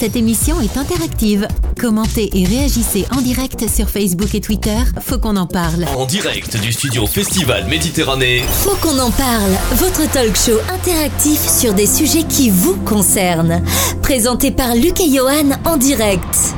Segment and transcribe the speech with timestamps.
[0.00, 1.46] Cette émission est interactive.
[1.78, 4.78] Commentez et réagissez en direct sur Facebook et Twitter.
[5.02, 5.84] Faut qu'on en parle.
[5.94, 8.42] En direct du studio Festival Méditerranée.
[8.48, 9.52] Faut qu'on en parle.
[9.72, 13.62] Votre talk show interactif sur des sujets qui vous concernent.
[14.00, 16.54] Présenté par Luc et Johan en direct.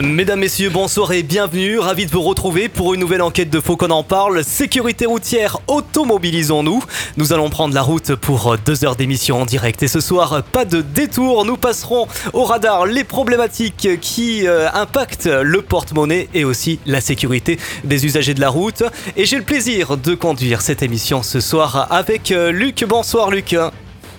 [0.00, 1.80] Mesdames, Messieurs, bonsoir et bienvenue.
[1.80, 4.44] Ravi de vous retrouver pour une nouvelle enquête de Faux qu'on en parle.
[4.44, 6.84] Sécurité routière, automobilisons-nous.
[7.16, 9.82] Nous allons prendre la route pour deux heures d'émission en direct.
[9.82, 11.44] Et ce soir, pas de détour.
[11.44, 17.58] Nous passerons au radar les problématiques qui euh, impactent le porte-monnaie et aussi la sécurité
[17.82, 18.84] des usagers de la route.
[19.16, 22.84] Et j'ai le plaisir de conduire cette émission ce soir avec euh, Luc.
[22.84, 23.56] Bonsoir Luc.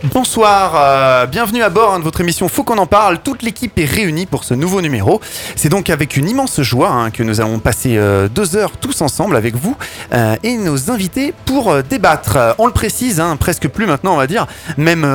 [0.06, 3.20] Bonsoir, euh, bienvenue à bord hein, de votre émission Faut qu'on en parle.
[3.20, 5.20] Toute l'équipe est réunie pour ce nouveau numéro.
[5.58, 9.02] C'est donc avec une immense joie hein, que nous allons passer euh, deux heures tous
[9.02, 9.76] ensemble avec vous
[10.14, 12.56] euh, et nos invités pour débattre.
[12.60, 15.06] On le précise, hein, presque plus maintenant on va dire, même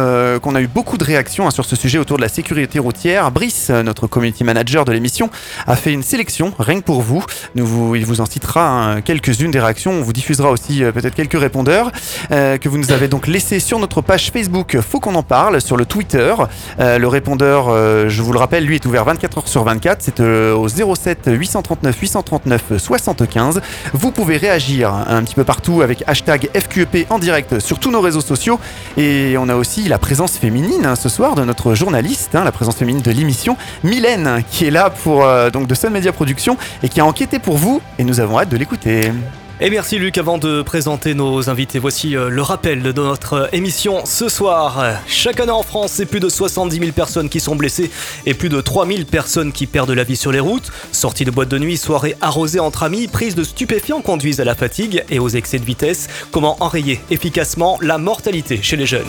[0.43, 3.31] qu'on a eu beaucoup de réactions sur ce sujet autour de la sécurité routière.
[3.31, 5.31] Brice, notre community manager de l'émission,
[5.67, 7.25] a fait une sélection rien que pour vous.
[7.55, 9.93] Vous il vous en citera quelques-unes des réactions.
[9.93, 11.91] On vous diffusera aussi peut-être quelques répondeurs
[12.29, 15.77] que vous nous avez donc laissés sur notre page Facebook faut qu'on en parle sur
[15.77, 16.35] le Twitter.
[16.81, 19.99] Euh, le répondeur, euh, je vous le rappelle, lui est ouvert 24 heures sur 24.
[20.01, 23.61] C'est euh, au 07 839 839 75.
[23.93, 28.01] Vous pouvez réagir un petit peu partout avec hashtag FQEP en direct sur tous nos
[28.01, 28.59] réseaux sociaux.
[28.97, 32.53] Et on a aussi la présence féminine hein, ce soir de notre journaliste, hein, la
[32.53, 36.89] présence féminine de l'émission, Mylène, qui est là pour donc de Sun Media Production et
[36.89, 37.81] qui a enquêté pour vous.
[37.99, 39.11] Et nous avons hâte de l'écouter.
[39.61, 44.05] Et merci Luc, avant de présenter nos invités, voici euh, le rappel de notre émission
[44.05, 44.85] ce soir.
[45.07, 47.89] Chaque année en France, c'est plus de 70 000 personnes qui sont blessées
[48.27, 50.73] et plus de 3 000 personnes qui perdent la vie sur les routes.
[50.91, 54.57] Sorties de boîte de nuit, soirées arrosées entre amis, prises de stupéfiants conduisent à la
[54.57, 56.09] fatigue et aux excès de vitesse.
[56.33, 59.05] Comment enrayer efficacement la mortalité chez les jeunes?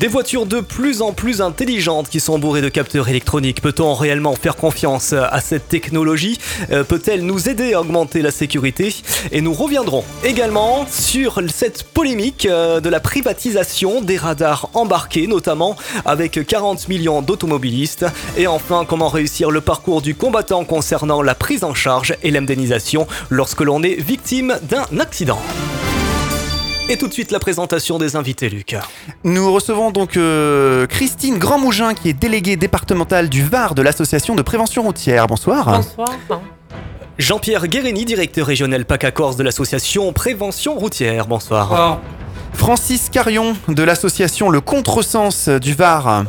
[0.00, 3.60] Des voitures de plus en plus intelligentes qui sont bourrées de capteurs électroniques.
[3.60, 6.38] Peut-on réellement faire confiance à cette technologie?
[6.72, 8.94] Euh, Peut-elle nous aider à augmenter la sécurité?
[9.30, 15.76] Et nous reviendrons également sur cette polémique euh, de la privatisation des radars embarqués, notamment
[16.06, 18.06] avec 40 millions d'automobilistes.
[18.38, 23.06] Et enfin, comment réussir le parcours du combattant concernant la prise en charge et l'indemnisation
[23.28, 25.42] lorsque l'on est victime d'un accident?
[26.90, 28.74] Et tout de suite la présentation des invités, Luc.
[29.22, 34.42] Nous recevons donc euh, Christine Grandmougin, qui est déléguée départementale du Var de l'association de
[34.42, 35.28] prévention routière.
[35.28, 35.66] Bonsoir.
[35.66, 36.08] Bonsoir.
[37.16, 41.28] Jean-Pierre Guérini, directeur régional PACA Corse de l'association Prévention routière.
[41.28, 41.68] Bonsoir.
[41.68, 42.00] Bonsoir.
[42.54, 46.24] Francis Carion de l'association Le Contresens du Var.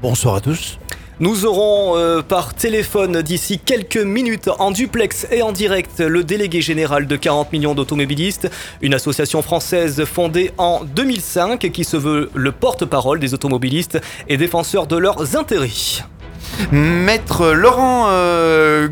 [0.00, 0.78] Bonsoir à tous.
[1.20, 6.60] Nous aurons euh, par téléphone d'ici quelques minutes en duplex et en direct le délégué
[6.60, 8.48] général de 40 millions d'automobilistes,
[8.82, 14.86] une association française fondée en 2005 qui se veut le porte-parole des automobilistes et défenseur
[14.86, 16.04] de leurs intérêts.
[16.70, 18.86] Maître Laurent euh,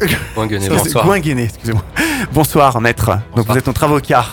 [0.70, 1.04] bonsoir.
[1.16, 1.84] excusez-moi.
[2.32, 3.10] Bonsoir, maître.
[3.36, 4.24] Donc vous êtes notre avocat.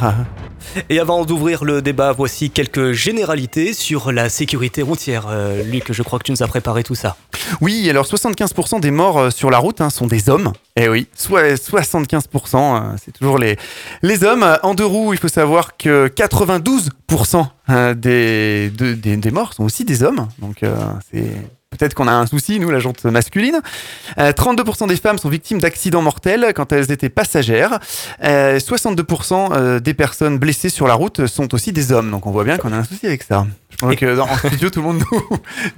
[0.90, 5.28] Et avant d'ouvrir le débat, voici quelques généralités sur la sécurité routière.
[5.30, 7.18] Euh, Luc, je crois que tu nous as préparé tout ça.
[7.62, 10.54] Oui, alors 75% des morts euh, sur la route hein, sont des hommes.
[10.76, 13.58] Eh oui, soit 75%, hein, c'est toujours les,
[14.02, 14.46] les hommes.
[14.64, 19.86] En deux roues, il faut savoir que 92% euh, des, des, des, morts sont aussi
[19.86, 20.28] des hommes.
[20.40, 20.62] Donc
[21.12, 21.32] c'est
[21.78, 23.60] Peut-être qu'on a un souci, nous, la jante masculine.
[24.18, 27.80] 32% euh, des femmes sont victimes d'accidents mortels quand elles étaient passagères.
[28.22, 32.12] 62% euh, euh, des personnes blessées sur la route sont aussi des hommes.
[32.12, 33.46] Donc on voit bien qu'on a un souci avec ça.
[33.70, 35.22] Je pense que dans, en studio, tout le monde nous,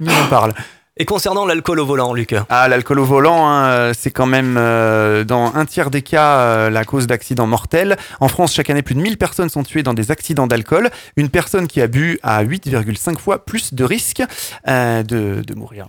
[0.00, 0.54] nous en parle.
[1.00, 5.22] Et concernant l'alcool au volant, Luc Ah, l'alcool au volant, hein, c'est quand même euh,
[5.22, 7.96] dans un tiers des cas euh, la cause d'accidents mortels.
[8.18, 10.90] En France, chaque année, plus de 1000 personnes sont tuées dans des accidents d'alcool.
[11.16, 14.24] Une personne qui a bu a 8,5 fois plus de risques
[14.66, 15.86] euh, de, de mourir.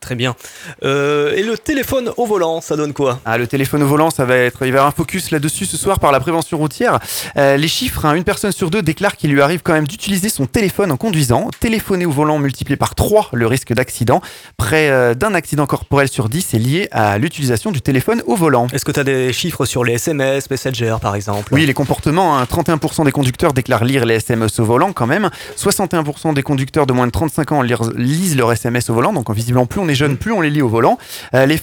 [0.00, 0.36] Très bien.
[0.84, 3.20] Euh, et le téléphone au volant, ça donne quoi?
[3.24, 4.58] Ah, le téléphone au volant, ça va être.
[4.62, 7.00] Il va y avoir un focus là-dessus ce soir par la prévention routière.
[7.36, 10.28] Euh, les chiffres, hein, une personne sur deux déclare qu'il lui arrive quand même d'utiliser
[10.28, 11.50] son téléphone en conduisant.
[11.58, 14.22] Téléphoner au volant multiplié par 3 le risque d'accident.
[14.56, 18.68] Près euh, d'un accident corporel sur 10 est lié à l'utilisation du téléphone au volant.
[18.72, 21.52] Est-ce que tu as des chiffres sur les SMS, Messenger par exemple?
[21.52, 22.40] Oui, les comportements.
[22.44, 23.04] 31% hein.
[23.04, 25.28] des conducteurs déclarent lire les SMS au volant quand même.
[25.56, 29.12] 61% des conducteurs de moins de 35 ans lisent leur SMS au volant.
[29.12, 30.98] Donc visiblement, plus on les jeunes, plus on les lit au volant.
[31.34, 31.56] Euh, les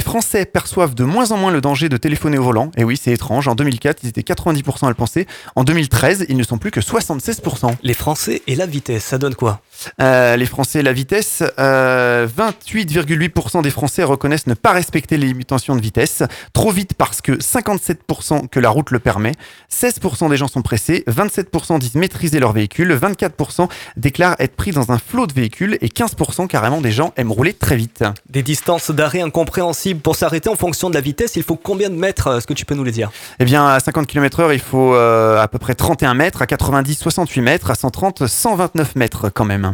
[0.00, 2.70] Français perçoivent de moins en moins le danger de téléphoner au volant.
[2.76, 3.48] Et oui, c'est étrange.
[3.48, 5.26] En 2004, ils étaient 90% à le penser.
[5.54, 7.74] En 2013, ils ne sont plus que 76%.
[7.82, 9.60] Les Français et la vitesse, ça donne quoi?
[10.00, 15.76] Euh, les Français, la vitesse, euh, 28,8% des Français reconnaissent ne pas respecter les limitations
[15.76, 16.22] de vitesse.
[16.52, 19.32] Trop vite parce que 57% que la route le permet.
[19.72, 21.04] 16% des gens sont pressés.
[21.08, 22.92] 27% disent maîtriser leur véhicule.
[22.94, 25.78] 24% déclarent être pris dans un flot de véhicules.
[25.80, 28.04] Et 15% carrément des gens aiment rouler très vite.
[28.30, 30.00] Des distances d'arrêt incompréhensibles.
[30.00, 32.64] Pour s'arrêter en fonction de la vitesse, il faut combien de mètres Est-ce que tu
[32.64, 33.10] peux nous les dire?
[33.38, 36.42] Eh bien, à 50 km/h, il faut euh, à peu près 31 mètres.
[36.42, 37.70] À 90, 68 mètres.
[37.70, 39.65] À 130, 129 mètres quand même.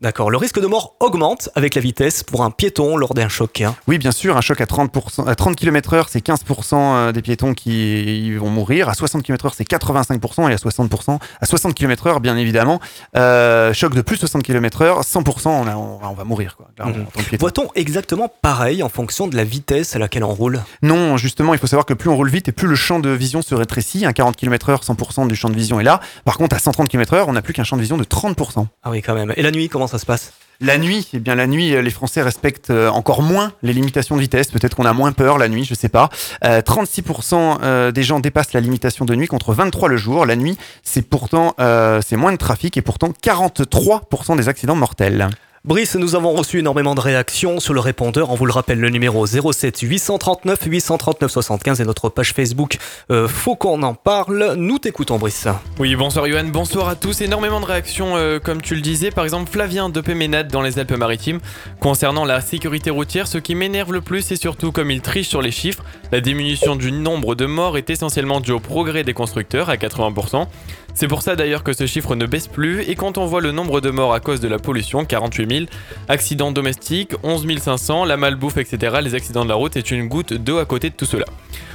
[0.00, 0.30] D'accord.
[0.30, 3.60] Le risque de mort augmente avec la vitesse pour un piéton lors d'un choc.
[3.60, 3.74] hein.
[3.86, 8.34] Oui, bien sûr, un choc à 30%, à 30 km/h, c'est 15% des piétons qui
[8.36, 8.88] vont mourir.
[8.88, 10.48] À 60 km/h, c'est 85%.
[10.48, 12.80] Et à 60%, à 60 km/h, bien évidemment,
[13.16, 16.56] euh, choc de plus de 60 km/h, 100%, on, a- on va- on va mourir.
[16.56, 17.04] Quoi, Mhm.
[17.38, 20.62] Voit-on exactement pareil en fonction de la vitesse à laquelle on roule?
[20.82, 23.10] Non, justement, il faut savoir que plus on roule vite et plus le champ de
[23.10, 24.06] vision se rétrécit.
[24.06, 26.00] À 40 km/h, 100% du champ de vision est là.
[26.24, 28.66] Par contre, à 130 km/h, on n'a plus qu'un champ de vision de 30%.
[28.82, 29.34] Ah oui, quand même.
[29.36, 31.90] Et la nuit, comment ça se passe La nuit, eh bien la nuit, euh, les
[31.90, 34.50] Français respectent euh, encore moins les limitations de vitesse.
[34.50, 36.08] Peut-être qu'on a moins peur la nuit, je sais pas.
[36.44, 40.26] Euh, 36% euh, des gens dépassent la limitation de nuit contre 23 le jour.
[40.26, 45.28] La nuit, c'est pourtant c'est moins de trafic et pourtant 43% des accidents mortels.
[45.62, 48.30] Brice, nous avons reçu énormément de réactions sur le répondeur.
[48.30, 52.78] On vous le rappelle, le numéro 07 839 839 75 et notre page Facebook.
[53.10, 54.54] Euh, faut qu'on en parle.
[54.56, 55.48] Nous t'écoutons, Brice.
[55.78, 57.20] Oui, bonsoir Johan, bonsoir à tous.
[57.20, 59.10] Énormément de réactions, euh, comme tu le disais.
[59.10, 61.40] Par exemple, Flavien de Péménade dans les Alpes-Maritimes.
[61.78, 65.42] Concernant la sécurité routière, ce qui m'énerve le plus, c'est surtout comme il triche sur
[65.42, 65.84] les chiffres.
[66.10, 70.46] La diminution du nombre de morts est essentiellement due au progrès des constructeurs à 80%.
[70.94, 72.82] C'est pour ça d'ailleurs que ce chiffre ne baisse plus.
[72.82, 75.66] Et quand on voit le nombre de morts à cause de la pollution, 48 000,
[76.08, 80.34] accidents domestiques, 11 500, la malbouffe, etc., les accidents de la route, est une goutte
[80.34, 81.26] d'eau à côté de tout cela.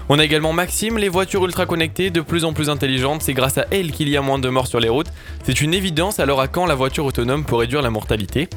[0.08, 3.58] On a également Maxime, les voitures ultra connectées, de plus en plus intelligentes, c'est grâce
[3.58, 5.12] à elles qu'il y a moins de morts sur les routes.
[5.44, 8.48] C'est une évidence, alors à quand la voiture autonome pour réduire la mortalité?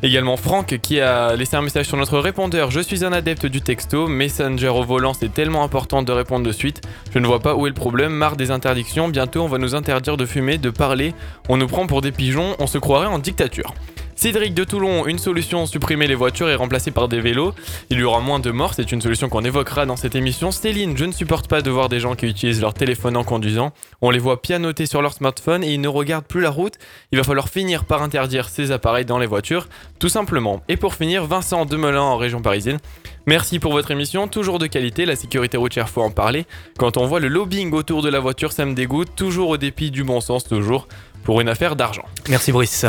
[0.00, 2.70] Également Franck qui a laissé un message sur notre répondeur.
[2.70, 6.52] Je suis un adepte du texto, Messenger au volant c'est tellement important de répondre de
[6.52, 6.82] suite.
[7.12, 9.74] Je ne vois pas où est le problème, marre des interdictions, bientôt on va nous
[9.74, 11.14] interdire de fumer, de parler,
[11.48, 13.74] on nous prend pour des pigeons, on se croirait en dictature.
[14.18, 17.54] Cédric de Toulon, une solution, supprimer les voitures et remplacer par des vélos.
[17.88, 20.50] Il y aura moins de morts, c'est une solution qu'on évoquera dans cette émission.
[20.50, 23.70] Céline, je ne supporte pas de voir des gens qui utilisent leur téléphone en conduisant.
[24.02, 26.74] On les voit pianoter sur leur smartphone et ils ne regardent plus la route.
[27.12, 29.68] Il va falloir finir par interdire ces appareils dans les voitures,
[30.00, 30.62] tout simplement.
[30.68, 32.78] Et pour finir, Vincent Demelin en région parisienne.
[33.26, 36.44] Merci pour votre émission, toujours de qualité, la sécurité routière faut en parler.
[36.76, 39.92] Quand on voit le lobbying autour de la voiture, ça me dégoûte, toujours au dépit
[39.92, 40.88] du bon sens, toujours,
[41.22, 42.04] pour une affaire d'argent.
[42.28, 42.84] Merci, Brice.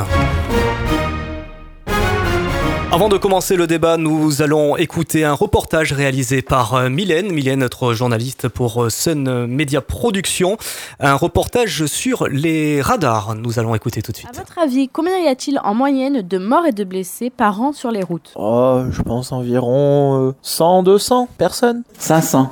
[2.91, 7.59] Avant de commencer le débat, nous allons écouter un reportage réalisé par euh, Mylène, Mylène,
[7.59, 10.57] notre journaliste pour euh, Sun Media Production,
[10.99, 13.35] un reportage sur les radars.
[13.35, 14.35] Nous allons écouter tout de À suite.
[14.35, 17.91] votre avis, combien y a-t-il en moyenne de morts et de blessés par an sur
[17.91, 18.31] les routes?
[18.35, 21.83] Oh, je pense environ euh, 100, 200 personnes.
[21.99, 22.49] 500.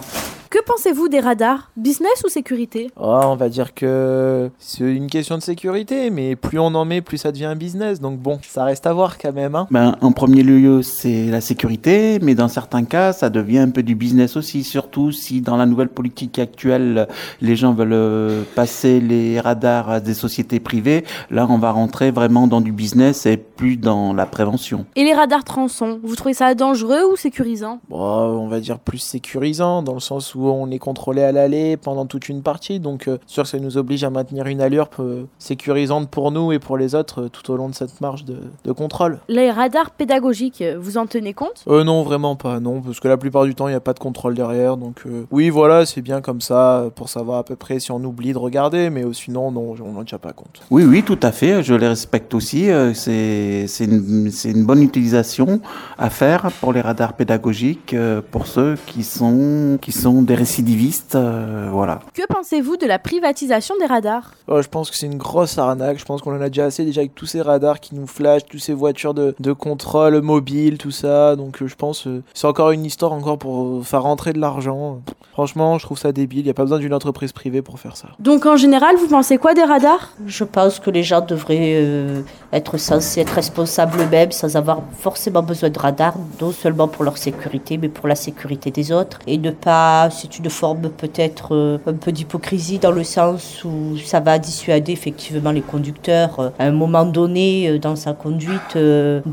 [0.49, 1.71] Que pensez-vous des radars?
[1.75, 2.89] Business ou sécurité?
[2.95, 7.01] Oh, on va dire que c'est une question de sécurité, mais plus on en met,
[7.01, 7.99] plus ça devient un business.
[7.99, 9.55] Donc bon, ça reste à voir quand même.
[9.55, 9.67] Hein.
[9.71, 13.83] Ben, en premier lieu, c'est la sécurité, mais dans certains cas, ça devient un peu
[13.83, 17.09] du business aussi, surtout si dans la nouvelle politique actuelle,
[17.41, 21.03] les gens veulent euh, passer les radars à des sociétés privées.
[21.29, 24.85] Là, on va rentrer vraiment dans du business et plus dans la prévention.
[24.95, 27.79] Et les radars tronçons, vous trouvez ça dangereux ou sécurisant?
[27.89, 31.78] Bon, on va dire plus sécurisant, dans le sens où on est contrôlé à l'aller
[31.78, 32.80] pendant toute une partie.
[32.80, 36.60] Donc, euh, sûr, ça nous oblige à maintenir une allure euh, sécurisante pour nous et
[36.60, 39.20] pour les autres euh, tout au long de cette marche de, de contrôle.
[39.27, 41.63] Les radars pédagogiques, vous en tenez compte?
[41.67, 43.94] Euh, non, vraiment pas, non, parce que la plupart du temps, il n'y a pas
[43.94, 44.77] de contrôle derrière.
[44.77, 47.91] Donc, euh, oui, voilà, c'est bien comme ça, euh, pour savoir à peu près si
[47.91, 50.62] on oublie de regarder, mais euh, sinon, non, on n'en tient pas compte.
[50.70, 51.63] Oui, oui, tout à fait.
[51.63, 52.70] Je les respecte aussi.
[52.70, 55.62] euh, C'est c'est une, c'est une bonne utilisation
[55.98, 61.15] à faire pour les radars pédagogiques, euh, pour ceux qui sont, qui sont des récidivistes.
[61.15, 62.00] euh, voilà.
[62.13, 64.34] Que pensez-vous de la privatisation des radars?
[64.48, 65.98] Oh, je pense que c'est une grosse arnaque.
[66.00, 68.46] Je pense qu'on en a déjà assez déjà avec tous ces radars qui nous flashent,
[68.46, 71.36] toutes ces voitures de, de contrôle mobile, tout ça.
[71.36, 74.39] Donc euh, je pense que c'est encore une histoire encore pour euh, faire rentrer de
[74.39, 75.00] l'argent.
[75.34, 76.39] Franchement, je trouve ça débile.
[76.39, 78.10] Il n'y a pas besoin d'une entreprise privée pour faire ça.
[78.19, 80.12] Donc en général, vous pensez quoi des radars?
[80.25, 85.43] Je pense que les gens devraient euh, être censés être responsables eux-mêmes sans avoir forcément
[85.43, 89.38] besoin de radar, non seulement pour leur sécurité, mais pour la sécurité des autres, et
[89.38, 94.19] ne pas c'est une forme peut-être euh, un peu d'hypocrisie dans le sens où ça
[94.19, 99.25] va dissuader effectivement les conducteurs euh, à un moment donné euh, dans sa conduite de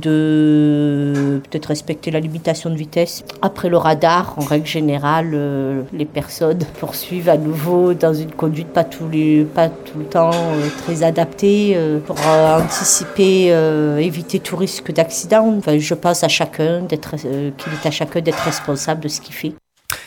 [1.43, 3.25] peut-être respecter la limitation de vitesse.
[3.41, 8.87] Après le radar, en règle générale, les personnes poursuivent à nouveau dans une conduite pas,
[9.11, 10.31] les, pas tout le temps
[10.85, 13.49] très adaptée pour anticiper,
[13.99, 15.61] éviter tout risque d'accident.
[15.67, 19.55] Je pense à chacun d'être, qu'il est à chacun d'être responsable de ce qu'il fait.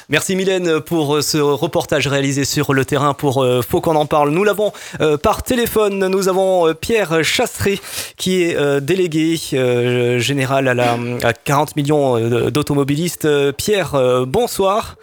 [0.10, 4.06] Merci Mylène pour euh, ce reportage réalisé sur le terrain pour euh, Faut qu'on en
[4.06, 4.30] parle.
[4.30, 4.72] Nous l'avons
[5.02, 6.08] euh, par téléphone.
[6.08, 7.78] Nous avons Pierre Chasseret
[8.16, 9.36] qui est délégué
[10.18, 13.28] général à, la, à 40 millions d'automobilistes.
[13.54, 14.96] Pierre, bonsoir.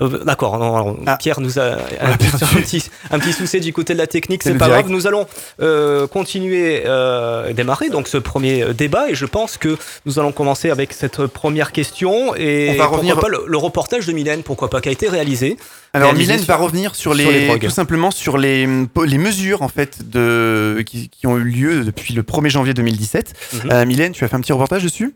[0.00, 1.16] Euh, D'accord, Ah.
[1.16, 2.26] Pierre nous a perdu.
[2.40, 4.84] un petit, un petit souci du côté de la technique, C'est pas direct.
[4.86, 4.92] grave.
[4.96, 5.26] Nous allons
[5.60, 9.76] euh, continuer, euh, démarrer donc ce premier euh, débat et je pense que
[10.06, 13.56] nous allons commencer avec cette première question et On va pourquoi revenir- pas le, le
[13.56, 15.56] reportage de Mylène, pourquoi pas, qui a été réalisé.
[15.92, 17.64] Alors réalisé Mylène sur- va revenir sur les, sur les drogues.
[17.64, 18.68] tout simplement sur les,
[19.04, 23.32] les mesures en fait de, qui, qui ont eu lieu depuis le 1er janvier 2017.
[23.64, 23.70] Mhm.
[23.72, 25.12] Euh, Mylène, tu as fait un petit reportage dessus?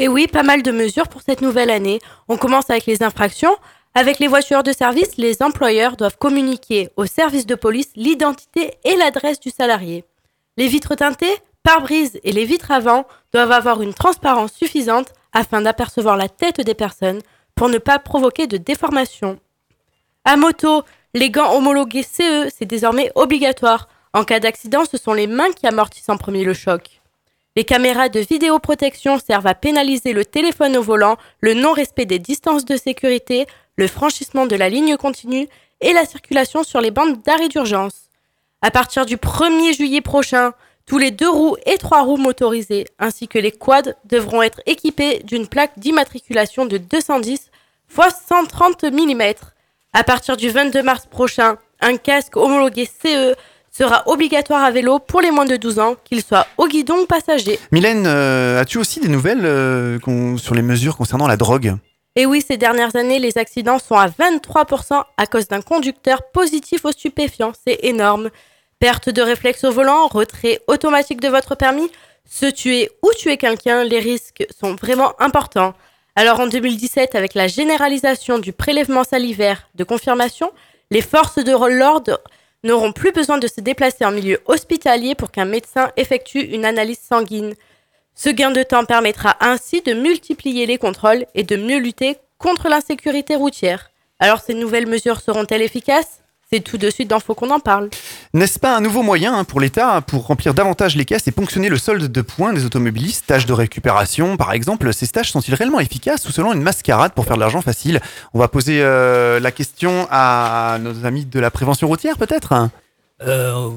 [0.00, 2.00] Et oui, pas mal de mesures pour cette nouvelle année.
[2.28, 3.54] On commence avec les infractions.
[3.96, 8.96] Avec les voitures de service, les employeurs doivent communiquer au service de police l'identité et
[8.96, 10.04] l'adresse du salarié.
[10.56, 16.16] Les vitres teintées, pare-brise et les vitres avant doivent avoir une transparence suffisante afin d'apercevoir
[16.16, 17.20] la tête des personnes
[17.54, 19.38] pour ne pas provoquer de déformation.
[20.24, 20.82] À moto,
[21.14, 23.88] les gants homologués CE, c'est désormais obligatoire.
[24.12, 27.00] En cas d'accident, ce sont les mains qui amortissent en premier le choc.
[27.56, 32.64] Les caméras de vidéoprotection servent à pénaliser le téléphone au volant, le non-respect des distances
[32.64, 33.46] de sécurité,
[33.76, 35.48] le franchissement de la ligne continue
[35.80, 38.08] et la circulation sur les bandes d'arrêt d'urgence.
[38.62, 40.52] À partir du 1er juillet prochain,
[40.86, 45.20] tous les deux roues et trois roues motorisées, ainsi que les quads, devront être équipés
[45.24, 47.50] d'une plaque d'immatriculation de 210
[47.90, 49.22] x 130 mm.
[49.92, 53.34] À partir du 22 mars prochain, un casque homologué CE
[53.70, 57.06] sera obligatoire à vélo pour les moins de 12 ans, qu'il soit au guidon ou
[57.06, 57.58] passager.
[57.72, 59.98] Mylène, euh, as-tu aussi des nouvelles euh,
[60.38, 61.76] sur les mesures concernant la drogue?
[62.16, 66.84] Et oui, ces dernières années, les accidents sont à 23% à cause d'un conducteur positif
[66.84, 67.52] aux stupéfiants.
[67.66, 68.30] C'est énorme.
[68.78, 71.90] Perte de réflexe au volant, retrait automatique de votre permis,
[72.28, 75.74] se tuer ou tuer quelqu'un, les risques sont vraiment importants.
[76.16, 80.52] Alors en 2017, avec la généralisation du prélèvement salivaire de confirmation,
[80.90, 82.20] les forces de l'ordre
[82.62, 87.00] n'auront plus besoin de se déplacer en milieu hospitalier pour qu'un médecin effectue une analyse
[87.00, 87.54] sanguine.
[88.16, 92.68] Ce gain de temps permettra ainsi de multiplier les contrôles et de mieux lutter contre
[92.68, 93.90] l'insécurité routière.
[94.20, 96.20] Alors ces nouvelles mesures seront-elles efficaces?
[96.52, 97.90] C'est tout de suite dans Faut qu'on en parle.
[98.32, 101.68] N'est-ce pas un nouveau moyen hein, pour l'État pour remplir davantage les caisses et ponctionner
[101.68, 103.26] le solde de points des automobilistes?
[103.26, 104.92] Tâches de récupération, par exemple.
[104.92, 108.00] Ces stages sont-ils réellement efficaces ou selon une mascarade pour faire de l'argent facile?
[108.32, 112.70] On va poser euh, la question à nos amis de la prévention routière, peut-être?
[113.22, 113.70] Euh,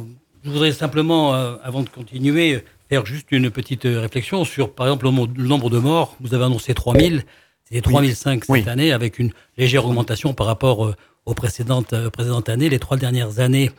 [0.44, 4.88] je voudrais simplement, euh, avant de continuer, faire juste une petite euh, réflexion sur, par
[4.88, 5.12] exemple, le
[5.48, 6.16] nombre- de morts.
[6.20, 7.24] Vous avez annoncé 3000.
[7.64, 8.64] C'était 3005 cette Oui.
[8.68, 12.70] année, avec une légère augmentation par rapport euh, aux précédentes, euh, précédentes années.
[12.70, 13.72] Les trois dernières années,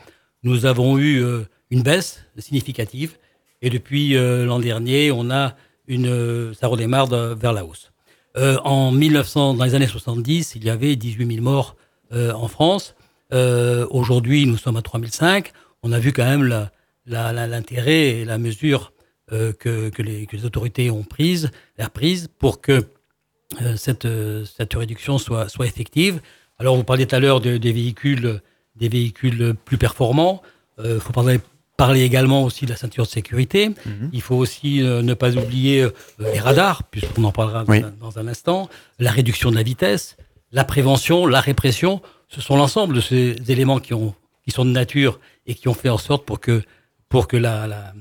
[0.43, 1.25] nous avons eu
[1.71, 3.17] une baisse significative.
[3.61, 5.57] Et depuis l'an dernier, on a
[5.89, 7.91] une, ça redémarre vers la hausse.
[8.37, 11.75] Euh, en 1900, dans les années 70, il y avait 18 000 morts
[12.13, 12.95] euh, en France.
[13.33, 15.51] Euh, Aujourd'hui, nous sommes à 3005.
[15.83, 16.45] On a vu quand même
[17.07, 18.93] l'intérêt et la mesure
[19.33, 22.87] euh, que, que les, que les autorités ont prise, a prise pour que
[23.63, 26.21] euh, cette, euh, cette réduction soit, soit effective.
[26.59, 28.41] Alors, vous parliez tout à l'heure de- des véhicules,
[28.77, 30.43] des véhicules plus performants.
[30.85, 31.41] Il faut parler,
[31.77, 33.71] parler également aussi de la ceinture de sécurité.
[34.13, 35.89] Il faut aussi ne pas oublier
[36.21, 37.79] les radars, puisqu'on en parlera dans Oui.
[37.83, 38.69] un- dans un instant,
[39.01, 40.17] la réduction de la vitesse,
[40.53, 42.01] la prévention, la répression.
[42.29, 45.75] Ce sont l'ensemble de ces éléments qui, ont, qui sont de nature et qui ont
[45.75, 46.63] fait en sorte pour que,
[47.09, 47.93] pour que la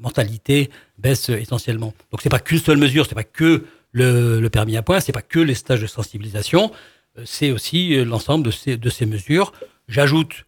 [0.00, 1.94] mortalité baisse essentiellement.
[2.10, 5.22] Donc c'est pas qu'une seule mesure, c'est pas que le, permis à points, c'est pas
[5.22, 6.70] que les stages de sensibilisation,
[7.18, 9.52] euh, c'est aussi euh, l'ensemble de ces, de ces mesures.
[9.88, 10.44] J'ajoute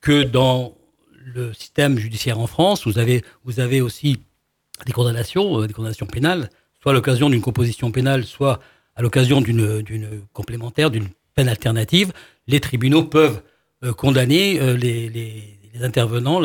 [0.00, 0.76] que dans
[1.24, 4.20] le système judiciaire en France, vous avez, vous avez aussi
[4.86, 8.60] des condamnations, euh, des condamnations pénales, soit à l'occasion d'une composition pénale, soit
[8.96, 12.12] à l'occasion d'une complémentaire, d'une peine alternative.
[12.46, 13.42] Les tribunaux peuvent
[13.96, 16.40] condamner les, les- intervenants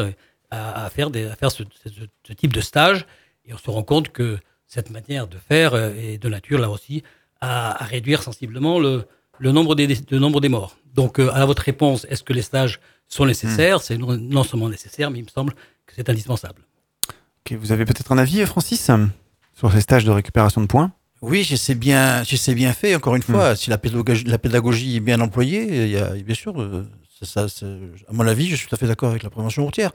[0.51, 1.89] à, à faire, des, à faire ce, ce-
[2.27, 3.05] ce type de stage.
[3.45, 4.37] Et on se rend compte que
[4.67, 7.03] cette manière de faire euh, est de nature, là aussi,
[7.41, 9.05] à, à réduire sensiblement le,
[9.39, 10.77] le, nombre des, le nombre des morts.
[10.93, 13.81] Donc, euh, à votre réponse, est-ce que les stages sont nécessaires?
[13.81, 15.53] C'est non, non seulement nécessaire, mais il me semble
[15.85, 16.61] que c'est indispensable.
[17.51, 18.91] Vous avez peut-être un avis, Francis,
[19.55, 20.91] sur ces stages de récupération de points?
[21.21, 22.95] Oui, c'est bien, c'est bien fait.
[22.95, 26.35] Encore une fois, si la pédagogie, la pédagogie est bien employée, il y a, bien
[26.35, 26.87] sûr, euh,
[27.23, 29.91] ça, ça, à mon avis, je suis tout à fait d'accord avec la prévention routière.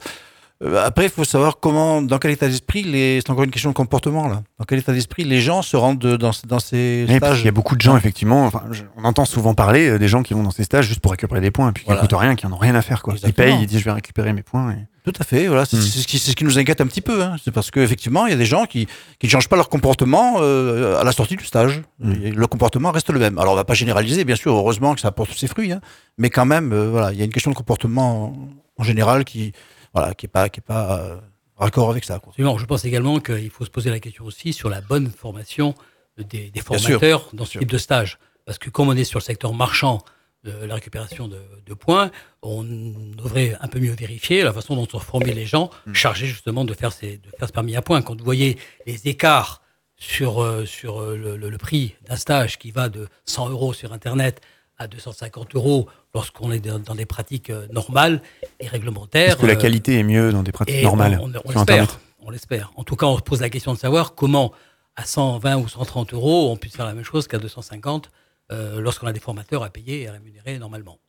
[0.63, 3.19] Euh, après, il faut savoir comment, dans quel état d'esprit, les...
[3.19, 4.41] c'est encore une question de comportement là.
[4.57, 7.51] Dans quel état d'esprit les gens se rendent dans, dans ces stages Il y a
[7.51, 8.45] beaucoup de gens, effectivement.
[8.45, 8.63] Enfin,
[8.95, 11.41] on entend souvent parler euh, des gens qui vont dans ces stages juste pour récupérer
[11.41, 13.01] des points, et puis qui n'écoutent rien, qui n'en ont rien à faire.
[13.03, 13.15] Quoi.
[13.25, 14.71] Ils payent, ils disent je vais récupérer mes points.
[14.71, 14.77] Et...
[15.03, 15.47] Tout à fait.
[15.47, 15.81] Voilà, c'est hmm.
[15.81, 17.21] ce, qui, ce qui nous inquiète un petit peu.
[17.21, 17.35] Hein.
[17.43, 18.87] C'est parce qu'effectivement, il y a des gens qui,
[19.19, 21.81] qui ne changent pas leur comportement euh, à la sortie du stage.
[21.99, 22.13] Hmm.
[22.13, 23.37] Le comportement reste le même.
[23.39, 24.53] Alors, on va pas généraliser, bien sûr.
[24.53, 25.81] Heureusement que ça apporte ses fruits, hein.
[26.17, 28.33] mais quand même, voilà, il y a une question de comportement
[28.77, 29.51] en général qui
[29.95, 31.17] voilà, qui n'est pas, qui est pas euh,
[31.55, 32.19] raccord avec ça.
[32.19, 32.33] Quoi.
[32.37, 35.73] je pense également qu'il faut se poser la question aussi sur la bonne formation
[36.17, 38.19] des, formateurs dans ce type de stage.
[38.45, 40.03] Parce que comme on est sur le secteur marchand
[40.43, 42.11] de la récupération de, points,
[42.41, 45.93] on devrait un peu mieux vérifier la façon dont sont formés les gens hmm.
[45.93, 48.01] chargés justement de faire, ces, de faire ce permis à points.
[48.01, 49.61] Quand vous voyez les écarts
[49.97, 53.93] sur, euh, sur euh, le, le prix d'un stage qui va de 100 euros sur
[53.93, 54.41] Internet
[54.77, 58.21] à 250 euros lorsqu'on est dans des pratiques euh, normales
[58.59, 59.29] et réglementaires.
[59.29, 61.99] Est-ce que la euh, qualité est mieux dans des pratiques normales On, l'espère.
[62.19, 62.71] On l'espère.
[62.75, 64.51] En tout cas, on se pose la question de savoir comment,
[64.95, 68.11] à 120 ou 130 euros, on puisse faire la même chose qu'à 250
[68.51, 70.99] euh, lorsqu'on a des formateurs à payer et à rémunérer normalement.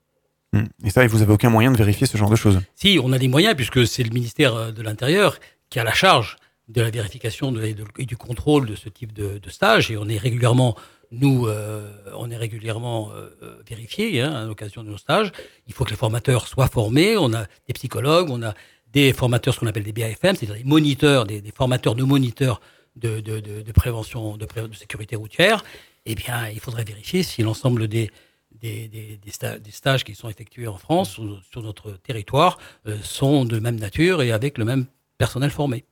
[0.53, 0.65] Hmm.
[0.85, 2.61] Et ça, vous n'avez aucun moyen de vérifier ce genre de choses?
[2.75, 5.39] Si, on a des moyens, puisque c'est le ministère de l'Intérieur
[5.71, 6.37] qui a la charge
[6.69, 10.19] de la vérification et, du contrôle de ce type de, de, stage, et on est
[10.19, 10.77] régulièrement
[11.11, 15.31] nous, euh, on est régulièrement euh, euh, vérifié hein, à l'occasion de nos stages.
[15.67, 17.17] Il faut que les formateurs soient formés.
[17.17, 18.55] On a des psychologues, on a
[18.93, 22.61] des formateurs, ce qu'on appelle des BAFM, c'est-à-dire des moniteurs, des, formateurs de moniteurs
[22.97, 25.65] de, prévention, de, sécurité routière.
[26.07, 28.11] Eh bien, il faudrait vérifier si l'ensemble des,
[29.71, 31.21] stages qui sont effectués en France,
[31.51, 32.59] sur, notre territoire,
[33.03, 34.87] sont de même nature et avec le même
[35.19, 35.85] personnel formé.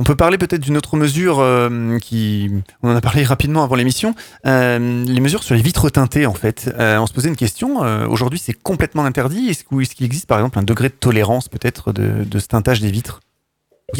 [0.00, 2.50] On peut parler peut-être d'une autre mesure euh, qui,
[2.82, 4.14] on en a parlé rapidement avant l'émission,
[4.46, 6.74] euh, les mesures sur les vitres teintées en fait.
[6.78, 7.80] Euh, on se posait une question.
[8.08, 9.50] Aujourd'hui, c'est complètement interdit.
[9.50, 13.20] Est-ce qu'il existe par exemple un degré de tolérance peut-être de, ce teintage des vitres?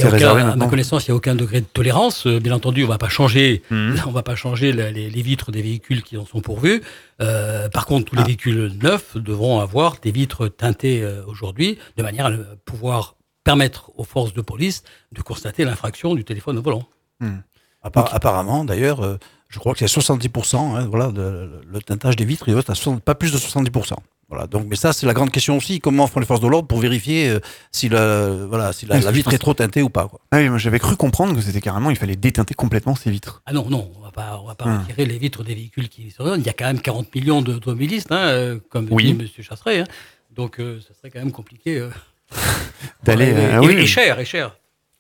[0.03, 2.27] À ma connaissance, il n'y a aucun degré de tolérance.
[2.27, 3.97] Bien entendu, on va pas changer, mmh.
[4.07, 6.81] on va pas changer les, vitres des véhicules qui en sont pourvus.
[7.19, 8.27] par contre, tous les ah.
[8.27, 12.33] véhicules neufs devront avoir des vitres teintées aujourd'hui, de manière à
[12.65, 14.83] pouvoir permettre aux forces de police
[15.13, 16.87] de constater l'infraction du téléphone au volant.
[17.21, 17.39] Hmm.
[17.83, 19.17] apparemment, d'ailleurs, euh,
[19.49, 23.01] je crois que c'est 70%, hein, voilà, de, le teintage des vitres, il va à
[23.01, 23.95] pas plus de 70%.
[24.29, 25.81] Voilà, donc, mais ça, c'est la grande question aussi.
[25.81, 27.41] Comment font les forces de l'ordre pour vérifier euh,
[27.73, 30.21] si, la, voilà, si la, vitre est trop teintée ou pas quoi.
[30.31, 33.43] Ah oui, moi j'avais cru comprendre que c'était carrément, il fallait déteinter complètement ces vitres.
[33.45, 34.83] Ah non, non, on va pas, on va pas hmm.
[34.83, 38.13] retirer les vitres des véhicules qui sont Il y a quand même 40 millions d'automobilistes,
[38.13, 39.27] hein, euh, comme dit M.
[39.41, 39.81] Chasseret.
[39.81, 39.87] Hein.
[40.31, 41.89] donc, ça serait quand même compliqué
[43.03, 43.33] d'aller.
[43.33, 43.75] Euh, oui.
[43.75, 44.57] et, cher, et cher.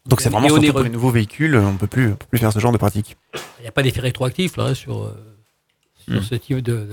[0.07, 2.59] Donc c'est vraiment surtout pour les nouveaux véhicules, on ne peut plus, plus faire ce
[2.59, 3.16] genre de pratique.
[3.59, 5.14] Il n'y a pas d'effet rétroactif là, sur, euh,
[6.09, 6.23] sur hmm.
[6.23, 6.88] ce type de,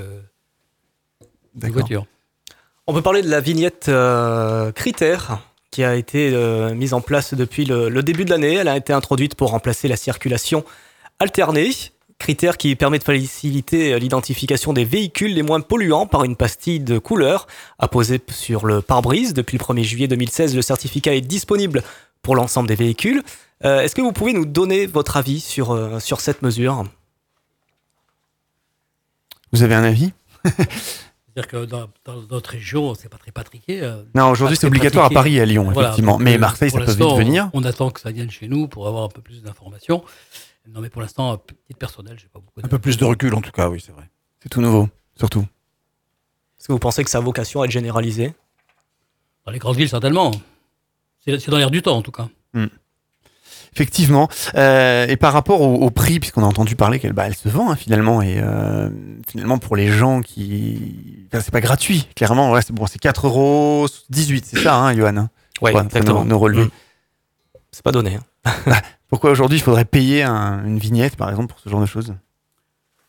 [1.55, 2.05] de, voiture.
[2.85, 5.39] On peut parler de la vignette euh, critère
[5.71, 6.31] qui a été
[6.73, 8.55] mise en place depuis le, le début de l'année.
[8.55, 10.63] Elle a été introduite pour remplacer la circulation
[11.19, 11.71] alternée
[12.19, 16.97] critère qui permet de faciliter l'identification des véhicules les moins polluants par une pastille de
[16.97, 17.47] couleur
[17.79, 19.33] apposée sur le pare-brise.
[19.33, 21.83] Depuis le 1er juillet 2016, le certificat est disponible
[22.21, 23.23] pour l'ensemble des véhicules.
[23.65, 26.83] Euh, est-ce que vous pouvez nous donner votre avis sur, euh, sur cette mesure?
[29.51, 30.11] Vous avez un avis?
[30.45, 31.87] C'est-à-dire que dans,
[32.31, 33.81] notre région, c'est pas très patriqué.
[33.81, 36.17] Euh, non, aujourd'hui c'est obligatoire à Paris et à Lyon, effectivement.
[36.17, 37.49] Mais Marseille, ça peut vite venir.
[37.53, 40.03] On attend que ça vienne chez nous pour avoir un peu plus d'informations.
[40.73, 42.59] Non, mais pour l'instant, petit personnel, j'ai pas beaucoup.
[42.61, 44.09] Un peu plus de recul, en tout cas, oui, c'est vrai.
[44.41, 45.45] C'est tout nouveau, surtout.
[46.59, 48.33] Est-ce que vous pensez que sa vocation à être généralisée?
[49.45, 50.31] Dans les grandes villes, certainement.
[51.25, 52.27] C'est dans l'air du temps, en tout cas.
[52.53, 52.67] Hmm.
[53.73, 54.27] Effectivement.
[54.55, 57.71] Euh, et par rapport au, prix, puisqu'on a entendu parler qu'elle bah, elle se vend
[57.71, 58.89] hein, finalement, et euh,
[59.27, 61.27] finalement pour les gens qui.
[61.27, 62.51] Enfin, c'est pas gratuit, clairement.
[62.51, 65.27] Ouais, c'est bon, c'est 4,18 euros, c'est ça, hein, Johan?
[65.61, 66.25] Ouais, exactement.
[66.25, 66.65] Nos, relevés.
[66.65, 66.69] Hmm.
[67.71, 68.17] C'est pas donné.
[68.45, 68.51] Hein.
[69.07, 72.13] Pourquoi aujourd'hui il faudrait payer une vignette, par exemple, pour ce genre de choses?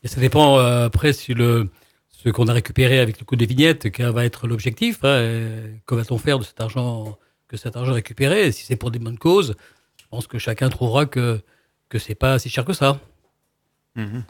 [0.03, 1.71] Et ça dépend euh, après si le,
[2.11, 5.01] ce qu'on a récupéré avec le coût des vignettes, quel va être l'objectif.
[5.03, 5.51] Hein,
[5.87, 8.53] que va-t-on faire de cet argent, que cet argent récupéré?
[8.53, 9.57] Si c'est pour des bonnes causes,
[9.97, 11.41] je pense que chacun trouvera que
[11.89, 13.01] que c'est pas si cher que ça.
[13.97, 14.21] Mmh.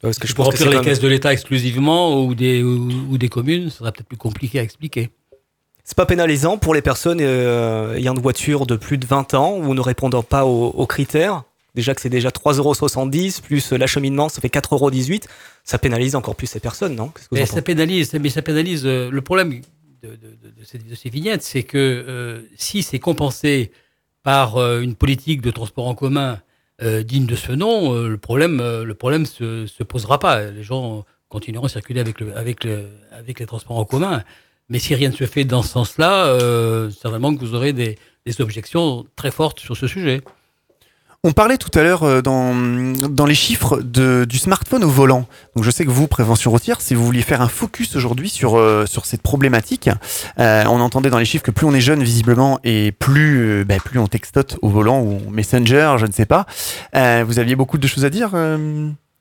[0.00, 3.70] Parce que je pour remplir les caisses de l'État exclusivement ou des, ou, des communes,
[3.70, 5.10] ce sera peut-être plus compliqué à expliquer.
[5.84, 9.56] C'est pas pénalisant pour les personnes euh, ayant une voiture de plus de 20 ans
[9.56, 11.42] ou ne répondant pas aux, critères.
[11.74, 15.24] Déjà que c'est déjà 3,70€ plus l'acheminement, ça fait 4,18€.
[15.64, 17.12] Ça pénalise encore plus ces personnes, non?
[17.32, 18.82] Mais ça pénalise, mais ça pénalise.
[18.84, 19.60] Euh, le problème
[20.02, 20.18] de,
[20.94, 23.72] ces, vignettes, c'est que euh, si c'est compensé
[24.22, 26.40] par une politique de transport en commun
[26.80, 30.44] digne de ce nom, le problème, le problème se, se posera pas.
[30.44, 34.22] Les gens continueront à circuler avec, le, avec, le, avec les transports en commun.
[34.72, 37.98] Mais si rien ne se fait dans ce sens-là, euh, certainement que vous aurez des,
[38.38, 40.22] objections très fortes sur ce sujet.
[41.22, 45.26] On parlait tout à l'heure euh, dans, les chiffres du smartphone au volant.
[45.54, 48.56] Donc je sais que vous, Prévention routière, si vous vouliez faire un focus aujourd'hui sur,
[48.56, 49.90] euh, cette problématique,
[50.38, 53.98] euh, on entendait dans les chiffres que plus on est jeune visiblement et plus, plus
[53.98, 56.46] on textote au volant ou en messenger, je ne sais pas.
[56.94, 58.30] Vous aviez beaucoup de choses à dire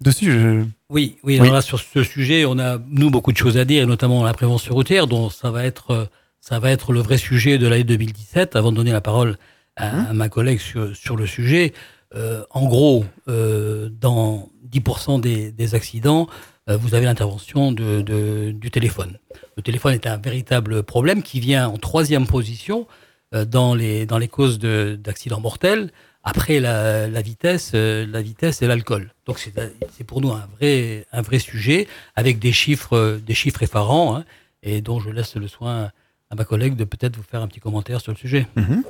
[0.01, 0.63] dessus je...
[0.89, 1.39] Oui, oui, Oui.
[1.39, 4.23] alors là, sur ce sujet, on a, nous, beaucoup de choses à dire, et notamment
[4.23, 6.05] la prévention routière, dont ça va être, euh,
[6.41, 9.37] ça va être le vrai sujet de l'année 2017, avant de donner la parole
[9.77, 11.73] à, à ma collègue sur, sur le sujet.
[12.13, 16.27] Euh, en gros, euh, dans 10% des, des accidents,
[16.69, 19.17] euh, vous avez l'intervention de, de- du téléphone.
[19.55, 22.85] Le téléphone est un véritable problème qui vient en troisième position
[23.33, 25.91] euh, dans, les, dans les causes de- d'accidents mortels,
[26.23, 29.13] après la, la vitesse, euh, la vitesse et l'alcool.
[29.25, 29.53] Donc c'est
[29.91, 34.15] c'est pour nous un vrai, un vrai sujet avec des chiffres, euh, des chiffres effarants,
[34.17, 34.25] hein,
[34.61, 35.91] et dont je laisse le soin
[36.29, 38.47] à ma collègue de peut-être vous faire un petit commentaire sur le sujet.
[38.55, 38.83] Mhm.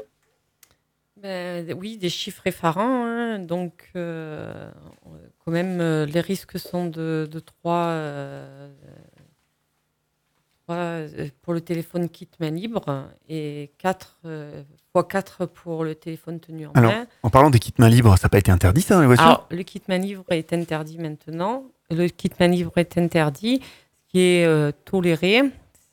[1.22, 3.06] Ben, oui, des chiffres effarants.
[3.06, 3.38] hein.
[3.40, 4.72] Donc, euh,
[5.46, 7.94] quand même, euh, les risques sont de, de 3,
[11.42, 14.20] pour le téléphone kit main libre et 4
[14.92, 17.06] fois 4 pour le téléphone tenu en Alors, main.
[17.24, 19.26] en parlant des kits mains libres, ça n'a pas été interdit ça dans les voitures?
[19.26, 21.64] Alors, le kit main libre est interdit maintenant.
[21.90, 23.62] Le kit main libre est interdit.
[23.64, 25.44] Ce qui est euh, toléré,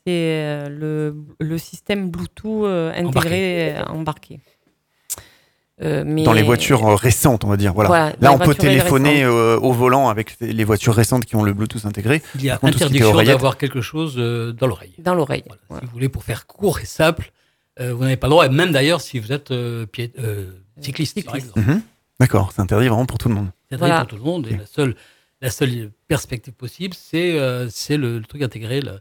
[0.05, 4.41] c'est euh, le, le système Bluetooth euh, intégré euh, embarqué.
[5.81, 7.73] Euh, mais- Dans les voitures récentes, on va dire.
[7.73, 8.13] Voilà.
[8.19, 11.85] Là, on peut téléphoner euh, au volant avec les voitures récentes qui ont le Bluetooth
[11.85, 12.21] intégré.
[12.35, 14.93] Il y a Par contre, interdiction d'avoir quelque chose euh, dans l'oreille.
[14.99, 15.45] Dans l'oreille.
[15.47, 17.31] Si vous voulez, pour faire court et simple,
[17.79, 20.45] euh, vous n'avez pas le droit, et même d'ailleurs si vous êtes euh, pied- euh,
[20.81, 21.59] cycliste, par exemple.
[21.59, 21.81] Mhm.
[22.19, 23.49] D'accord, c'est interdit vraiment pour tout le monde.
[23.69, 24.05] C'est interdit Voilà.
[24.05, 24.95] pour tout le monde, et la seule,
[25.41, 28.99] la seule perspective possible, c'est euh, c'est le, le truc intégré, le,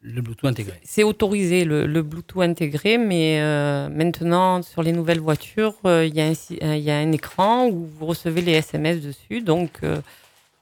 [0.00, 0.80] le Bluetooth intégré.
[0.84, 6.20] C'est autorisé le, le Bluetooth intégré, mais euh, maintenant sur les nouvelles voitures, il y,
[6.20, 9.42] a un si- euh, il y a un écran où vous recevez les SMS dessus.
[9.42, 9.98] Donc euh,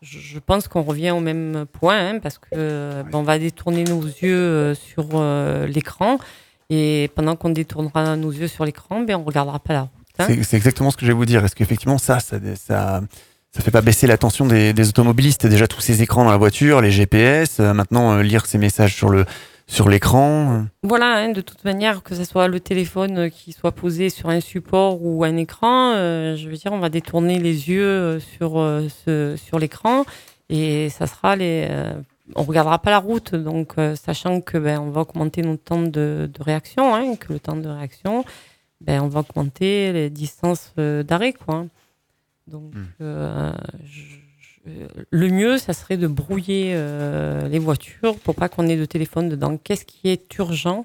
[0.02, 4.02] je pense qu'on revient au même point hein, parce que ben, on va détourner nos
[4.02, 6.18] yeux euh, sur euh, l'écran
[6.70, 9.90] et pendant qu'on détournera nos yeux sur l'écran, ben on regardera pas la route.
[10.18, 10.26] hein.
[10.42, 11.44] C'est exactement ce que je vais vous dire.
[11.44, 13.00] Est-ce qu'effectivement, ça, ça, ça,
[13.52, 15.46] ça fait pas baisser l'attention des, des automobilistes?
[15.46, 18.94] Déjà, tous ces écrans dans la voiture, les GPS, euh, maintenant, euh, lire ces messages
[18.94, 19.24] sur le
[19.68, 20.52] sur l'écran.
[20.52, 20.62] euh.
[20.84, 24.40] Voilà, hein, de toute manière, que ce soit le téléphone qui soit posé sur un
[24.40, 28.52] support ou un écran, euh, je veux dire, on va détourner les yeux sur,
[29.04, 30.04] ce, sur l'écran
[30.48, 31.68] et ça sera les.
[32.28, 35.62] Euh, on regardera pas la route, donc euh, sachant que ben, on va augmenter notre
[35.62, 38.24] temps de, de réaction, hein, que le temps de réaction,
[38.80, 41.66] ben, on va augmenter les distances euh, d'arrêt, quoi.
[42.48, 43.52] Donc, euh,
[43.84, 44.70] je- je-
[45.10, 49.28] le mieux, ça serait de brouiller euh, les voitures pour pas qu'on ait de téléphone
[49.28, 49.56] dedans.
[49.58, 50.84] Qu'est-ce qui est urgent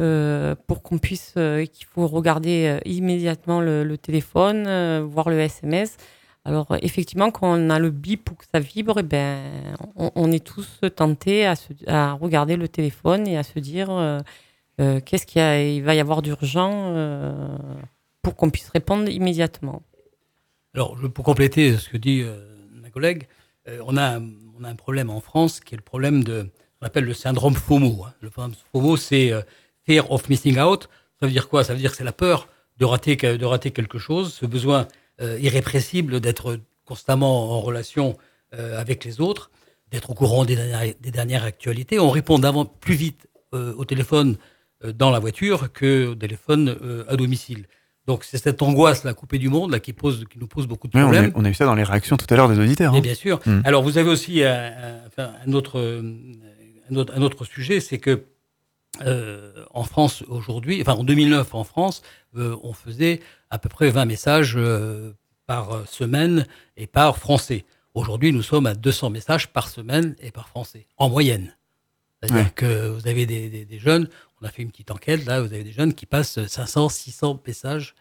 [0.00, 5.28] euh, pour qu'on puisse, euh, qu'il faut regarder euh, immédiatement le, le téléphone, euh, voir
[5.30, 5.96] le SMS.
[6.44, 9.52] Alors euh, effectivement, quand on a le bip ou que ça vibre, eh ben,
[9.96, 11.46] on, est tous tentés
[11.86, 14.20] à, regarder le téléphone et à se dire euh,
[14.80, 16.94] euh, qu'est-ce qu'il va y avoir d'urgent
[18.22, 19.82] pour qu'on puisse répondre immédiatement.
[20.74, 22.24] Alors, pour compléter ce que dit
[22.72, 23.26] ma collègue,
[23.84, 26.48] on, a, on a un problème en France qui est le problème de,
[26.80, 28.04] on appelle le syndrome FOMO.
[28.04, 28.14] hein.
[28.20, 29.32] Le syndrome FOMO, c'est
[29.86, 30.88] Fear of Missing Out.
[31.20, 31.64] Ça veut dire quoi?
[31.64, 32.48] Ça veut dire que c'est la peur
[32.78, 34.86] de rater, de rater quelque chose, ce besoin
[35.40, 38.16] irrépressible d'être constamment en relation
[38.54, 39.50] euh, avec les autres,
[39.90, 41.98] d'être au courant des dernières, des dernières actualités.
[41.98, 44.36] On répond d'avant plus vite euh, au téléphone
[44.84, 47.66] euh, dans la voiture que au téléphone euh, à domicile.
[48.06, 50.88] Donc c'est cette angoisse là, coupée du monde là, qui, pose, qui nous pose beaucoup
[50.88, 51.32] de Ouais, on, a, problèmes.
[51.34, 52.94] on a eu ça dans les réactions tout à l'heure des auditeurs.
[52.94, 53.00] Hein.
[53.00, 53.38] bien sûr.
[53.44, 53.60] Mm.
[53.64, 56.02] Alors, vous avez aussi un, un- enfin, un autre, euh,
[56.90, 58.24] un, autre, un autre sujet, c'est que
[59.06, 62.02] euh, en France aujourd'hui, enfin en 2009 en France,
[62.36, 65.12] euh, on faisait à peu près 20 messages euh,
[65.46, 67.64] par semaine et par Français.
[67.94, 71.56] Aujourd'hui, nous sommes à 200 messages par semaine et par Français, en moyenne.
[72.22, 72.52] C'est-à-dire Ouais.
[72.54, 74.08] que vous avez des, des- des jeunes,
[74.42, 77.40] on a fait une petite enquête, là, vous avez des jeunes qui passent 500, 600
[77.46, 77.94] messages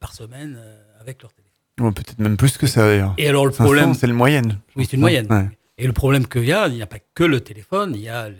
[0.00, 0.58] par semaine
[1.00, 1.92] avec leur téléphone.
[1.94, 3.14] Peut-être même plus que ça d'ailleurs.
[3.18, 4.58] Et alors, le 500, problème- c'est le moyenne.
[4.76, 5.26] Oui, c'est une moyenne.
[5.30, 5.48] Ouais.
[5.78, 8.08] Et le problème qu'il y a, il n'y a pas que le téléphone, il y
[8.08, 8.36] a les-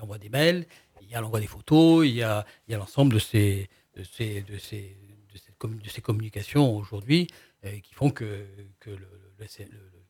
[0.00, 0.66] l'envoi des mails,
[1.02, 4.42] il y a l'envoi des photos, il y a, il l'ensemble de ces, de, ces,
[4.42, 4.96] de, ces,
[5.32, 7.26] de, ces communications aujourd'hui
[7.64, 8.46] euh, qui font que,
[8.80, 9.08] que le,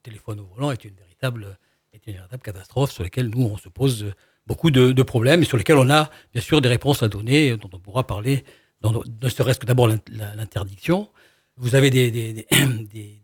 [0.03, 1.59] téléphone au volant est une véritable,
[1.93, 4.13] est une véritable catastrophe sur laquelle nous, on se pose
[4.47, 7.71] beaucoup de, problèmes et sur lesquels on a bien sûr des réponses à donner, dont
[7.73, 8.45] on pourra parler,
[8.83, 11.11] ne serait-ce que d'abord l'interdiction,
[11.57, 13.21] vous avez des- des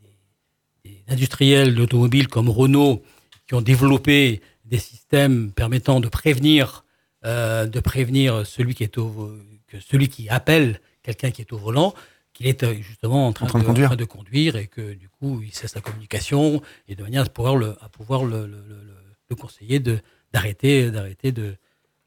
[1.09, 3.03] industriels d'automobiles comme Renault
[3.47, 6.85] qui ont développé des systèmes permettant de prévenir,
[7.25, 9.31] euh, de prévenir celui qui est au,
[9.67, 11.95] que celui qui appelle quelqu'un qui est au volant,
[12.33, 13.87] qu'il est euh, justement en train, En train de conduire.
[13.87, 17.23] en train de conduire et que du coup il cesse la communication et de manière
[17.23, 18.97] à pouvoir le, à pouvoir le, le, le- le-
[19.31, 19.99] le conseiller de
[20.33, 21.57] d'arrêter d'arrêter de,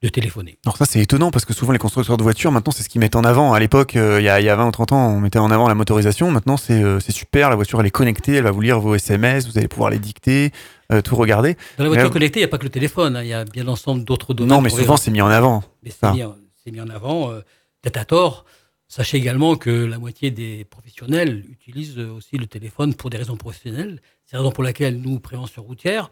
[0.01, 0.57] de téléphoner.
[0.65, 3.01] Alors ça c'est étonnant parce que souvent les constructeurs de voitures maintenant c'est ce qu'ils
[3.01, 3.53] mettent en avant.
[3.53, 5.51] À l'époque, euh, il y, a, y a 20 ou 30 ans, on mettait en
[5.51, 6.31] avant la motorisation.
[6.31, 8.95] Maintenant c'est euh, c'est super, la voiture elle est connectée, elle va vous lire vos
[8.95, 10.51] SMS, vous allez pouvoir les dicter,
[10.91, 11.55] euh, tout regarder.
[11.77, 13.33] Dans la voiture Mais- connectée, il n'y a pas que le téléphone, hein, il y
[13.33, 14.55] a bien l'ensemble d'autres domaines.
[14.55, 15.63] Non mais souvent c'est mis en avant.
[15.85, 17.41] C'est mis, en- c'est mis en avant, euh,
[17.81, 18.45] peut-être à tort.
[18.87, 23.37] Sachez également que la moitié des professionnels utilisent euh, aussi le téléphone pour des raisons
[23.37, 24.01] professionnelles.
[24.25, 26.09] C'est la raison pour laquelle nous, prévention routière,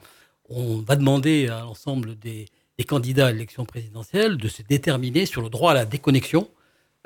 [0.49, 2.45] on va demander à l'ensemble des,
[2.77, 6.49] des candidats à l'élection présidentielle de se déterminer sur le droit à la déconnexion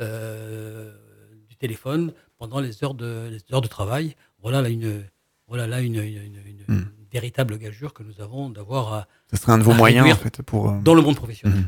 [0.01, 0.91] euh,
[1.49, 4.15] du téléphone pendant les heures de, les heures de travail.
[4.41, 5.03] Voilà là une,
[5.47, 6.85] voilà là une, une- une- une Hmm.
[7.11, 10.41] Véritable gageure que nous avons d'avoir à, Ce serait un de vos moyens en fait
[10.41, 10.69] pour.
[10.69, 11.57] euh, dans le monde professionnel.
[11.59, 11.67] Mhm.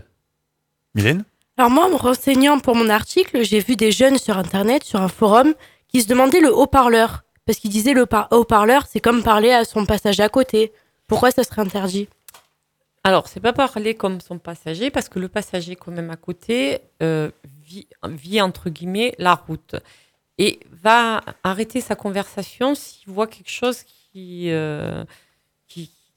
[0.96, 1.24] Mylène?
[1.58, 5.02] Alors moi, en me renseignant pour mon article, j'ai vu des jeunes sur Internet, sur
[5.02, 5.54] un forum,
[5.88, 7.24] qui se demandaient le haut-parleur.
[7.46, 10.72] Parce qu'ils disaient le par- haut-parleur, c'est comme parler à son passage à côté.
[11.08, 12.08] Pourquoi ça serait interdit?
[13.04, 16.80] Alors, c'est pas parler comme son passager, parce que le passager, quand même à côté,
[17.04, 17.30] euh,
[17.66, 19.76] vit, vit, entre guillemets la route.
[20.38, 25.04] Et va arrêter sa conversation s'il voit quelque chose qui, euh,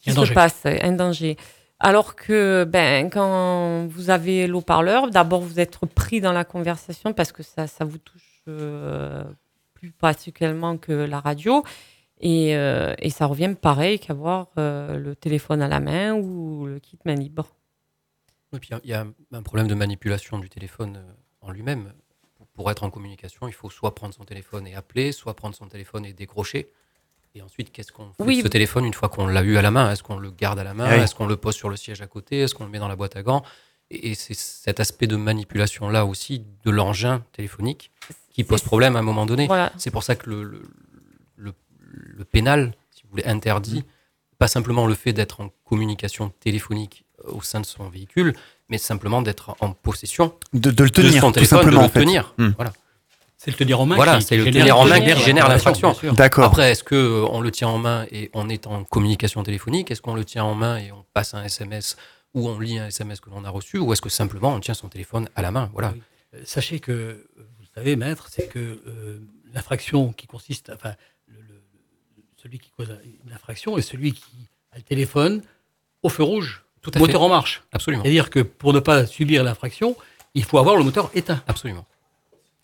[0.07, 0.35] qui, se danger.
[0.35, 1.37] passe, un danger.
[1.79, 7.33] Alors que ben, quand vous avez l'eau-parleur, d'abord vous êtes pris dans la conversation parce
[7.33, 9.25] que ça, ça vous touche euh,
[9.75, 11.62] plus particulièrement que la radio.
[12.19, 16.79] Et, euh, et ça revient pareil qu'avoir euh, le téléphone à la main ou le
[16.79, 17.47] kit main libre.
[18.55, 21.05] Et puis, il y, a un problème de manipulation du téléphone
[21.42, 21.92] en lui-même.
[22.55, 25.69] Pour être en communication, il faut soit prendre son téléphone et appeler, soit prendre son
[25.69, 26.71] téléphone et décrocher.
[27.37, 28.38] Et ensuite, qu'est-ce qu'on fait Oui.
[28.38, 29.90] de ce téléphone une fois qu'on l'a eu à la main?
[29.92, 30.88] Est-ce qu'on le garde à la main?
[30.90, 31.03] Oui.
[31.03, 32.40] Est-ce qu'on le pose sur le siège à côté?
[32.40, 33.42] Est-ce qu'on le met dans la boîte à gants?
[33.90, 37.90] Et, et c'est cet aspect de manipulation-là aussi de l'engin téléphonique
[38.31, 39.46] qui pose problème à un moment donné.
[39.49, 39.70] Voilà.
[39.77, 40.62] C'est pour ça que le, le,
[41.37, 41.55] le-
[41.92, 43.85] le pénal, si vous voulez, interdit
[44.38, 48.35] pas simplement le fait d'être en communication téléphonique euh, au sein de son véhicule,
[48.70, 51.85] mais simplement d'être en possession De, de le de tenir, son tout téléphone, simplement de
[51.85, 52.01] en le fait.
[52.01, 52.35] tenir.
[52.38, 52.51] Hmm.
[52.57, 52.72] Voilà,
[53.38, 55.49] C'est le tenir en main voilà qui c'est le génère- tenir en main qui génère
[55.49, 55.94] l'infraction.
[56.14, 56.44] D'accord.
[56.44, 59.90] Après, est-ce que on le tient en main et on est en communication téléphonique?
[59.90, 61.96] Est-ce qu'on le tient en main et on passe un SMS
[62.35, 63.79] ou on lit un SMS que l'on a reçu?
[63.79, 65.68] Ou est-ce que simplement on tient son téléphone à la main?
[65.75, 65.92] Voilà.
[65.94, 66.03] Oui.
[66.35, 69.20] Euh, Sachez que, vous savez, maître, c'est que euh,
[69.53, 70.94] l'infraction qui consiste, enfin,
[71.29, 71.62] le- le-
[72.42, 72.88] celui qui cause
[73.27, 74.25] une infraction est celui qui
[74.72, 75.42] a le téléphone
[76.03, 77.27] au feu rouge, Tout à moteur fait.
[77.27, 77.62] en marche.
[77.72, 78.03] Absolument.
[78.03, 79.94] C'est-à-dire que pour ne pas subir l'infraction,
[80.35, 81.42] il faut avoir le moteur éteint.
[81.46, 81.85] Absolument.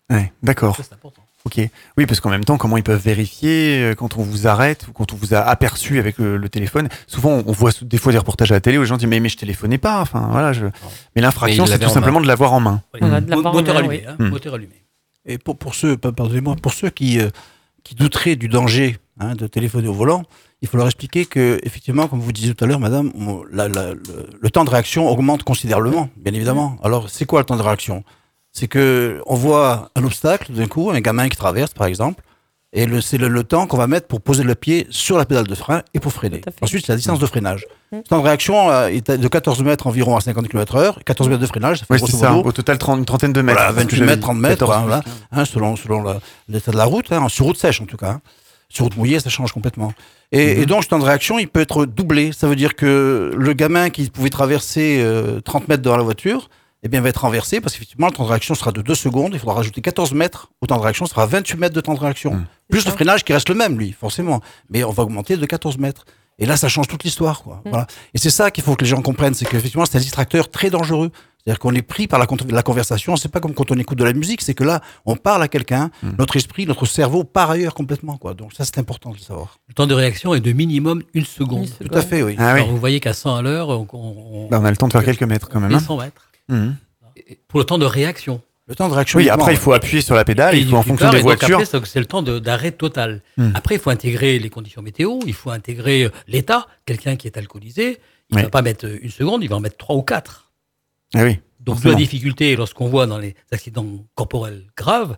[0.09, 0.75] Ouais, D'accord.
[0.75, 1.21] Ça, c'est important.
[1.45, 1.59] Ok.
[1.97, 4.93] Oui, parce qu'en même temps, comment ils peuvent vérifier euh, quand on vous arrête ou
[4.93, 6.87] quand on vous a aperçu avec le, le téléphone?
[7.07, 9.19] Souvent, on voit des fois des reportages à la télé où les gens disent mais,
[9.19, 9.99] mais je téléphonais pas.
[10.01, 10.53] Enfin voilà.
[10.53, 10.67] Je...
[11.15, 12.81] Mais l'infraction, c'est tout en simplement de l'avoir en main.
[12.97, 13.97] Voilà, de Mo- l'avoir en moteur main, allumé.
[13.97, 14.03] oui.
[14.07, 14.29] hein, Hmm.
[14.29, 14.75] Moteur allumé.
[15.25, 17.29] Et pour, pour ceux, pa- pardonnez-moi, pour ceux qui, euh,
[17.83, 20.23] qui douteraient du danger hein, de téléphoner au volant,
[20.61, 23.67] il faut leur expliquer que, effectivement, comme vous disiez tout à l'heure, madame, on- la-
[23.67, 26.77] la- le, le temps de réaction augmente considérablement, bien évidemment.
[26.83, 28.03] Alors, c'est quoi le temps de réaction?
[28.53, 32.23] C'est que on voit un obstacle d'un coup, un gamin qui traverse, par exemple,
[32.71, 35.25] et le- c'est le, le temps qu'on va mettre pour poser le pied sur la
[35.25, 36.41] pédale de frein et pour freiner.
[36.61, 37.65] Ensuite, c'est la distance de freinage.
[37.91, 41.41] Le temps de réaction euh, est de 14 mètres environ à 50 km/h, 14 mètres
[41.41, 42.31] de freinage, ça fait Oui, c'est grosso ça.
[42.31, 43.59] modo Au total, 30, une trentaine de mètres.
[43.59, 44.23] voilà, C'est ce que 28 j'avais mètres, dit.
[44.23, 45.75] 30 mètres, 14, hein, voilà, hein, selon,
[46.47, 48.09] l'état de la route, hein, sur route sèche en tout cas.
[48.11, 48.21] hein.
[48.69, 49.93] Sur route mouillée, ça change complètement.
[50.31, 52.31] Et, et donc, ce temps de réaction, il peut être doublé.
[52.31, 56.49] Ça veut dire que le gamin qui pouvait traverser euh, 30 mètres devant la voiture,
[56.83, 59.31] eh bien, va être renversé parce qu'effectivement, le temps de réaction sera de 2 secondes.
[59.33, 61.93] Il faudra rajouter 14 mètres au temps de réaction, ça sera 28 mètres de temps
[61.93, 62.33] de réaction.
[62.33, 62.45] Mhm.
[62.69, 64.41] Plus le freinage qui reste le même, lui, forcément.
[64.69, 66.05] Mais on va augmenter de 14 mètres.
[66.39, 67.43] Et là, ça change toute l'histoire.
[67.43, 67.61] quoi.
[67.63, 67.71] Mhm.
[67.71, 67.87] Voilà.
[68.13, 70.69] Et c'est ça qu'il faut que les gens comprennent, c'est qu'effectivement, c'est un distracteur très
[70.69, 71.11] dangereux.
[71.45, 73.17] C'est-à-dire qu'on est pris par la, la conversation.
[73.17, 75.49] C'est pas comme quand on écoute de la musique, c'est que là, on parle à
[75.49, 76.15] quelqu'un, Mhm.
[76.17, 78.17] notre esprit, notre cerveau part ailleurs complètement.
[78.17, 78.33] Quoi.
[78.33, 79.59] Donc ça, c'est important de le savoir.
[79.67, 81.63] Le temps de réaction est de minimum une seconde.
[81.63, 81.89] Une seconde.
[81.91, 82.35] Tout à fait, oui.
[82.39, 82.61] Ah oui.
[82.61, 85.03] Alors, vous voyez qu'à 100 à l'heure, on, on, on a le temps de faire
[85.03, 85.73] quelques mètres quand même.
[85.73, 85.79] hein.
[85.79, 86.29] 100 mètres.
[86.49, 86.75] Mhm.
[87.47, 88.41] Pour le temps de réaction.
[88.67, 89.19] Le temps de réaction.
[89.19, 90.55] Oui, après, il faut appuyer sur la pédale.
[90.55, 91.61] Et Il faut en fonction des voitures.
[91.85, 93.21] C'est le temps d'arrêt total.
[93.37, 93.51] Hmm.
[93.55, 96.67] Après, il faut intégrer les conditions météo, il faut intégrer euh, l'état.
[96.85, 98.43] Quelqu'un qui est alcoolisé, il ne Oui.
[98.43, 100.51] va pas mettre une seconde, il va en mettre trois ou quatre.
[101.13, 101.39] Ah oui.
[101.59, 101.93] Donc, Forcément.
[101.93, 105.17] la difficulté, lorsqu'on voit dans les accidents corporels graves,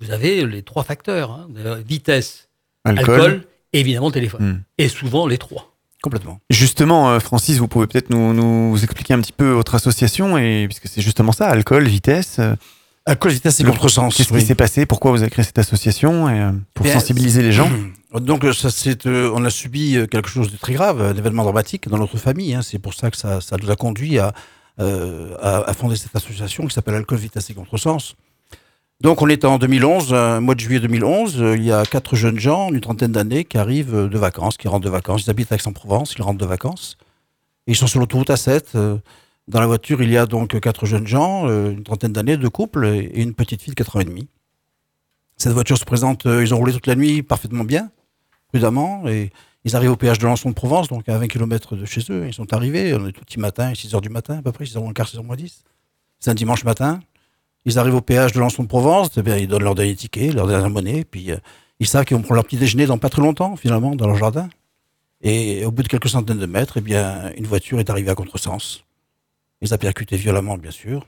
[0.00, 2.48] vous avez les trois facteurs hein, euh, vitesse,
[2.84, 3.14] Alcool.
[3.20, 4.42] alcool, et évidemment téléphone.
[4.52, 4.62] Hmm.
[4.78, 5.73] Et souvent les trois.
[6.04, 6.38] Complètement.
[6.50, 10.66] Justement, euh, Francis, vous pouvez peut-être nous, nous expliquer un petit peu votre association, et
[10.68, 12.36] puisque c'est justement ça, alcool, vitesse.
[12.40, 14.14] euh, cause vitesse et contresens.
[14.14, 14.40] Qu'est-ce oui.
[14.40, 17.52] qui s'est passé Pourquoi vous avez créé cette association et, euh, Pour Bien, sensibiliser les
[17.52, 17.70] gens
[18.20, 21.88] Donc, ça, c'est, euh, on a subi quelque chose de très grave, un événement dramatique
[21.88, 22.52] dans notre famille.
[22.54, 22.60] hein.
[22.62, 24.34] C'est pour ça que ça, ça nous a conduit à,
[24.80, 28.14] euh, à, à fonder cette association qui s'appelle Alcool, Vitesse et Contresens.
[29.00, 31.42] Donc, on est en 2011, euh, mois de juillet 2011.
[31.42, 34.56] euh, il y a quatre jeunes gens, une trentaine d'années, qui arrivent euh, de vacances,
[34.56, 35.24] qui rentrent de vacances.
[35.26, 36.96] Ils habitent à Aix-en-Provence, ils rentrent de vacances.
[37.66, 38.76] Ils sont sur l'autoroute A7.
[38.76, 38.98] euh,
[39.48, 42.86] dans la voiture, il y a donc quatre jeunes gens, une trentaine d'années, deux couples
[42.86, 44.26] et une petite fille de 4 ans et demi.
[45.36, 47.90] Cette voiture se présente, ils ont roulé toute la nuit parfaitement bien,
[48.48, 49.32] prudemment, et
[49.64, 52.26] ils arrivent au péage de Lançon de Provence, donc à 20 km de chez eux.
[52.26, 54.64] Ils sont arrivés, on est tout petit matin, 6 h du matin à peu près,
[54.64, 55.62] 6 h moins le quart, 6 h moins 10.
[56.20, 57.00] C'est un dimanche matin.
[57.64, 60.46] Ils arrivent au péage de Lançon de Provence, eh ils donnent leur dernier ticket, leur
[60.46, 61.36] dernière monnaie, puis euh,
[61.80, 64.16] ils savent qu'ils vont prendre leur petit déjeuner dans pas très longtemps, finalement, dans leur
[64.16, 64.48] jardin.
[65.22, 68.14] Et au bout de quelques centaines de mètres, eh bien, une voiture est arrivée à
[68.14, 68.84] contresens.
[69.62, 71.06] Ils a percuté violemment, bien sûr.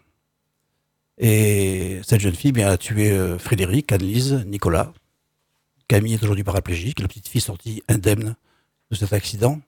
[1.19, 4.93] Et cette jeune fille bien, a tué euh, Frédéric, Annelise, Nicolas.
[5.89, 7.01] Camille est aujourd'hui paraplégique.
[7.01, 8.37] La petite fille sortie indemne
[8.91, 9.61] de cet accident.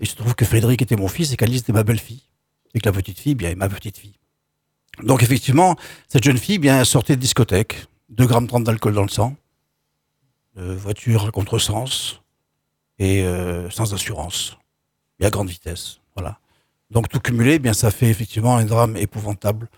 [0.00, 2.22] Il se trouve que Frédéric était mon fils et qu'Annelise était ma belle-fille.
[2.74, 4.14] Et que la petite fille, bien, est ma petite fille.
[5.02, 5.76] Donc effectivement,
[6.08, 9.36] cette jeune fille bien, sortait de discothèque, 2 grammes 30 d'alcool dans le sang,
[10.56, 12.20] voiture à contresens
[12.98, 14.56] et euh, sans assurance
[15.20, 16.00] et à grande vitesse.
[16.16, 16.38] Voilà.
[16.90, 19.68] Donc tout cumulé, eh bien ça fait effectivement un drame épouvantable.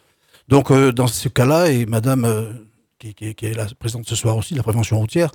[0.48, 2.52] Donc euh, dans ce cas-là, et Madame euh,
[2.98, 5.30] qui, est là présente ce soir aussi, de la prévention routière,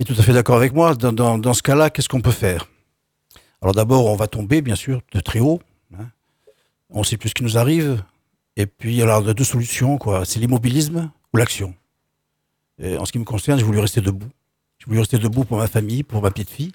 [0.00, 0.94] est tout à fait d'accord avec moi.
[0.96, 2.66] Dans, dans- ce cas-là, qu'est-ce qu'on peut faire?
[3.62, 5.60] Alors d'abord, on va tomber bien sûr de très haut.
[5.98, 6.08] hein.
[6.88, 8.02] On ne sait plus ce qui nous arrive.
[8.60, 10.24] Et puis alors, il y a deux solutions quoi.
[10.24, 11.74] C'est l'immobilisme ou l'action.
[12.82, 14.28] En ce qui me concerne, j'ai voulu rester debout.
[14.78, 16.72] J'ai voulu rester debout pour ma famille, pour ma petite fille.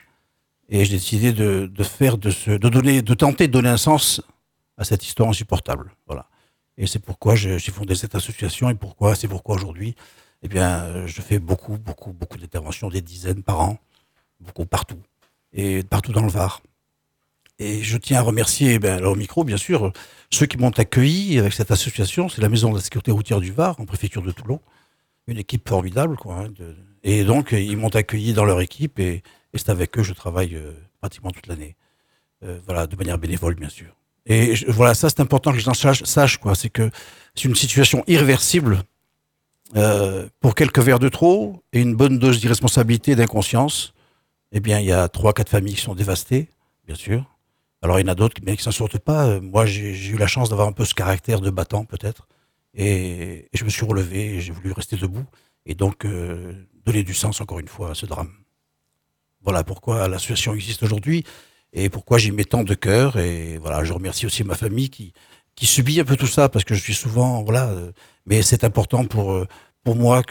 [0.69, 4.21] Et j'ai décidé de, faire de ce, de donner, de tenter de donner un sens
[4.77, 5.91] à cette histoire insupportable.
[6.07, 6.27] Voilà.
[6.77, 9.95] Et c'est pourquoi j'ai fondé cette association et pourquoi, c'est pourquoi aujourd'hui,
[10.41, 13.77] eh bien, je fais beaucoup, beaucoup, beaucoup d'interventions, des dizaines par an,
[14.39, 15.01] beaucoup partout,
[15.53, 16.61] et partout dans le Var.
[17.59, 19.93] Et je tiens à remercier, ben, au micro, bien sûr,
[20.29, 22.27] ceux qui m'ont accueilli avec cette association.
[22.27, 24.59] C'est la Maison de la Sécurité routière du Var, en préfecture de Toulon.
[25.27, 26.35] Une équipe formidable, quoi.
[26.35, 26.53] hein,
[27.03, 30.55] Et donc, ils m'ont accueilli dans leur équipe et, c'est avec eux que je travaille
[30.55, 31.77] euh, pratiquement toute l'année.
[32.43, 33.95] Euh, voilà, de manière bénévole, bien sûr.
[34.25, 36.55] Et voilà, ça, c'est important que les gens sachent, sachent, quoi.
[36.55, 36.91] C'est que
[37.35, 38.83] c'est une situation irréversible.
[39.75, 43.93] Euh, pour quelques verres de trop et une bonne dose d'irresponsabilité et d'inconscience,
[44.51, 46.49] eh bien, il y a trois, quatre familles qui sont dévastées,
[46.85, 47.34] bien sûr.
[47.85, 49.27] Alors, il y en a d'autres qui s'en sortent pas.
[49.27, 52.27] Euh, Moi, j'ai eu la chance d'avoir un peu ce caractère de battant, peut-être.
[52.73, 55.25] Et, je me suis relevé j'ai voulu rester debout.
[55.67, 58.31] Et donc, euh, donner du sens, encore une fois, à ce drame.
[59.43, 61.25] Voilà pourquoi l'association existe aujourd'hui
[61.73, 63.17] et pourquoi j'y mets tant de cœur.
[63.19, 65.13] Et voilà, je remercie aussi ma famille qui,
[65.61, 67.91] subit un peu tout ça parce que je suis souvent, voilà, euh,
[68.25, 69.45] mais c'est important pour,
[69.85, 70.23] moi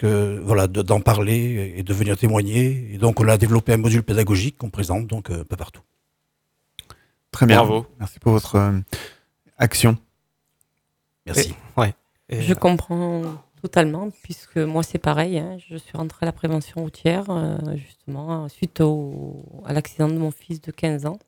[0.42, 2.92] voilà, de- d'en parler et de venir témoigner.
[2.94, 5.82] Et donc, on a développé un module pédagogique qu'on présente donc un peu partout.
[7.34, 7.56] Très bien.
[7.56, 7.84] Bravo.
[7.98, 8.78] Merci pour votre euh,
[9.58, 9.98] action.
[11.26, 11.52] Merci.
[11.76, 11.92] ouais.
[12.30, 13.22] Je comprends
[13.60, 15.38] totalement, puisque moi c'est pareil.
[15.40, 15.56] hein.
[15.58, 20.30] Je suis rentrée à la prévention routière, euh, justement, suite au, à l'accident de mon
[20.30, 21.18] fils de 15 ans,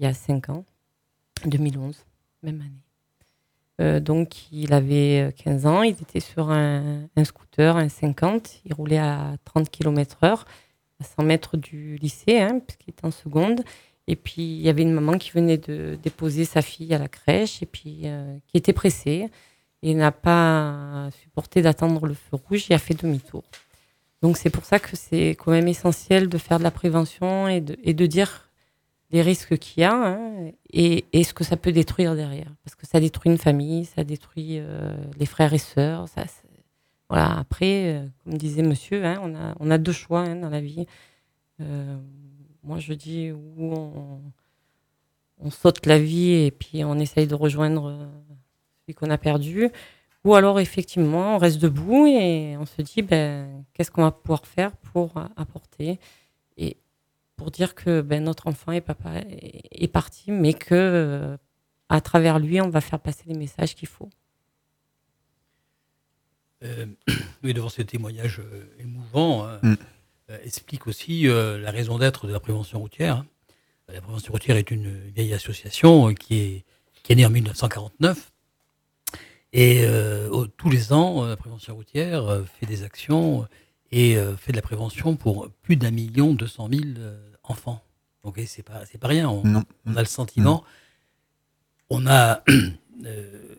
[0.00, 0.64] il y a 5 ans,
[1.46, 2.04] 2011,
[2.42, 2.70] même année.
[3.80, 8.62] Euh, donc il avait euh, 15 ans, il était sur un, un scooter, un 50,
[8.64, 10.44] il roulait à 30 km/h,
[11.00, 13.62] à 100 mètres du lycée, hein, puisqu'il était en seconde.
[14.06, 17.08] Et puis il y avait une maman qui venait de déposer sa fille à la
[17.08, 19.28] crèche, et puis euh, qui était pressée
[19.82, 23.44] et n'a pas supporté d'attendre le feu rouge et a fait demi-tour.
[24.22, 27.60] Donc c'est pour ça que c'est quand même essentiel de faire de la prévention et
[27.60, 28.50] de, dire
[29.10, 32.50] les risques qu'il y a hein, et, ce que ça peut détruire derrière.
[32.64, 36.06] Parce que ça détruit une famille, ça détruit euh, les frères et sœurs.
[37.10, 37.38] Voilà.
[37.38, 40.62] Après, euh, comme disait monsieur, hein, on, a, on a deux choix hein, dans la
[40.62, 40.86] vie.
[42.64, 44.20] Moi, je dis où on,
[45.38, 48.06] on saute la vie et puis on essaye de rejoindre euh,
[48.80, 49.70] celui qu'on a perdu.
[50.24, 54.46] Ou alors, effectivement, on reste debout et on se dit, ben, qu'est-ce qu'on va pouvoir
[54.46, 55.98] faire pour apporter
[56.56, 56.78] et
[57.36, 61.36] pour dire que ben, notre enfant est, papa, est, est parti, mais que euh,
[61.88, 64.08] à travers lui, on va faire passer les messages qu'il faut.
[66.62, 66.86] Euh,
[67.42, 69.76] oui, devant ces témoignages euh, émouvants, euh, Mm.
[70.30, 73.16] Euh, explique aussi euh, la raison d'être de la prévention routière.
[73.18, 73.26] hein.
[73.92, 76.64] La prévention routière est une vieille association euh, qui est,
[77.02, 78.30] qui est née en 1949.
[79.52, 79.86] Et
[80.56, 83.46] tous les ans, la prévention routière fait des actions
[83.92, 86.98] et fait de la prévention pour plus d'un million deux cent mille
[87.44, 87.80] enfants.
[88.24, 89.28] Donc c'est pas c'est pas rien.
[89.30, 89.44] On,
[89.94, 90.64] a le sentiment,
[91.88, 92.42] on a,
[93.04, 93.54] euh,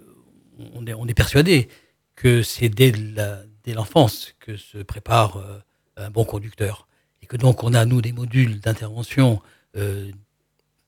[0.74, 1.70] on est on est persuadé
[2.16, 5.59] que c'est dès la- dès l'enfance que se prépare euh,
[5.97, 6.87] un bon conducteur.
[7.21, 9.41] Et que donc on a, nous, des modules d'intervention
[9.77, 10.11] euh,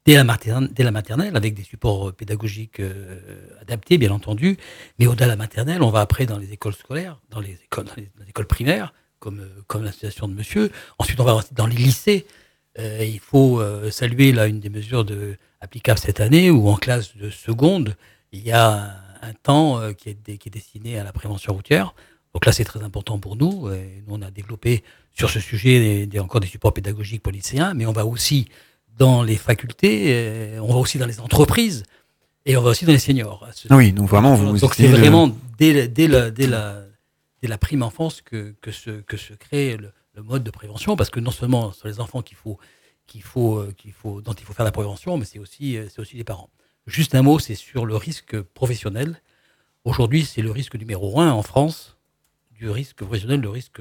[0.06, 4.58] dès, la maternelle, avec des supports pédagogiques euh, adaptés, bien entendu.
[5.00, 7.86] Mais au-delà de la maternelle, on va après dans les écoles scolaires, dans les écoles,
[7.86, 10.72] dans primaires, comme, euh, comme l'association de monsieur.
[11.00, 12.26] Ensuite, on va dans les lycées.
[12.80, 15.06] Euh, il faut euh, saluer là une des mesures
[15.62, 17.96] applicables cette année où en classe de seconde,
[18.32, 21.96] il y a un, temps euh, qui est destiné à la prévention routière.
[22.34, 23.70] Donc là, c'est très important pour nous.
[23.72, 27.32] Et nous, on a développé sur ce sujet des- des- encore des supports pédagogiques pour
[27.32, 28.48] lycéens, mais on va aussi
[28.98, 31.84] dans les facultés, on va aussi dans les entreprises
[32.46, 33.48] et on va aussi dans les seniors.
[33.54, 36.84] Ce- Oui, donc vraiment, vous donc c'est vraiment dès, la- dès, la, dès, la,
[37.42, 40.96] dès la prime enfance que, que, se, que se crée le, le mode de prévention,
[40.96, 42.58] parce que non seulement sur les enfants qu'il faut,
[43.08, 45.88] qu'il faut, euh, qu'il faut, dont il faut faire la prévention, mais c'est aussi, euh,
[45.94, 46.50] c'est aussi les parents.
[46.88, 49.22] Juste un mot, c'est sur le risque professionnel.
[49.84, 51.97] Aujourd'hui, c'est le risque numéro un en France,
[52.58, 53.80] du risque professionnel, le risque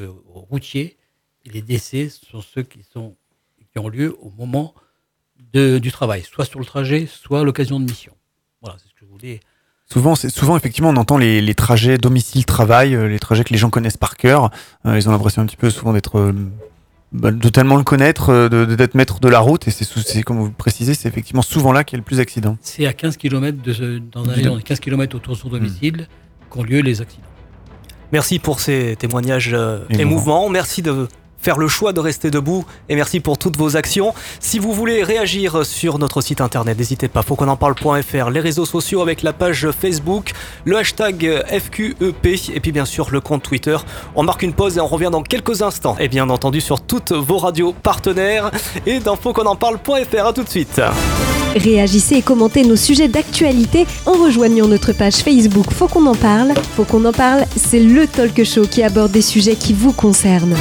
[0.51, 0.97] routier.
[1.45, 3.15] Et les décès sont ceux qui, sont,
[3.73, 4.75] qui ont lieu au moment
[5.53, 8.13] de, du travail, soit sur le trajet, soit à l'occasion de mission.
[8.63, 9.41] Voilà, c'est ce que je voulais.
[9.89, 13.97] Souvent, effectivement, on entend les, les trajets domicile-travail, euh, les trajets que les gens connaissent
[13.97, 14.51] par cœur.
[14.85, 16.33] Euh, ils ont l'impression un petit peu souvent d'être, euh,
[17.13, 19.69] bah, de tellement le connaître, euh, d'être maître de la route.
[19.69, 22.17] Et c'est, comme vous le précisez, c'est effectivement souvent là qu'il y a le plus
[22.17, 22.59] d'accidents.
[22.63, 24.35] C'est à 15 km de ce- dans un Évidemment.
[24.35, 26.09] rayon de 15 km autour de son domicile
[26.51, 27.23] qu'ont lieu les accidents.
[28.13, 30.01] Merci pour ces témoignages euh, Émouvants.
[30.01, 30.49] émouvants.
[30.49, 31.09] Merci de
[31.47, 34.13] faire le choix de rester debout et merci pour toutes vos actions.
[34.41, 38.41] Si vous voulez réagir sur notre site internet, n'hésitez pas, faut qu'on en parle.fr, les
[38.41, 40.33] réseaux sociaux avec la page Facebook,
[40.65, 43.77] le hashtag FQEP et puis bien sûr le compte Twitter.
[44.17, 45.95] On marque une pause et on revient dans quelques instants.
[46.01, 48.51] Et bien entendu sur toutes vos radios partenaires
[48.85, 50.27] et dans faut qu'on en parle.fr.
[50.27, 50.81] À tout de suite.
[51.55, 56.55] Réagissez et commentez nos sujets d'actualité en rejoignant notre page Facebook Faut qu'on en parle.
[56.75, 60.57] Faut qu'on en parle, c'est le talk show qui aborde des sujets qui vous concernent.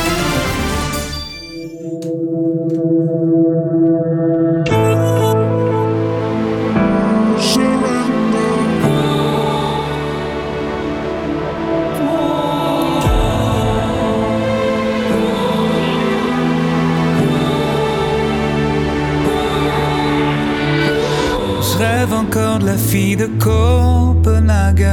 [22.96, 24.88] Fille de Copenhague,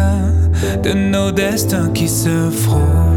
[0.83, 3.12] de nos destins qui se frôlent.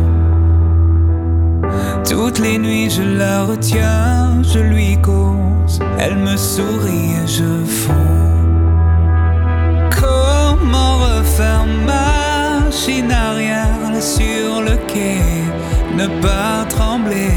[2.08, 7.94] Toutes les nuits je la retiens, je lui cause, elle me sourit et je fonds.
[10.00, 15.20] Comment refaire machine arrière sur le quai,
[15.96, 17.34] ne pas trembler?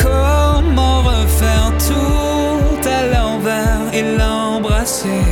[0.00, 5.24] Comment refaire tout à l'envers et l'embrasser?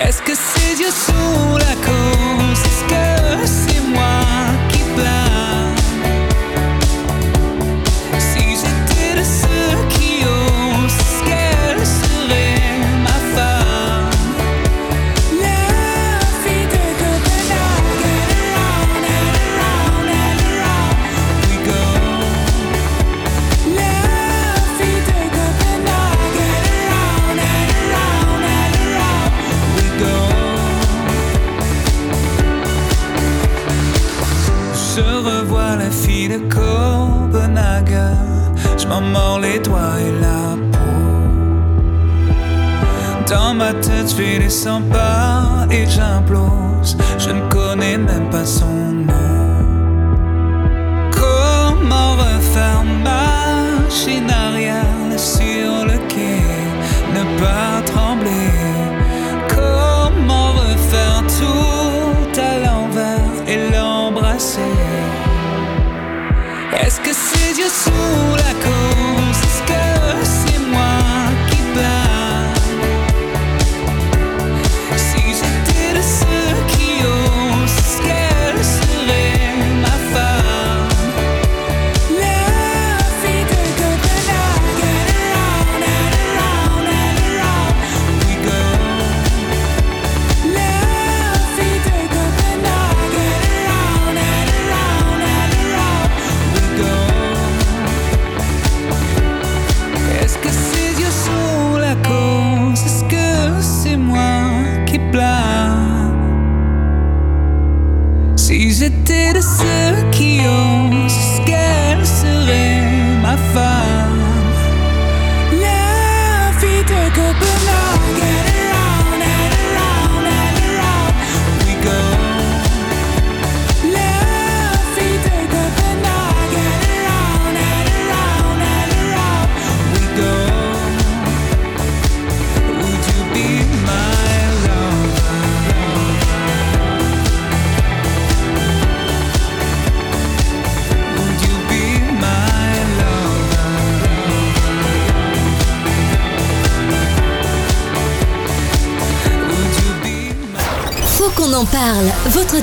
[0.00, 2.65] Est-ce que ses yeux sont la cause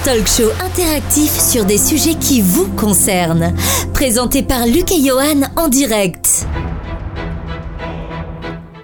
[0.04, 3.54] talk show interactif sur des sujets qui vous concernent.
[3.94, 6.43] Présenté par Luc et Johan en direct.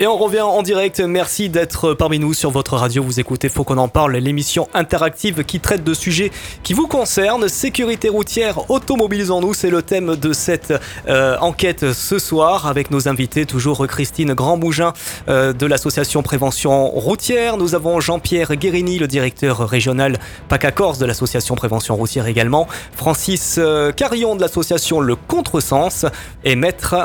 [0.01, 1.01] Et on revient en direct.
[1.01, 3.03] Merci d'être parmi nous sur votre radio.
[3.03, 6.31] Vous écoutez Faut qu'on en parle, l'émission interactive qui traite de sujets
[6.63, 7.49] qui vous concernent.
[7.49, 10.73] Sécurité routière, automobilisons-nous, c'est le thème de cette
[11.09, 13.45] euh, enquête ce soir avec nos invités.
[13.45, 14.93] Toujours Christine Grandbougin
[15.27, 17.57] euh, de l'association Prévention Routière.
[17.57, 22.69] Nous avons Jean-Pierre Guérini, le directeur régional PACA Corse de l'association Prévention Routière également.
[22.95, 26.05] Francis euh, Carillon de l'association Le Contresens
[26.45, 26.95] et maître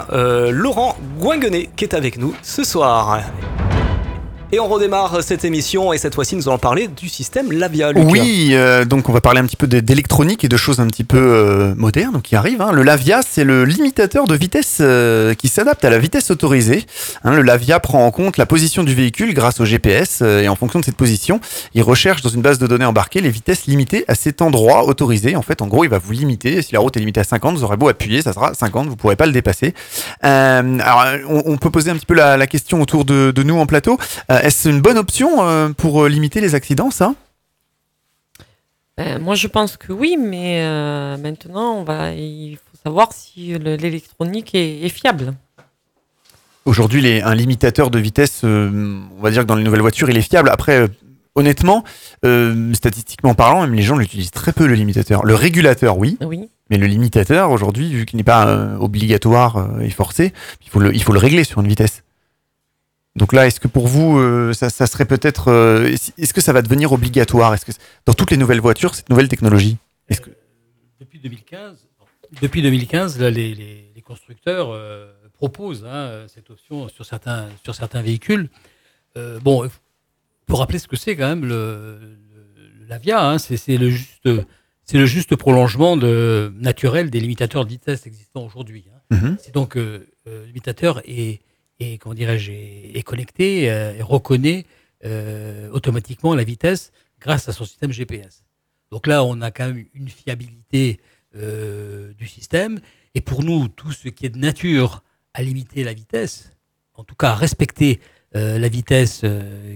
[0.53, 2.84] Laurent Guinguenet qui est avec nous ce soir.
[2.85, 3.25] 啊，
[4.55, 7.91] Et on redémarre cette émission et cette fois-ci nous allons parler du système Lavia.
[7.97, 11.03] Oui, euh, donc on va parler un petit peu d'électronique et de choses un petit
[11.03, 12.63] peu euh, modernes qui arrivent.
[12.63, 12.71] hein.
[12.71, 16.87] Le Lavia, c'est le limitateur de vitesse euh, qui s'adapte à la vitesse autorisée.
[17.25, 20.55] Hein, le Lavia prend en compte la position du véhicule grâce au GPS et en
[20.55, 21.41] fonction de cette position,
[21.75, 25.35] il recherche dans une base de données embarquée les vitesses limitées à cet endroit autorisé.
[25.35, 26.63] En fait, en gros, il va vous limiter.
[26.63, 28.93] Si la route est limitée à 50, vous aurez beau appuyer, ça sera 50, vous
[28.93, 29.75] ne pourrez pas le dépasser.
[30.21, 33.99] Alors, on, peut poser un petit peu la, question autour de nous en plateau.
[34.45, 37.15] Est-ce une bonne option euh, pour euh, limiter les accidents, ça?
[38.99, 43.55] Ben, moi, je pense que oui, mais euh, maintenant, on va, il faut savoir si
[43.59, 45.33] le- l'électronique est, est fiable.
[46.67, 50.17] Aujourd'hui, un limitateur de vitesse, euh, on va dire que dans les nouvelles voitures, il
[50.19, 50.51] est fiable.
[50.51, 50.89] Après, euh,
[51.35, 51.83] honnêtement,
[52.75, 55.25] statistiquement parlant, même les gens l'utilisent très peu, le limitateur.
[55.25, 56.19] Le régulateur, oui.
[56.21, 56.51] Oui.
[56.69, 60.33] Mais le limitateur, aujourd'hui, vu qu'il n'est pas obligatoire et forcé,
[60.65, 62.03] il faut, le, il faut le régler sur une vitesse.
[63.17, 65.49] Donc là, est-ce que pour vous, euh, ça, ça serait peut-être...
[65.49, 65.87] euh,
[66.19, 67.55] est-ce que ça va devenir obligatoire?
[67.55, 67.73] Est-ce que
[68.07, 69.77] dans toutes les nouvelles voitures, cette nouvelle technologie?
[70.09, 70.31] Est-ce que...
[71.01, 71.87] Depuis 2015,
[72.43, 77.75] depuis 2015 là, les, les- les constructeurs euh, proposent hein, cette option sur certains, sur
[77.75, 78.49] certains véhicules.
[79.17, 79.71] Euh, bon, il
[80.51, 81.99] faut rappeler ce que c'est quand même le,
[82.89, 83.25] Lavia.
[83.31, 84.29] hein, c'est c'est le juste,
[84.85, 88.85] c'est le juste prolongement de, naturel des limitateurs de vitesse existants aujourd'hui.
[88.93, 89.17] hein.
[89.17, 89.37] Mhm.
[89.41, 91.41] C'est donc euh, euh, limitateur est,
[91.81, 94.67] est comment dirais-je est, connecté euh, et reconnaît
[95.05, 98.45] euh, automatiquement la vitesse grâce à son système GPS.
[98.91, 101.01] Donc là, on a quand même une fiabilité
[101.37, 102.81] euh, du système.
[103.15, 105.03] Et pour nous, tout ce qui est de nature
[105.33, 106.53] à limiter la vitesse,
[106.95, 108.01] en tout cas à respecter
[108.33, 109.25] la vitesse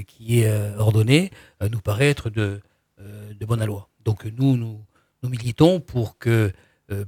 [0.09, 1.31] qui est ordonnée,
[1.71, 2.61] nous paraît être de,
[2.99, 3.89] de bonne loi.
[4.05, 4.85] Donc nous, nous,
[5.23, 6.53] militons pour que,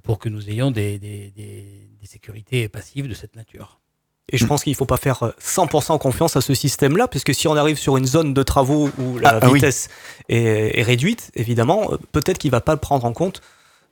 [0.04, 3.79] pour que nous ayons des sécurités passives de cette nature.
[4.32, 7.34] Et je pense qu'il ne faut pas faire euh, 100% confiance à ce système-là, puisque
[7.34, 9.54] si on arrive sur une zone de travaux où la Ah, ah oui.
[9.54, 9.88] vitesse
[10.28, 13.40] est, est réduite, évidemment, euh, peut-être qu'il ne va pas prendre en compte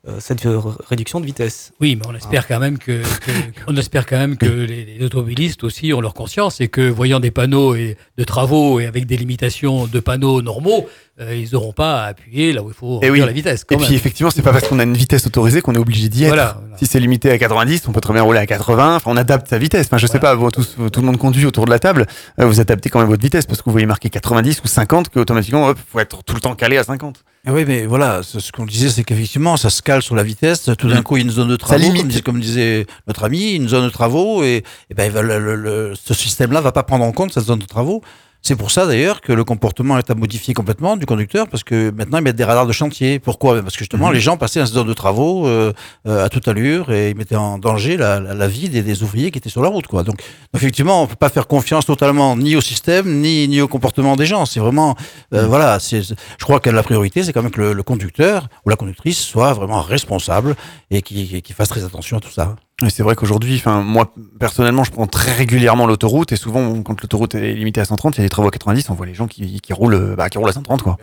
[0.07, 1.73] euh, cette euh, réduction de vitesse.
[1.81, 3.33] Oui, mais on espère quand même que, que-
[3.67, 7.19] on espère quand même que les, les automobilistes aussi ont leur conscience et que voyant
[7.19, 10.89] des panneaux et de travaux et avec des limitations de panneaux normaux,
[11.21, 13.27] euh, ils n'auront pas à appuyer là où il faut Et réduire Eh oui.
[13.27, 13.63] la vitesse.
[13.63, 13.95] Et quand puis même.
[13.97, 16.29] effectivement, c'est pas parce qu'on a une vitesse autorisée qu'on est obligé d'y être.
[16.29, 18.97] Voilà, Si c'est limité à 90, on peut très bien rouler à 80.
[18.97, 19.87] Enfin, on adapte sa vitesse.
[19.87, 22.07] Enfin, je sais pas, vous, tout le monde conduit autour de la table.
[22.41, 25.09] euh, vous adaptez quand même votre vitesse parce que vous voyez marqué 90 ou 50
[25.09, 27.25] que automatiquement, hop, faut être tout le temps calé à 50.
[27.47, 30.71] Ah oui, mais voilà, ce qu'on disait, c'est qu'effectivement, ça se cale sur la vitesse.
[30.79, 31.03] Tout d'un Mm.
[31.03, 32.03] coup, il y a une zone de Ça travaux, limite.
[32.03, 35.39] comme, dis- comme disait notre ami, une zone de travaux, et, et ben, il le-
[35.39, 38.03] le- le- ce système-là va pas prendre en compte cette zone de travaux.
[38.41, 41.91] C'est pour ça d'ailleurs que le comportement est à modifier complètement du conducteur, parce que
[41.91, 43.19] maintenant ils mettent des radars de chantier.
[43.19, 43.61] Pourquoi?
[43.63, 44.15] Parce que justement, Mhm.
[44.15, 45.73] les gens passaient dans cette zone de travaux euh,
[46.07, 49.03] euh, à toute allure et ils mettaient en danger la, la- la vie des, des
[49.03, 49.87] ouvriers qui étaient sur la route.
[49.89, 50.03] Quoi.
[50.03, 50.23] Donc,
[50.55, 54.25] effectivement, on peut pas faire confiance totalement ni au système ni, ni au comportement des
[54.25, 54.47] gens.
[54.47, 54.95] C'est vraiment,
[55.35, 57.83] euh, voilà, c'est, c'est- je crois que la priorité, c'est quand même que le, le
[57.83, 60.55] conducteur ou la conductrice soit vraiment responsable
[60.91, 62.55] et qui, qui fasse très attention à tout ça.
[62.89, 67.35] C'est vrai qu'aujourd'hui, enfin, moi, personnellement, je prends très régulièrement l'autoroute et souvent, quand l'autoroute
[67.35, 69.27] est limitée à 130, il y a des travaux à 90, on voit les gens
[69.27, 70.97] qui, qui roulent, bah, qui roulent à 130, quoi.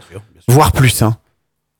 [0.47, 1.17] Voire plus, hein.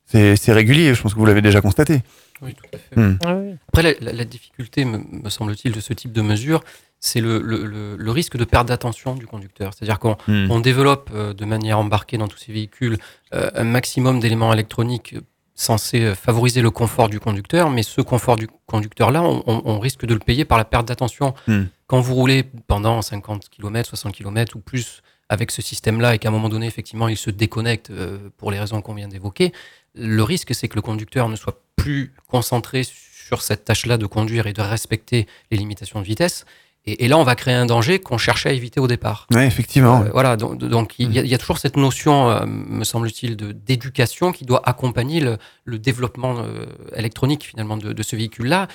[0.05, 2.03] C'est, c'est régulier, je pense que vous l'avez déjà constaté.
[2.41, 2.99] Oui, tout à fait.
[3.01, 3.17] Hmm.
[3.25, 3.37] Ah
[3.69, 6.61] Après, la, la- la difficulté, me, me semble-t-il, de ce type de mesure,
[6.99, 9.73] c'est le, le- le- le risque de perte d'attention du conducteur.
[9.73, 10.51] C'est-à-dire qu'on Hmm.
[10.51, 12.97] on développe euh, de manière embarquée dans tous ces véhicules
[13.33, 15.15] euh, un maximum d'éléments électroniques
[15.55, 19.79] censés euh, favoriser le confort du conducteur, mais ce confort du conducteur-là, on, on- on
[19.79, 21.33] risque de le payer par la perte d'attention.
[21.47, 21.63] Hmm.
[21.87, 26.27] Quand vous roulez pendant 50 km, 60 km ou plus avec ce système-là et qu'à
[26.27, 29.53] un moment donné, effectivement, il se déconnecte euh, pour les raisons qu'on vient d'évoquer,
[29.95, 34.45] le risque, c'est que le conducteur ne soit plus concentré sur cette tâche-là de conduire
[34.45, 36.45] et de respecter les limitations de vitesse.
[36.87, 39.25] Et, et là, on va créer un danger qu'on cherchait à éviter au départ.
[39.33, 40.03] Ouais, effectivement.
[40.03, 42.83] Euh, voilà, donc, donc il y, a- il y a toujours cette notion, euh, me
[42.83, 46.65] semble-t-il, de- d'éducation qui doit accompagner le, le développement euh,
[46.95, 48.67] électronique finalement de, de ce véhicule-là.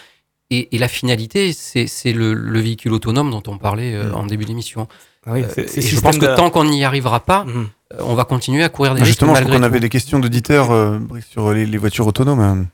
[0.51, 4.27] Et, et la finalité, c'est c'est le, le véhicule autonome dont on parlait euh, en
[4.27, 4.89] début d'émission.
[5.29, 7.65] Oui, Euh, ces et je pense que de- tant qu'on n'y arrivera pas, euh,
[8.01, 9.11] on va continuer à courir des risques.
[9.13, 10.99] Justement, je crois qu'on avait des questions d'auditeurs euh,
[11.31, 12.67] sur les, les voitures autonomes.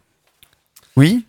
[0.97, 1.27] Oui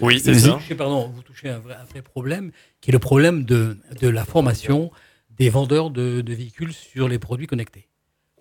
[0.00, 0.50] Oui, c'est ça.
[0.50, 3.76] Vous touchez, pardon, vous touchez un vrai, un vrai problème, qui est le problème de,
[4.00, 4.90] de la formation
[5.30, 7.88] des vendeurs de, de véhicules sur les produits connectés.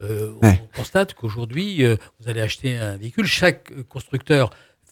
[0.01, 0.61] Euh, Ouais.
[0.73, 4.49] On constate qu'aujourd'hui, euh, vous allez acheter un véhicule, chaque constructeur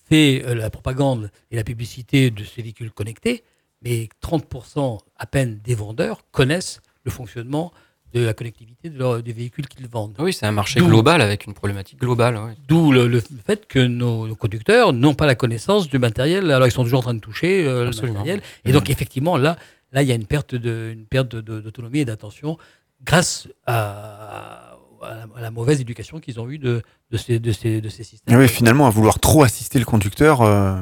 [0.10, 3.44] fait euh, la propagande et la publicité de ces véhicules connectés,
[3.82, 7.72] mais 30% à peine des vendeurs connaissent le fonctionnement
[8.14, 10.16] de la de leur- des véhicules qu'ils vendent.
[10.20, 12.40] Oui, c'est un marché global avec une problématique globale.
[12.68, 16.68] D'où le, le fait que nos, nos conducteurs n'ont pas la connaissance du matériel, alors
[16.68, 18.42] ils sont toujours en train de toucher euh, le matériel.
[18.66, 19.56] Et donc effectivement, là,
[19.94, 22.58] là, il y a une perte de, une perte de- de- d'autonomie et d'attention
[23.04, 26.82] grâce à, à la, à la mauvaise éducation qu'ils ont eue de,
[27.12, 28.36] de, ces, de, ces, de ces systèmes.
[28.36, 30.76] Et oui, finalement, à vouloir trop assister le conducteur, euh,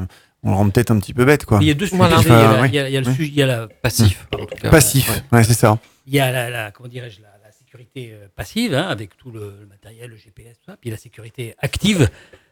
[0.44, 1.46] on le rend peut-être un petit peu bête.
[1.46, 1.60] Quoi.
[1.62, 1.98] Il y a deux sujets.
[1.98, 2.18] Voilà.
[2.22, 3.16] Il y a il y a- il y a le oui.
[3.16, 4.28] sujet- il y a la Passif.
[4.72, 5.78] Passif, ouais, c'est ça.
[6.12, 9.30] Il y a la, la- comment dirais-je, la, la sécurité euh, passive, hein, avec tout
[9.32, 12.10] le, le matériel, le GPS, tout ça, puis la sécurité active.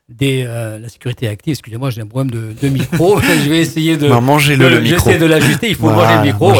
[0.09, 3.19] Des, euh, la sécurité active, excusez-moi, j'ai un problème de, de micro.
[3.43, 4.07] je vais essayer de.
[4.07, 4.99] Mangez-le, le micro.
[5.03, 6.53] J'essaie de l'ajuster, il faut Voilà, manger le micro.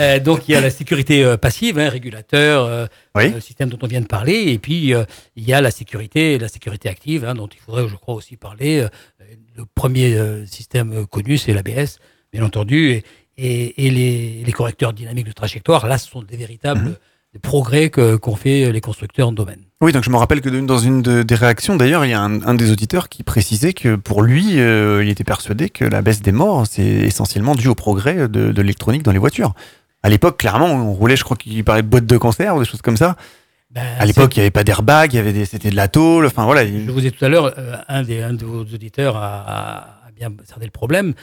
[0.00, 3.32] Euh, donc il y a la sécurité euh, passive, hein, régulateur, Oui.
[3.34, 4.92] euh, système dont on vient de parler, et puis
[5.36, 8.36] il y a la sécurité, la sécurité active, hein, dont il faudrait, je crois, aussi
[8.36, 8.86] parler.
[9.56, 11.98] Le premier système connu, c'est l'ABS,
[12.32, 13.04] bien entendu, et,
[13.38, 15.86] et, et les, les correcteurs dynamiques de trajectoire.
[15.86, 16.94] Là, ce sont des véritables Mhm.
[17.34, 19.60] des progrès que- qu'ont fait les constructeurs en domaine.
[19.80, 22.20] Oui, donc je me rappelle que dans une de- des réactions, d'ailleurs, il y a
[22.20, 26.02] un, un des auditeurs qui précisait que pour lui, euh, il était persuadé que la
[26.02, 29.54] baisse des morts, c'est essentiellement dû au progrès de, de l'électronique dans les voitures.
[30.02, 32.82] À l'époque, clairement, on roulait, je crois qu'il parlait de boîtes de conserve, des choses
[32.82, 33.16] comme ça.
[33.70, 35.12] Ben, à l'époque, il n'y avait pas d'airbag,
[35.46, 36.64] c'était de la tôle, enfin voilà.
[36.64, 40.10] il- Je vous ai tout à l'heure, euh, un, de vos auditeurs a, a- a
[40.14, 41.14] bien cerné le problème.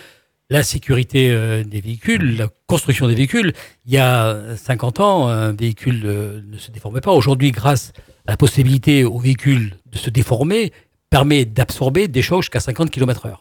[0.50, 3.54] La sécurité euh, des véhicules, la construction des véhicules.
[3.86, 7.12] Il y a 50 ans, un véhicule euh, ne se déformait pas.
[7.12, 7.94] Aujourd'hui, grâce
[8.26, 10.74] à la possibilité au véhicule de se déformer,
[11.10, 13.38] permet d'absorber des chocs jusqu'à 50 km/h.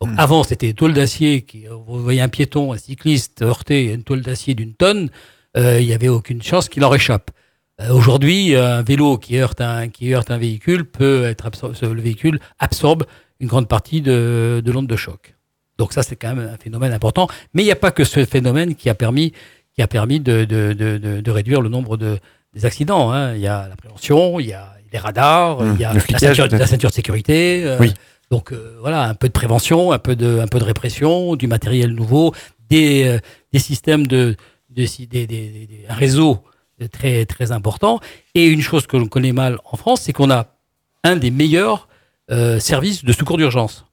[0.00, 1.42] Donc, Avant, c'était des tôles d'acier.
[1.42, 5.10] Qui, euh, vous voyez un piéton, un cycliste heurté une tôle d'acier d'une tonne,
[5.56, 7.30] euh, il n'y avait aucune chance qu'il en réchappe.
[7.80, 11.50] Euh, Aujourd'hui, un vélo qui heurte un, qui heurte un véhicule peut être
[11.82, 13.04] le véhicule absorbe
[13.40, 15.34] une grande partie de, de l'onde de choc.
[15.80, 17.26] Donc ça, c'est quand même un phénomène important.
[17.54, 19.32] Mais il n'y a pas que ce phénomène qui a permis,
[19.74, 22.18] qui a permis de, de, de, de- réduire le nombre de,
[22.54, 23.10] des accidents.
[23.12, 23.34] hein.
[23.34, 26.00] Il y a la prévention, il y a les radars, Mmh, il y a la
[26.18, 26.60] ceinture, peut-être.
[26.60, 27.62] la ceinture de sécurité.
[27.64, 27.94] euh, Oui.
[28.30, 31.46] Donc euh, voilà, un peu de prévention, un peu de, un peu de répression, du
[31.46, 32.34] matériel nouveau,
[32.68, 33.18] des, euh,
[33.54, 34.36] des systèmes de,
[34.68, 36.40] de- des, des- un réseau
[36.92, 38.00] très très important.
[38.34, 40.46] Et une chose que l'on connaît mal en France, c'est qu'on a
[41.04, 41.88] un des meilleurs
[42.60, 43.86] services de secours d'urgence.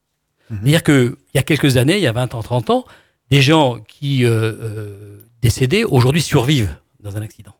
[0.49, 2.85] C'est-à-dire qu'il y a quelques années, il y a 20 ans, 30 ans,
[3.29, 7.53] des gens qui euh, euh, décédaient aujourd'hui survivent dans un accident.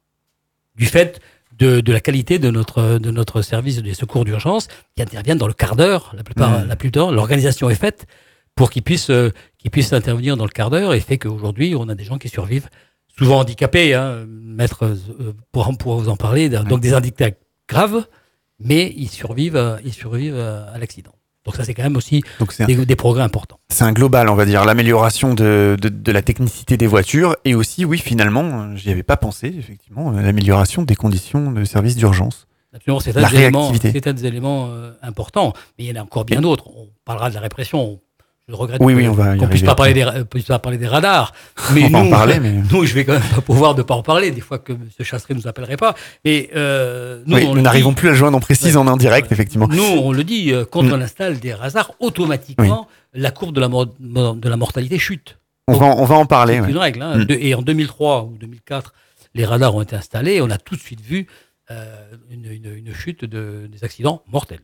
[0.76, 1.20] Du fait
[1.58, 5.48] de, de la qualité de notre, de notre service des secours d'urgence qui interviennent dans
[5.48, 6.68] le quart d'heure, la plupart, Mhm.
[6.68, 8.06] la plupart, l'organisation est faite
[8.56, 11.90] pour qu'ils puissent, euh, qu'ils puissent intervenir dans le quart d'heure et fait qu'aujourd'hui, on
[11.90, 12.70] a des gens qui survivent,
[13.18, 18.06] souvent handicapés, hein, maître euh, pour, pour vous en parler, donc des handicaps graves,
[18.60, 21.14] mais ils survivent, ils survivent à, à l'accident.
[21.48, 22.22] Donc ça, c'est quand même aussi
[22.64, 23.58] un- des, des progrès importants.
[23.70, 27.56] C'est un global, on va dire, l'amélioration de, de, de la technicité des voitures et
[27.56, 32.48] aussi, oui, finalement, j'y avais pas pensé, effectivement, euh, l'amélioration des conditions de service d'urgence.
[33.24, 35.54] Absolument, c'est un, un des éléments euh, importants.
[35.80, 36.68] Mais il y en a encore bien d'autres.
[36.68, 38.00] On parlera de la répression.
[38.50, 40.88] Je regrette Oui, oui, on va qu'on puisse pas parler des, puisse pas parler des
[40.88, 41.34] radars.
[41.74, 43.82] Mais On va en nous, parler, mais- nous, je vais quand même pas pouvoir ne
[43.82, 44.32] pas en parler.
[44.32, 44.88] Des fois que M.
[45.02, 45.96] Chasseret nous appellerait pas.
[46.24, 49.34] Mais euh, nous, Oui, on nous le n'arrivons plus à joindre en précise en indirect,
[49.34, 49.68] effectivement.
[49.68, 50.94] Nous, on le dit, euh, quand Mm.
[50.94, 55.38] on installe des radars, automatiquement, la courbe de la, mor- de la mortalité chute.
[55.68, 56.54] On va, en- on va en parler.
[56.56, 56.70] C'est ouais.
[56.72, 57.02] une règle.
[57.02, 57.18] hein.
[57.18, 57.26] Mm.
[57.26, 58.94] De- et en 2003 ou 2004,
[59.36, 61.28] les radars ont été installés et on a tout de suite vu
[61.70, 61.84] euh,
[62.32, 64.62] une, une- une chute de- des accidents mortels.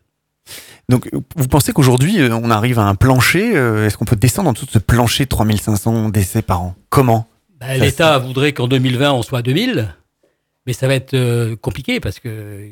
[0.90, 4.50] Donc, vous pensez qu'aujourd'hui, euh, on arrive à un plancher euh, Est-ce qu'on peut descendre
[4.50, 6.76] en dessous de ce plancher de 3500 décès par an?
[6.90, 7.28] Comment?
[7.60, 9.96] Bah, L'État voudrait qu'en 2020, on soit à 2000,
[10.68, 12.68] mais ça va être euh, compliqué parce que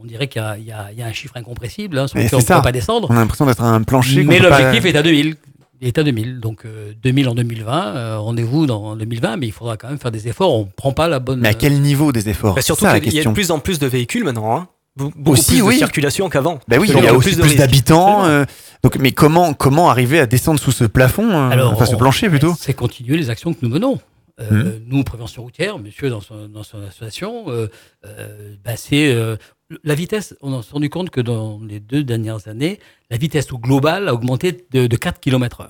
[0.00, 2.42] on dirait qu'il y, a- y y un chiffre incompressible hein, sur Mais lequel on
[2.54, 3.08] ne peut pas descendre.
[3.10, 4.22] On a l'impression d'être à un plancher.
[4.24, 5.36] Mais pas- l'objectif est à 2000.
[5.80, 6.40] Il est à 2000.
[6.40, 10.10] Donc euh, 2000 en 2020, euh, rendez-vous dans 2020, mais il faudra quand même faire
[10.10, 10.54] des efforts.
[10.54, 11.40] On ne prend pas la bonne.
[11.40, 12.54] Mais à quel niveau des efforts?
[12.54, 13.30] Bah, C'est surtout ça, la qu'il y a question.
[13.32, 14.56] de plus en plus de véhicules maintenant.
[14.56, 14.68] Hein.
[14.96, 15.74] Be- Beaucoup Aussi, plus oui.
[15.74, 16.60] de circulation qu'avant.
[16.68, 18.24] Bah oui, il y a aussi plus d'habitants.
[18.26, 18.44] euh,
[18.82, 21.98] donc, mais comment, comment arriver à descendre sous ce plafond euh, Alors, Enfin, ce on-
[21.98, 22.54] plancher plutôt?
[22.58, 23.98] C'est continuer les actions que nous menons.
[24.40, 24.44] Euh,
[24.78, 24.82] Mhm.
[24.86, 27.68] Nous, prévention routière, monsieur dans son, dans son association, euh,
[28.04, 29.36] euh, bah, c'est euh,
[29.84, 30.34] la vitesse.
[30.42, 32.78] On s'est rendu compte que dans les deux dernières années,
[33.10, 35.66] la vitesse au global a augmenté de, de 4 km/h.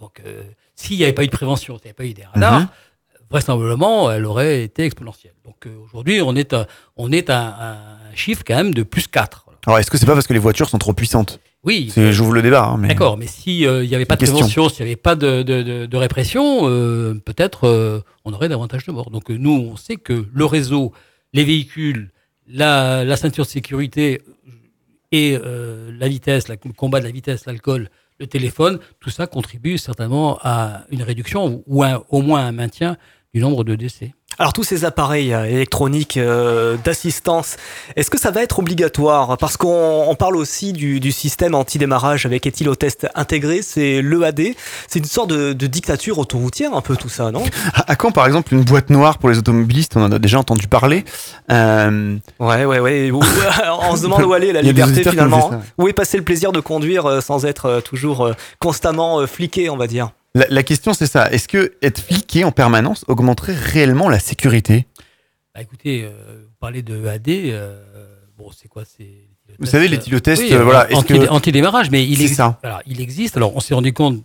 [0.00, 0.42] Donc, euh,
[0.74, 2.68] s'il n'y avait pas eu de prévention, s'il n'y avait pas eu des radars, Mhm.
[3.30, 5.34] vraisemblablement, elle aurait été exponentielle.
[5.44, 6.66] Donc euh, aujourd'hui, on est, à,
[6.96, 9.46] on est à, à un chiffre quand même de plus 4.
[9.66, 11.92] Alors, est-ce que c'est pas parce que les voitures sont trop puissantes Oui.
[11.96, 12.64] J'ouvre le débat.
[12.64, 12.88] hein, mais...
[12.88, 14.36] D'accord, mais s'il n'y avait pas de Question.
[14.38, 18.48] prévention, s'il n'y avait pas de, de- de- de répression, euh, peut-être euh, on aurait
[18.48, 19.10] davantage de morts.
[19.10, 20.92] Donc euh, nous, on sait que le réseau,
[21.32, 22.10] les véhicules,
[22.48, 24.22] la, la ceinture de sécurité
[25.12, 27.88] et euh, la vitesse, la- le combat de la vitesse, l'alcool,
[28.20, 32.96] le téléphone, tout ça contribue certainement à une réduction ou, au moins un maintien
[33.34, 34.14] du nombre de décès.
[34.38, 37.56] Alors tous ces appareils euh, électroniques euh, d'assistance,
[37.96, 39.38] est-ce que ça va être obligatoire?
[39.38, 44.54] Parce qu'on on parle aussi du, du système anti-démarrage avec éthylotest intégré, c'est l'EAD.
[44.88, 47.44] C'est une sorte de, de dictature autoroutière un peu tout ça, non?
[47.74, 50.38] À à quand, par exemple, une boîte noire pour les automobilistes On en a déjà
[50.38, 51.04] entendu parler?
[51.50, 53.10] Euh, Ouais, ouais, ouais.
[53.10, 53.20] Où-
[53.90, 55.52] on se demande où aller la liberté finalement.
[55.54, 55.60] hein.
[55.78, 59.26] Où est passé le plaisir de conduire euh, sans être euh, toujours euh, constamment euh,
[59.26, 60.10] fliqué, on va dire?
[60.36, 61.30] La, la question, c'est ça.
[61.32, 64.86] Est-ce que être fliqué en permanence augmenterait réellement la sécurité?
[65.54, 67.80] Bah, écoutez, euh, vous parlez de AD, euh,
[68.36, 69.28] bon, c'est quoi c'est
[69.58, 70.84] Vous savez, l'éthylotest, Oui, euh, voilà.
[70.84, 72.60] Que- anti-démarrage, mais il, C'est exi- ça.
[72.62, 73.38] alors, il existe.
[73.38, 74.16] Alors, on s'est rendu compte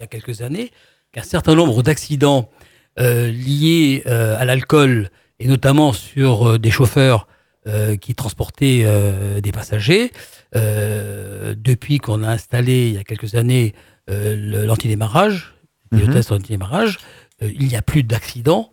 [0.00, 0.70] il y a quelques années
[1.12, 2.48] qu'un certain nombre d'accidents
[2.98, 7.26] euh, liés euh, à l'alcool et notamment sur des chauffeurs
[8.00, 8.84] qui transportaient
[9.40, 10.10] des passagers,
[10.54, 13.72] depuis qu'on a installé il y a quelques années
[14.08, 15.54] l'antidémarrage,
[15.90, 16.12] le Mhm.
[16.12, 16.98] test antidémarrage,
[17.42, 18.70] euh, il n'y a plus d'accidents,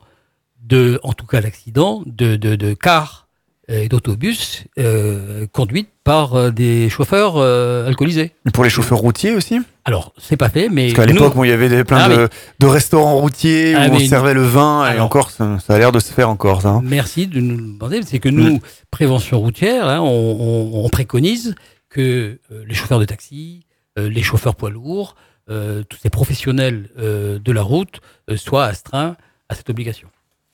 [0.64, 3.28] de, en tout cas d'accidents, de, de, de cars
[3.70, 8.32] euh, et d'autobus euh, conduites par euh, des chauffeurs euh, alcoolisés.
[8.54, 9.60] Pour les chauffeurs routiers aussi?
[9.86, 10.88] Alors, c'est pas fait, mais.
[10.94, 12.28] Parce qu'à l'époque, il y avait des, plein Ah, de, mais-
[12.60, 15.92] de restaurants routiers Ah, où on servait le vin, et encore, ça, ça a l'air
[15.92, 16.70] de se faire encore, ça.
[16.70, 16.82] hein.
[16.84, 18.02] Merci de nous demander.
[18.06, 18.60] C'est que nous,
[18.92, 21.56] prévention routière, hein, on, on- on préconise
[21.90, 23.68] que euh, les chauffeurs de taxi, euh,
[24.08, 25.16] les chauffeurs poids lourds,
[25.50, 29.16] euh, tous ces professionnels euh, de la route euh, soient astreints
[29.50, 30.08] à cette obligation.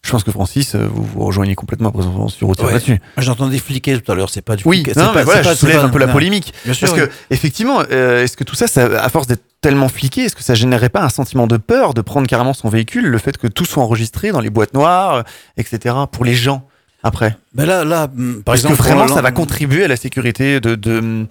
[0.03, 2.71] Je pense que Francis, euh, vous vous rejoignez complètement présentement sur Ouais.
[2.73, 2.99] là-dessus.
[3.17, 5.41] J'entendais fliquer tout à l'heure, c'est pas du Oui, flic- non, c'est mais pas- voilà,
[5.41, 6.53] pas- je soulève pas- un peu la polémique.
[6.63, 7.07] Bien sûr, Parce oui.
[7.07, 10.43] que, effectivement, euh, est-ce que tout ça, ça, à force d'être tellement fliqué, est-ce que
[10.43, 13.47] ça générerait pas un sentiment de peur de prendre carrément son véhicule, le fait que
[13.47, 15.23] tout soit enregistré dans les boîtes noires, euh,
[15.57, 16.67] etc., pour les gens
[17.01, 17.35] après?
[17.55, 20.59] Mais là, là, hum, par Est-ce exemple, que vraiment ça va contribuer à la sécurité
[20.59, 21.25] de, de,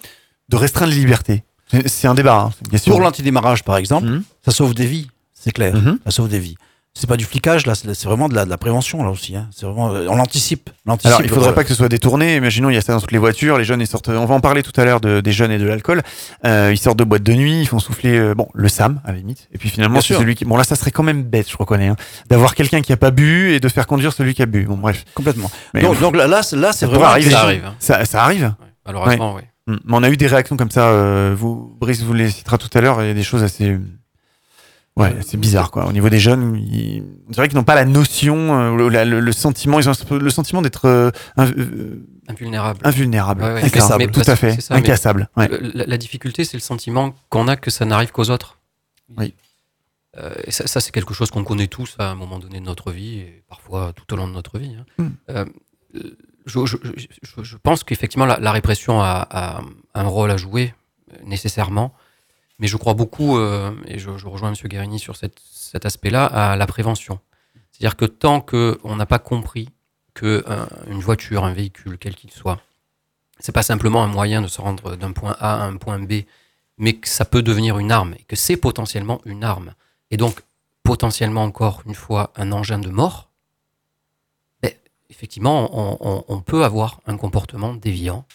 [0.49, 1.43] de restreindre les libertés?
[1.87, 2.91] C'est- un débat, hein, une question.
[2.93, 4.23] Pour l'antidémarrage, par exemple, Mhm.
[4.45, 5.73] ça sauve des vies, c'est clair.
[6.05, 6.55] Ça sauve des vies.
[6.97, 9.35] C'est pas du flicage, là, c'est vraiment de la, de la prévention, là aussi.
[9.35, 9.49] hein.
[9.53, 10.69] C'est vraiment, on l'anticipe.
[10.85, 12.37] on l'anticipe, Alors, il faudrait euh, pas que ce soit détourné.
[12.37, 13.57] Imaginons, il y a ça dans toutes les voitures.
[13.57, 14.07] Les jeunes, ils sortent.
[14.07, 16.03] On va en parler tout à l'heure de- des jeunes et de l'alcool.
[16.45, 19.11] Euh, ils sortent de boîtes de nuit, ils font souffler, euh, bon, le Sam à
[19.11, 19.49] la limite.
[19.51, 20.45] Et puis finalement, c'est celui qui.
[20.45, 21.97] Bon, là, ça serait quand même bête, je reconnais, hein,
[22.29, 24.63] d'avoir quelqu'un qui a pas bu et de faire conduire celui qui a bu.
[24.63, 25.03] Bon, bref.
[25.15, 25.51] Complètement.
[25.73, 27.07] Mais donc, là, là, c'est là, c'est Ça vraiment.
[27.07, 27.31] arriver.
[27.31, 27.75] Ça arrive, hein.
[27.79, 28.53] Ça, ça arrive.
[28.85, 29.41] malheureusement, oui.
[29.67, 30.89] Mais on a eu des réactions comme ça.
[30.89, 33.01] euh, vous, Brice, vous les citera tout à l'heure.
[33.01, 33.77] Il y a des choses assez.
[34.95, 35.87] Ouais, c'est bizarre quoi.
[35.87, 37.03] Au niveau des jeunes, ils...
[37.27, 39.93] on dirait qu'ils n'ont pas la notion, euh, le, la- le- le sentiment, ils ont
[40.11, 42.79] le sentiment d'être euh, inv- euh, Invulnérable.
[42.85, 43.61] invulnérable, Ouais.
[43.69, 45.29] C'est Mais tout à fait, c'est ça, incassable.
[45.35, 45.49] ouais.
[45.73, 48.59] La, la difficulté, c'est le sentiment qu'on a que ça n'arrive qu'aux autres.
[49.17, 49.33] Oui.
[50.17, 52.65] Euh, et ça, ça, c'est quelque chose qu'on connaît tous à un moment donné de
[52.65, 54.77] notre vie, et parfois tout au long de notre vie.
[54.79, 54.85] hein.
[55.27, 55.43] Hmm.
[56.47, 56.65] Euh,
[57.43, 59.61] je, pense qu'effectivement, la, répression a,
[59.93, 60.73] un rôle à jouer,
[61.11, 61.93] euh, nécessairement.
[62.59, 64.55] Mais je crois beaucoup, euh, et je, rejoins M.
[64.67, 67.19] Guérini sur cet aspect-là, à la prévention.
[67.71, 69.69] C'est-à-dire que tant qu'on n'a pas compris
[70.13, 72.61] que un- une voiture, un véhicule, quel qu'il soit,
[73.39, 76.23] c'est pas simplement un moyen de se rendre d'un point A à un point B,
[76.77, 79.73] mais que ça peut devenir une arme, et que c'est potentiellement une arme,
[80.11, 80.41] et donc
[80.83, 83.29] potentiellement encore une fois un engin de mort,
[85.15, 88.25] effectivement, on, on- on peut avoir un comportement déviant.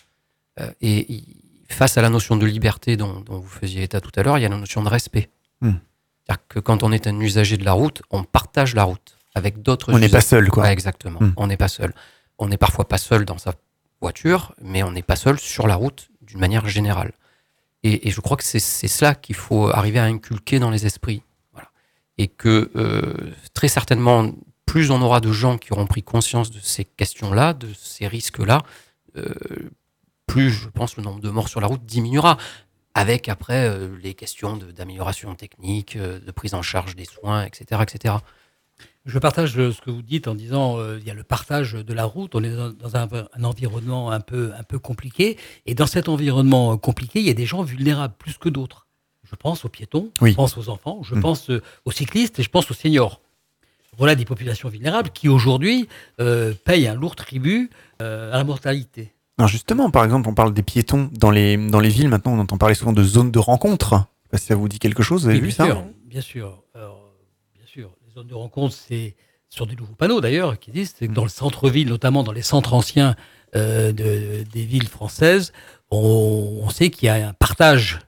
[0.60, 1.22] Euh, et
[1.68, 4.42] face à la notion de liberté dont, dont vous faisiez état tout à l'heure, il
[4.42, 5.30] y a la notion de respect.
[5.60, 5.74] Hmm.
[6.26, 9.62] C'est-à-dire que quand on est un usager de la route, on partage la route avec
[9.62, 10.64] d'autres On n'est pas seul, quoi.
[10.64, 11.20] Ouais, exactement.
[11.20, 11.32] Hmm.
[11.36, 11.94] On n'est pas seul.
[12.38, 13.52] On n'est parfois pas seul dans sa
[14.00, 17.12] voiture, mais on n'est pas seul sur la route d'une manière générale.
[17.82, 20.86] Et, et je crois que c'est c'est cela qu'il faut arriver à inculquer dans les
[20.86, 21.22] esprits.
[21.52, 21.68] Voilà.
[22.18, 24.30] Et que euh, très certainement,
[24.70, 28.62] plus on aura de gens qui auront pris conscience de ces questions-là, de ces risques-là,
[29.16, 29.24] euh,
[30.26, 32.36] plus je pense le nombre de morts sur la route diminuera.
[32.94, 37.80] Avec après euh, les questions d'amélioration technique, euh, de prise en charge des soins, etc.
[37.82, 38.14] etc.
[39.06, 41.92] Je partage ce que vous dites en disant euh, il y a le partage de
[41.94, 42.34] la route.
[42.34, 45.36] On est dans, un, un environnement un peu, un peu compliqué.
[45.66, 48.86] Et dans cet environnement compliqué, il y a des gens vulnérables plus que d'autres.
[49.24, 50.30] Je pense aux piétons, Oui.
[50.30, 51.20] je pense aux enfants, je Mm.
[51.22, 51.50] pense
[51.84, 53.20] aux cyclistes et je pense aux seniors.
[53.98, 55.88] Voilà des populations vulnérables qui aujourd'hui
[56.20, 57.70] euh, payent un lourd tribut
[58.00, 59.12] euh, à la mortalité.
[59.38, 62.08] Alors justement, par exemple, on parle des piétons dans les, dans les villes.
[62.08, 63.90] Maintenant, on entend parler souvent de zones de rencontre.
[63.94, 65.22] Je sais pas si ça vous dit quelque chose.
[65.22, 66.62] Vous avez Oui, vu bien ça sûr, bien sûr.
[66.74, 67.12] Alors,
[67.54, 69.16] bien sûr, les zones de rencontre, c'est
[69.48, 72.42] sur des nouveaux panneaux d'ailleurs qui existent, c'est que dans le centre-ville, notamment dans les
[72.42, 73.16] centres anciens
[73.56, 75.52] euh, de- des villes françaises,
[75.90, 77.98] on, on sait qu'il y a un partage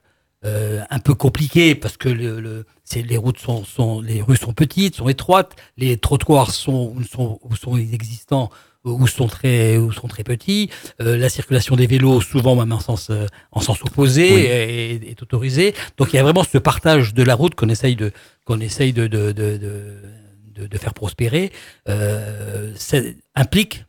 [0.45, 4.37] euh, un peu compliqué parce que le, le- c'est- les routes sont, sont, les rues
[4.37, 8.49] sont petites, sont étroites, les trottoirs sont, sont, ou sont existants
[8.85, 10.69] ou sont très, ou sont très petits.
[11.01, 14.41] Euh, la circulation des vélos, souvent même en sens, euh, en sens opposé, Oui.
[14.41, 15.73] est, est autorisée.
[15.97, 18.11] Donc il y a vraiment ce partage de la route qu'on essaye de,
[18.43, 19.57] qu'on essaye de, de, de,
[20.67, 21.53] de, faire prospérer.
[21.87, 22.97] Euh, ça
[23.35, 23.85] implique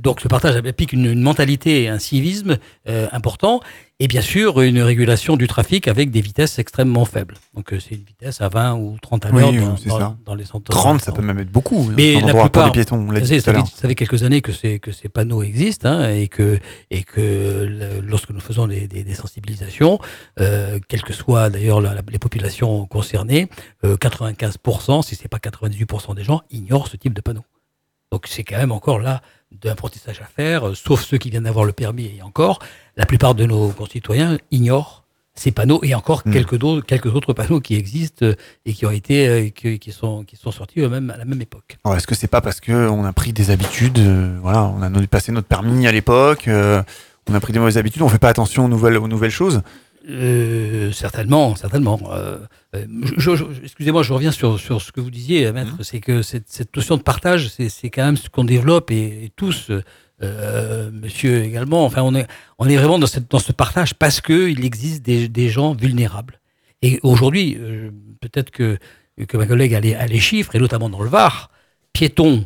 [0.00, 2.56] donc ce partage implique une, une mentalité et un civisme
[2.88, 3.60] euh, important
[4.00, 7.36] et bien sûr une régulation du trafic avec des vitesses extrêmement faibles.
[7.54, 10.34] Donc euh, c'est une vitesse à 20 ou 30 à l'heure Oui, dans, dans- dans
[10.34, 10.70] les centres.
[10.72, 11.88] 30, ça peut même être beaucoup.
[11.96, 14.40] Mais dans un la plupart, les piétons, on savez, ça, fait, ça fait quelques années
[14.42, 16.58] que ces, que ces panneaux existent hein, et que,
[16.90, 20.00] et que le- lorsque nous faisons des, des- des sensibilisations,
[20.40, 23.48] euh, quelles que soient d'ailleurs les populations concernées,
[23.84, 27.44] euh, 95%, si c'est pas 98% des gens, ignorent ce type de panneau.
[28.12, 29.22] Donc c'est quand même encore là
[29.52, 32.58] d'apprentissage à faire, euh, sauf ceux qui viennent d'avoir le permis et encore,
[32.96, 35.02] la plupart de nos concitoyens ignorent
[35.36, 36.32] ces panneaux et encore Hmm.
[36.32, 38.34] quelques, d'autres- quelques autres panneaux qui existent euh,
[38.66, 41.40] et qui ont été euh, qui, qui sont qui sont sortis eux-mêmes à la même
[41.42, 41.76] époque.
[41.84, 44.80] Alors, est-ce que c'est pas parce que on a pris des habitudes, euh, voilà, on
[44.80, 46.82] a passé notre permis à l'époque, euh,
[47.28, 49.62] on a pris des mauvaises habitudes, on fait pas attention aux nouvelles, aux nouvelles choses?
[50.08, 51.98] Euh, certainement, certainement.
[53.62, 55.76] Excusez-moi, je reviens sur, sur ce que vous disiez, maître.
[55.82, 59.24] C'est que cette, cette notion de partage, c'est c'est quand même ce qu'on développe et,
[59.24, 59.70] et tous,
[60.22, 61.84] euh, monsieur également.
[61.84, 62.26] Enfin, on est,
[62.58, 65.74] on est vraiment dans, cette, dans ce partage parce que il existe des, des gens
[65.74, 66.40] vulnérables.
[66.82, 67.90] Et aujourd'hui, euh,
[68.20, 68.78] peut-être que,
[69.26, 71.50] que ma collègue a les, a les chiffres, et notamment dans le Var,
[71.92, 72.44] piétons,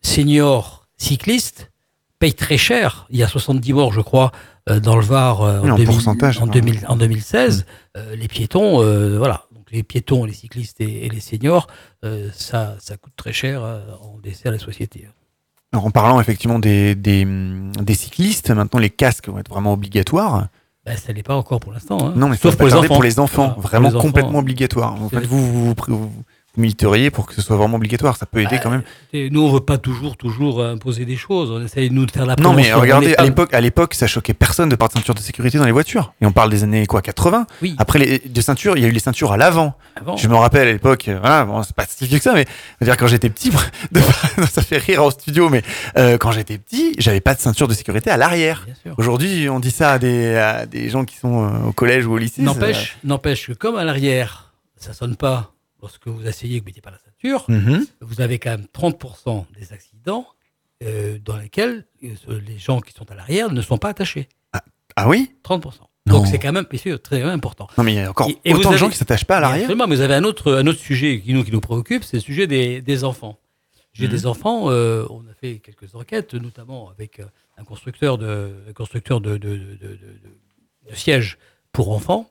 [0.00, 1.70] seniors, cyclistes
[2.18, 3.06] payent très cher.
[3.10, 4.32] Il y a 70 morts, je crois,
[4.70, 6.50] euh, dans le Var en 2000 pourcentage, en, hein.
[6.50, 7.66] 2000 en 2016.
[7.96, 8.78] Euh, les piétons,
[9.18, 9.46] voilà.
[9.72, 11.66] Les piétons, les cyclistes et, les seniors,
[12.04, 15.08] euh, ça, ça coûte très cher en à la société.
[15.74, 20.46] Alors, en parlant effectivement des, des, des cyclistes, maintenant les casques vont être vraiment obligatoires.
[20.86, 21.98] Ben, ça l'est pas encore pour l'instant.
[22.00, 22.12] hein.
[22.14, 22.94] Non, mais Sauf pour les enfants.
[22.94, 24.06] pour les enfants, Voilà, vraiment les enfants.
[24.06, 25.02] complètement obligatoire.
[25.02, 26.10] En fait, vous, vous, vous,
[26.56, 28.82] vous militeriez pour que ce soit vraiment obligatoire, ça peut aider quand même.
[29.12, 31.50] Et nous, on veut pas toujours, toujours euh, imposer des choses.
[31.50, 34.34] On essaye, nous, de faire la Non, mais regardez, à l'époque, à l'époque, ça choquait
[34.34, 36.12] personne de porter de ceinture de sécurité dans les voitures.
[36.20, 37.46] Et on parle des années quoi, 80.
[37.62, 37.74] Oui.
[37.78, 39.74] Après les de ceintures, il y a eu les ceintures à l'avant.
[39.96, 40.16] Avant.
[40.16, 42.44] Je me rappelle à l'époque, euh, voilà, bon, c'est pas si vieux que ça, mais
[42.80, 43.50] je veux dire quand j'étais petit,
[44.52, 45.62] ça fait rire en studio, mais
[45.98, 48.66] euh, quand j'étais petit, j'avais pas de ceinture de sécurité à l'arrière.
[48.96, 52.18] Aujourd'hui, on dit ça à des, à des gens qui sont au collège ou au
[52.18, 52.42] lycée.
[52.42, 55.53] N'empêche, n'empêche que comme à l'arrière, ça sonne pas
[55.84, 57.86] lorsque vous asseyez et que vous mettez pas la ceinture, Mhm.
[58.00, 60.26] vous avez quand même 30% des accidents
[60.82, 64.28] euh, dans lesquels euh, les gens qui sont à l'arrière ne sont pas attachés.
[64.96, 65.32] Ah oui?
[65.42, 65.88] 30%.
[66.06, 66.18] Non.
[66.18, 67.66] Donc c'est quand même, bien sûr, très important.
[67.76, 69.40] Non, mais il y a encore Et- et autant de gens qui s'attachent pas à
[69.40, 69.64] l'arrière.
[69.64, 72.16] Absolument, mais vous avez un autre, un autre sujet qui nous, qui nous préoccupe, c'est
[72.18, 73.38] le sujet des, des enfants.
[73.92, 74.10] J'ai Mhm.
[74.12, 77.20] des enfants, euh, on a fait quelques enquêtes, notamment avec
[77.58, 79.58] un constructeur de, un constructeur de, de,
[80.94, 81.38] sièges
[81.72, 82.30] pour enfants,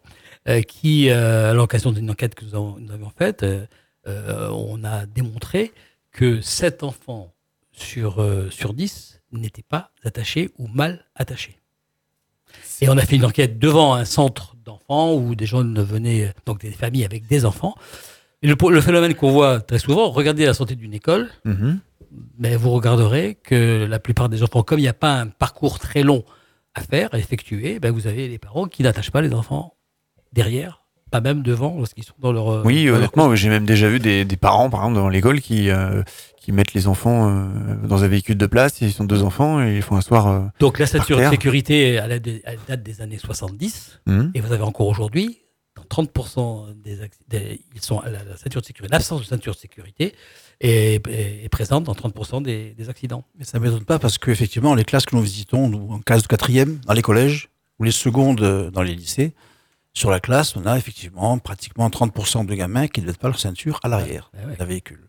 [0.62, 3.66] qui, euh, à l'occasion d'une enquête que nous avons, nous avions faite, euh,
[4.08, 5.72] euh, on a démontré
[6.12, 7.34] que 7 enfants
[7.72, 11.58] sur, euh, sur 10 n'étaient pas attachés ou mal attachés.
[12.82, 16.60] Et on a fait une enquête devant un centre d'enfants où des gens venaient, donc
[16.62, 17.74] des familles avec des enfants.
[18.42, 21.80] Et le, le phénomène qu'on voit très souvent, regardez la santé d'une école, Mhm.
[22.38, 25.80] mais vous regarderez que la plupart des enfants, comme il n'y a pas un parcours
[25.80, 26.24] très long
[26.76, 29.76] à faire, à effectuer, ben vous avez les parents qui n'attachent pas les enfants
[30.34, 30.82] derrière,
[31.12, 32.66] pas même devant lorsqu'ils sont dans leur.
[32.66, 35.40] Oui, dans leur honnêtement, j'ai même déjà vu des, des parents, par exemple, dans l'école,
[35.42, 36.02] qui, euh,
[36.38, 38.82] qui mettent les enfants euh, dans un véhicule de place.
[38.82, 40.28] Ils sont deux enfants et ils font asseoir.
[40.28, 42.12] euh, Donc la ceinture de sécurité, elle,
[42.46, 44.32] elle date des années 70, Mhm.
[44.34, 45.38] et vous avez encore aujourd'hui,
[45.76, 46.98] dans 30% des,
[47.30, 50.14] des- ils sont à la, la ceinture de sécurité, l'absence de ceinture de sécurité
[50.62, 53.24] est, présente dans 30% des, des accidents.
[53.38, 56.24] Mais ça ne m'étonne pas parce qu'effectivement, les classes que nous visitons, nous, en classe
[56.24, 59.34] de quatrième, dans les collèges, ou les secondes dans les lycées,
[59.94, 63.40] sur la classe, on a effectivement pratiquement 30% de gamins qui ne mettent pas leur
[63.40, 65.00] ceinture à l'arrière d'un véhicule.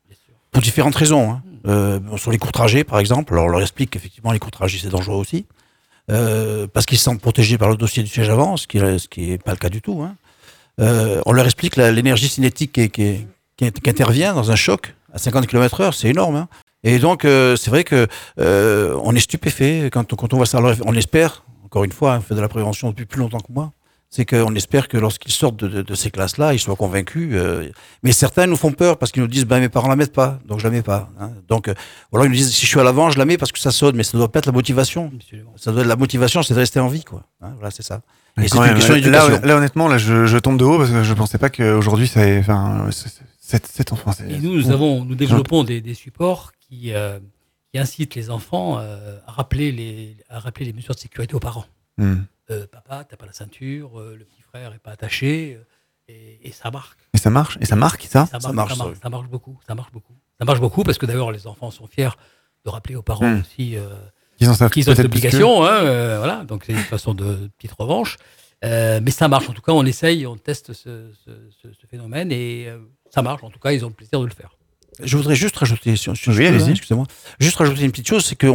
[0.53, 1.33] Pour différentes raisons.
[1.33, 1.43] hein.
[1.67, 4.51] Euh, bon, sur les courts trajets, par exemple, alors on leur explique qu'effectivement, les courts
[4.51, 5.47] trajets, c'est dangereux aussi.
[6.11, 9.39] Euh, parce qu'ils se sentent protégés par le dossier du siège avant, ce qui n'est
[9.39, 10.03] pas le cas du tout.
[10.03, 10.17] hein.
[10.81, 13.27] Euh, on leur explique l'énergie cinétique qui,
[13.87, 16.37] intervient dans un choc à 50 km/h, c'est énorme.
[16.37, 16.49] hein.
[16.83, 18.07] Et donc, euh, c'est vrai que
[18.39, 20.59] euh, on est stupéfait quand, on- quand on voit ça.
[20.59, 23.51] Alors, on espère, encore une fois, on fait de la prévention depuis plus longtemps que
[23.51, 23.73] moi.
[24.17, 27.31] C'est qu'on espère que lorsqu'ils sortent de, de- de ces classes-là, ils soient convaincus.
[27.33, 27.69] euh,
[28.05, 30.39] mais certains nous font peur parce qu'ils nous disent, ben, mes parents la mettent pas,
[30.47, 31.11] donc je la mets pas.
[31.19, 31.33] hein.
[31.49, 31.75] Donc, euh,
[32.13, 33.59] ou alors ils nous disent, si je suis à l'avant, je la mets parce que
[33.59, 35.11] ça sonne, mais ça doit pas être la motivation.
[35.57, 37.25] Ça doit être la motivation, c'est de rester en vie, quoi.
[37.43, 38.03] Hein, voilà, c'est ça.
[38.37, 39.41] Mais Et c'est une question là, d'éducation.
[39.43, 42.25] là, honnêtement, là, je, je tombe de haut parce que je pensais pas qu'aujourd'hui, ça
[42.25, 43.09] ait- enfin, c'est-
[43.41, 44.13] c'est- cet, enfant.
[44.13, 47.19] c'est- Et nous, nous, avons, nous développons des, des supports qui, euh,
[47.73, 51.41] qui incitent les enfants euh, à, rappeler les, à rappeler les mesures de sécurité aux
[51.41, 51.65] parents.
[51.99, 52.19] Hmm.
[52.51, 55.65] Euh, papa, t'as pas la ceinture, euh, le petit frère est pas attaché, euh,
[56.13, 56.99] et, et ça marque.
[57.15, 59.75] Et ça marche Et ça marque, ça ça marche, ça marche, ça marche beaucoup, ça
[59.75, 60.15] marche beaucoup.
[60.39, 62.11] Ça marche beaucoup parce que d'ailleurs les enfants sont fiers
[62.67, 63.41] de rappeler aux parents Hmm.
[63.41, 63.89] aussi euh,
[64.39, 66.45] Qu'ils ont cette obligation, hein, euh, voilà.
[66.45, 68.17] Donc c'est une façon de petite revanche.
[68.65, 69.49] Euh, mais ça marche.
[69.49, 72.79] En tout cas, on essaye, on teste ce, ce- ce- ce phénomène et euh,
[73.15, 73.45] ça marche.
[73.45, 74.57] En tout cas, ils ont le plaisir de le faire.
[75.03, 76.63] Je voudrais juste rajouter, si- si Oui, je peux, allez-y.
[76.65, 77.07] hein, excusez-moi,
[77.41, 78.47] juste rajouter une petite chose, c'est que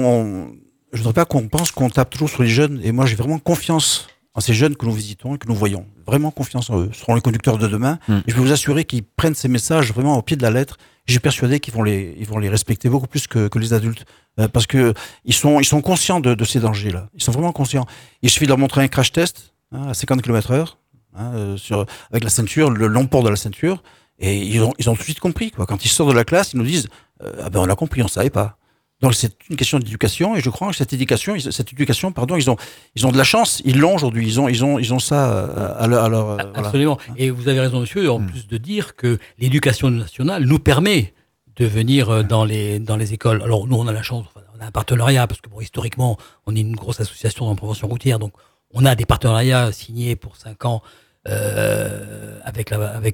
[0.93, 2.79] je voudrais pas qu'on pense qu'on tape toujours sur les jeunes.
[2.83, 5.85] Et moi, j'ai vraiment confiance en ces jeunes que nous visitons et que nous voyons.
[6.05, 6.89] Vraiment confiance en eux.
[6.93, 7.99] Ce seront les conducteurs de demain.
[8.07, 8.17] Mm.
[8.17, 10.77] Et je peux vous assurer qu'ils prennent ces messages vraiment au pied de la lettre.
[11.07, 13.73] Et J'ai persuadé qu'ils vont les, ils vont les respecter beaucoup plus que, que les
[13.73, 14.05] adultes,
[14.39, 14.93] Euh, parce que
[15.25, 17.09] ils sont, ils sont conscients de, de ces dangers-là.
[17.15, 17.85] Ils sont vraiment conscients.
[18.21, 20.75] Il suffit de leur montrer un crash test hein, à 50 km/h
[21.15, 23.83] hein, euh, sur avec la ceinture, le long port de la ceinture,
[24.19, 25.51] et ils ont, ils ont tout de suite compris.
[25.51, 25.65] Quoi.
[25.65, 26.87] Quand ils sortent de la classe, ils nous disent
[27.23, 28.58] euh, ah ben on a compris, on savait pas.
[29.01, 32.49] Donc c'est une question d'éducation et je crois que cette éducation, cette éducation, pardon, ils
[32.49, 32.57] ont,
[32.95, 35.31] ils ont de la chance, ils l'ont aujourd'hui, ils ont, ils ont, ils ont ça
[35.31, 36.67] euh, à leur, à leur, euh, voilà.
[36.67, 36.97] Absolument.
[37.15, 41.13] Et vous avez raison, monsieur, en plus de dire que l'éducation nationale nous permet
[41.55, 43.41] de venir euh, dans les, dans les écoles.
[43.41, 46.17] Alors, nous, on a la chance, enfin, on a un partenariat, parce que, bon, historiquement,
[46.45, 48.33] on est une grosse association en prévention routière, donc
[48.71, 50.81] on a des partenariats signés pour cinq ans
[51.29, 52.71] euh, avec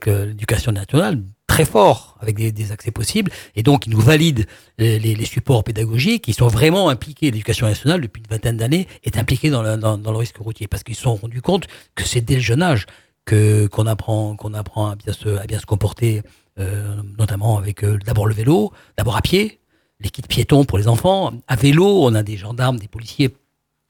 [0.07, 4.45] euh, l'éducation nationale, très forts, avec des, accès possibles, et donc ils nous valident
[4.77, 9.17] les, les- supports pédagogiques, ils sont vraiment impliqués, l'éducation nationale, depuis une vingtaine d'années, est
[9.17, 12.41] impliquée dans, le- risque routier, parce qu'ils se sont rendus compte que c'est dès le
[12.41, 12.85] jeune âge
[13.25, 15.13] que qu'on apprend qu'on apprend à bien
[15.59, 16.21] se comporter
[16.59, 19.59] euh, notamment avec euh, d'abord le vélo d'abord à pied.
[19.99, 21.33] Les kits piétons pour les enfants.
[21.47, 23.35] À vélo on a des gendarmes des policiers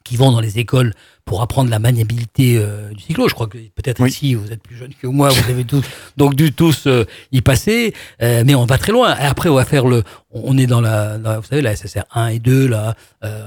[0.05, 0.93] qui vont dans les écoles
[1.25, 3.27] pour apprendre la maniabilité euh, du cyclo.
[3.27, 5.83] Je crois que peut-être ici, vous êtes plus jeune que moi, vous avez tous,
[6.15, 7.03] donc dû tous euh,
[7.33, 9.17] y passer, Euh, mais on va très loin.
[9.17, 12.27] Et après, on va faire le, on est dans la, vous savez, la SSR 1
[12.27, 12.93] et 2, là,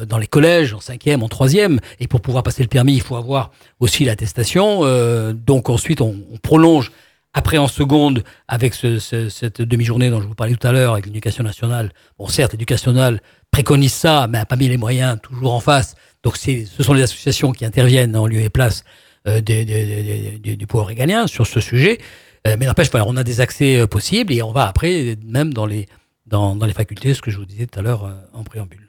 [0.06, 3.16] dans les collèges, en cinquième, en troisième, et pour pouvoir passer le permis, il faut
[3.16, 4.82] avoir aussi l'attestation.
[5.32, 6.90] Donc ensuite, on, on prolonge
[7.34, 10.94] après, en seconde, avec ce- ce- cette demi-journée dont je vous parlais tout à l'heure,
[10.94, 13.20] avec l'éducation nationale, bon, certes, l'éducation nationale
[13.52, 15.94] préconise ça, mais n'a pas mis les moyens toujours en face.
[16.22, 18.84] Donc, ce sont les associations qui interviennent en lieu et place
[19.26, 21.98] euh, du, pouvoir régalien sur ce sujet.
[22.46, 25.66] Euh, mais n'empêche, on a des accès euh, possibles et on va après, même dans
[25.66, 25.86] les,
[26.26, 28.88] dans, dans les facultés, ce que je vous disais tout à l'heure en préambule.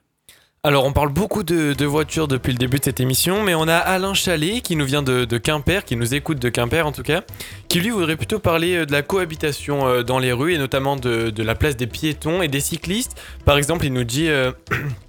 [0.62, 3.68] Alors, on parle beaucoup de, de voitures depuis le début de cette émission, mais on
[3.68, 6.92] a Alain Chalet qui nous vient de, de Quimper, qui nous écoute de Quimper en
[6.92, 7.22] tout cas,
[7.70, 11.44] qui lui voudrait plutôt parler de la cohabitation dans les rues et notamment de, de
[11.44, 13.18] la place des piétons et des cyclistes.
[13.46, 14.28] Par exemple, il nous dit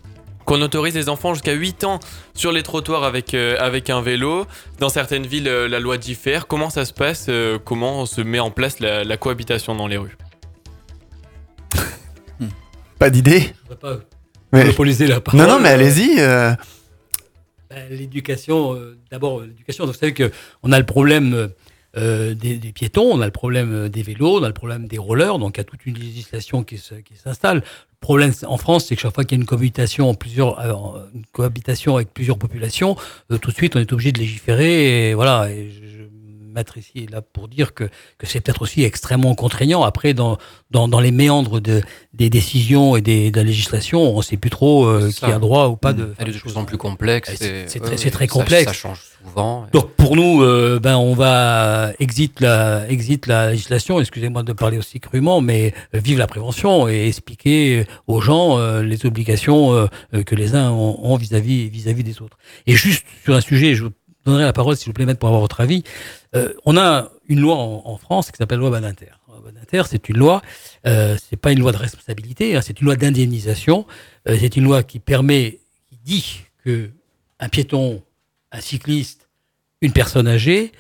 [0.51, 2.01] qu'on autorise les enfants jusqu'à 8 ans
[2.35, 4.47] sur les trottoirs avec, euh, avec un vélo.
[4.81, 6.49] Dans certaines villes, euh, la loi diffère.
[6.49, 9.97] Comment ça se passe euh, Comment se met en place la, la cohabitation dans les
[9.97, 10.17] rues?
[12.99, 13.97] Pas d'idée Je voudrais pas
[14.53, 15.41] Mais- monopoliser la parole.
[15.41, 16.17] Non, non, mais allez-y.
[16.19, 16.53] euh.
[17.71, 19.87] Ben, L'éducation, euh, d'abord l'éducation.
[19.87, 20.33] Vous savez que
[20.65, 21.51] on a le problème
[21.97, 24.99] euh, des, piétons, on a le problème euh, des vélos, on a le problème des
[24.99, 25.39] rollers.
[25.39, 27.59] Donc il y a toute une législation qui s'installe.
[27.59, 27.63] Le
[28.01, 32.15] problème en France, c'est que chaque fois qu'il y a une cohabitation plusieurs, euh, avec
[32.15, 32.97] plusieurs populations,
[33.41, 35.11] tout de suite on est obligé de légiférer.
[35.11, 35.49] Et voilà.
[36.51, 37.85] Mettre ici là pour dire que,
[38.19, 39.83] que c'est peut-être aussi extrêmement contraignant.
[39.83, 40.39] Après, dans,
[40.71, 41.83] dans, dans les méandres de,
[42.15, 45.39] des décisions et des, de la législation, on ne sait plus trop euh, qui a
[45.39, 46.15] droit ou pas de.
[46.19, 47.33] Elle est de plus en plus complexe.
[47.37, 48.65] C'est- et- ouais, très, complexe.
[48.65, 49.67] Ça, change souvent.
[49.73, 54.01] Donc pour nous, euh, ben on va exit la exit la législation.
[54.01, 58.83] Excusez-moi de parler aussi crûment, mais euh, vive la prévention et expliquer aux gens euh,
[58.83, 59.89] les obligations
[60.27, 62.37] que les uns ont vis-à-vis vis-à-vis des autres.
[62.67, 63.85] Et juste sur un sujet, je
[64.25, 65.83] donnerai la parole s'il vous plaît, maître, pour avoir votre avis.
[66.37, 69.07] Euh, on a une loi en, en France qui s'appelle loi Badinter.
[69.29, 70.43] La loi Badinter, c'est une loi,
[70.87, 73.87] euh, c'est pas une loi de responsabilité, hein, c'est une loi d'indemnisation.
[74.29, 76.91] Euh, c'est une loi qui permet, qui dit que
[77.39, 78.03] un piéton,
[78.53, 79.29] un cycliste,
[79.81, 80.73] une personne âgée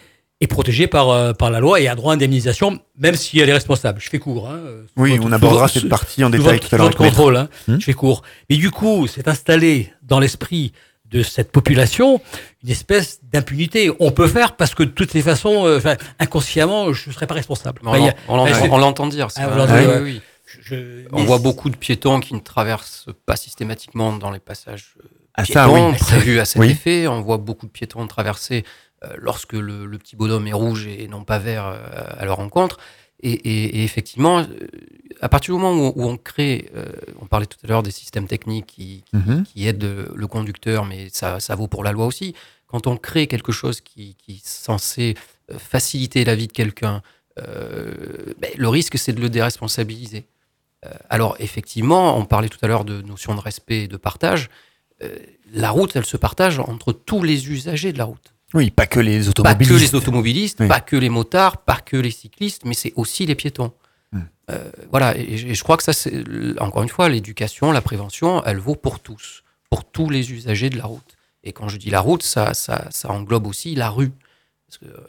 [0.43, 3.49] est protégée par, euh, par la loi et a droit à indemnisation, même si elle
[3.49, 4.01] est responsable.
[4.01, 4.49] Je fais court.
[4.49, 4.61] Hein,
[4.97, 7.37] Oui, votre- on abordera cette partie en détail tout à l'heure contrôle.
[7.37, 7.79] Hein, Hmm.
[7.79, 8.23] Je fais court.
[8.49, 10.73] Mais du coup, c'est installé dans l'esprit
[11.11, 12.21] de cette population
[12.63, 13.91] une espèce d'impunité.
[14.01, 17.27] On peut faire parce que de toutes les façons, euh, enfin, inconsciemment, je ne serais
[17.27, 17.81] pas responsable.
[17.85, 19.29] On Enfin, a- on l'entend- dire.
[19.37, 20.21] Ah, Oui, oui, oui.
[20.63, 24.95] Je- On voit c'est- beaucoup de piétons qui ne traversent pas systématiquement dans les passages
[25.01, 25.97] euh, Ah, ça, piétons oui.
[25.99, 26.71] prévus à cet Oui.
[26.71, 27.07] effet.
[27.07, 28.65] On voit beaucoup de piétons traverser
[29.03, 31.79] euh, lorsque le, le petit bonhomme est rouge et non pas vert euh,
[32.19, 32.79] à leur rencontre.
[33.23, 34.47] Et, et- et effectivement, euh,
[35.21, 36.87] à partir du moment où, où on crée, euh,
[37.21, 39.45] on parlait tout à l'heure des systèmes techniques qui, qui, Mhm.
[39.45, 42.35] qui aident le, conducteur, mais ça, ça vaut pour la loi aussi.
[42.67, 45.15] Quand on crée quelque chose qui, qui est censé
[45.51, 47.03] euh, faciliter la vie de quelqu'un,
[47.39, 50.25] euh, ben, le risque c'est de le déresponsabiliser.
[50.87, 54.49] Euh, alors effectivement, on parlait tout à l'heure de notion de respect et de partage.
[55.53, 58.35] La route, elle se partage entre tous les usagers de la route.
[58.55, 59.71] Oui, pas que les Pas automobilistes.
[59.73, 60.69] que les automobilistes, Oui.
[60.69, 63.73] pas que les motards, pas que les cyclistes, mais c'est aussi les piétons.
[64.13, 64.23] Hmm.
[64.51, 66.25] Euh, voilà, et, et je crois que ça, c'est
[66.61, 70.77] encore une fois, l'éducation, la prévention, elle vaut pour tous, pour tous les usagers de
[70.79, 71.17] la route.
[71.45, 74.11] Et quand je dis la route, ça, ça, ça englobe aussi la rue.
[74.67, 75.07] Parce que euh,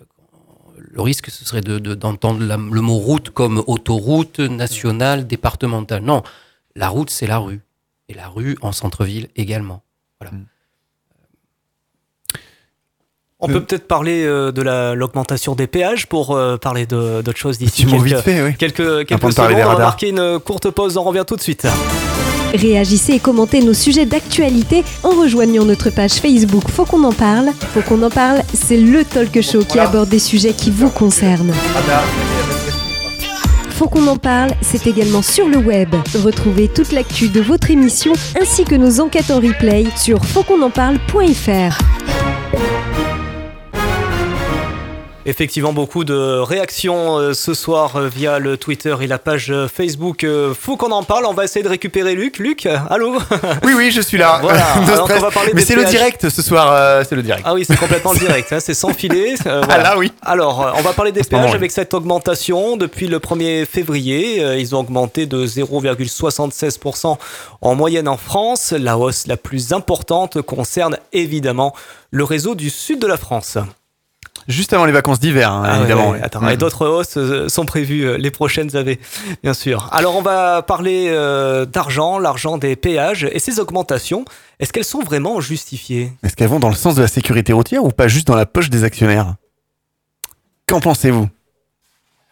[0.77, 6.03] le risque, ce serait de- de- d'entendre le mot route comme autoroute nationale, départementale.
[6.03, 6.21] Non,
[6.75, 7.61] la route, c'est la rue.
[8.07, 9.83] Et la rue en centre-ville également.
[10.19, 10.35] Voilà.
[13.43, 17.57] On peut peut-être parler euh, de la- l'augmentation des péages pour euh, parler d'autres choses
[17.57, 18.55] d'ici quelques, vite fait, oui.
[18.57, 19.55] quelques, quelques secondes.
[19.55, 21.65] des On va marquer une courte pause, on revient tout de suite.
[22.53, 27.47] Réagissez et commentez nos sujets d'actualité en rejoignant notre page Facebook Faut qu'on en parle.
[27.73, 31.53] Faut qu'on en parle, c'est le talk show qui aborde des sujets qui vous concernent.
[33.71, 35.95] Faut qu'on en parle, c'est également sur le web.
[36.23, 41.79] Retrouvez toute l'actu de votre émission ainsi que nos enquêtes en replay sur fautquonenparle.fr.
[45.27, 49.67] Effectivement, beaucoup de réactions euh, ce soir euh, via le Twitter et la page euh,
[49.67, 50.25] Facebook.
[50.59, 51.27] Faut qu'on en parle.
[51.27, 52.39] On va essayer de récupérer Luc.
[52.39, 53.19] Luc, allô
[53.63, 54.39] Oui, oui, je suis là.
[54.41, 54.65] Voilà.
[54.87, 57.43] Alors qu'on va parler Mais c'est le direct ce soir, c'est le direct.
[57.45, 59.35] Ah oui, c'est complètement le direct, hein, c'est sans filet.
[59.45, 59.83] Ah voilà.
[59.83, 60.11] là, oui.
[60.23, 62.75] Alors, on va parler des péages avec cette augmentation.
[62.77, 67.17] Depuis le 1er février, ils ont augmenté de 0,76%
[67.61, 68.71] en moyenne en France.
[68.71, 71.75] La hausse la plus importante concerne évidemment
[72.09, 73.57] le réseau du sud de la France.
[74.47, 76.09] Juste avant les vacances d'hiver, hein, Ah évidemment.
[76.11, 76.23] ouais, oui.
[76.23, 76.49] attends, Mm.
[76.49, 78.99] et d'autres hausses euh, sont prévues euh, les prochaines années,
[79.43, 79.87] bien sûr.
[79.91, 84.25] Alors, on va parler euh, d'argent, l'argent des péages et ces augmentations.
[84.59, 86.11] Est-ce qu'elles sont vraiment justifiées?
[86.23, 88.45] Est-ce qu'elles vont dans le sens de la sécurité routière ou pas juste dans la
[88.45, 89.35] poche des actionnaires?
[90.67, 91.27] Qu'en pensez-vous?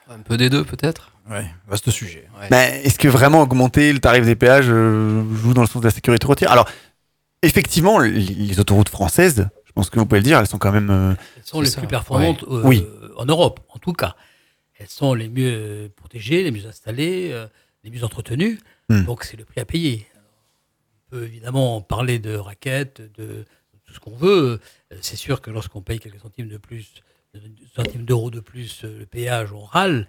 [0.10, 1.12] Un peu des deux, peut-être.
[1.30, 2.28] Ouais, vaste sujet.
[2.42, 2.48] Ouais.
[2.50, 5.94] Ben, Est-ce que vraiment augmenter le tarif des péages joue dans le sens de la
[5.94, 6.52] sécurité routière?
[6.52, 6.68] Alors,
[7.44, 10.90] effectivement, les autoroutes françaises, je pense que vous pouvez le dire, elles sont quand même.
[10.90, 12.50] euh, Elles sont les ça, plus performantes ouais.
[12.58, 12.86] euh, Oui.
[13.18, 14.16] en Europe, en tout cas.
[14.80, 17.48] Elles sont les mieux protégées, les mieux installées, euh,
[17.84, 18.60] les mieux entretenues.
[18.90, 19.04] Hmm.
[19.06, 20.08] Donc c'est le prix à payer.
[20.16, 20.32] Alors,
[21.08, 23.46] on peut évidemment parler de raquettes, de
[23.86, 24.60] tout ce qu'on veut.
[25.02, 26.94] C'est sûr que lorsqu'on paye quelques centimes de plus,
[27.76, 30.08] centimes d'euros de plus le péage, on râle.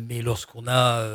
[0.00, 1.06] Mais lorsqu'on a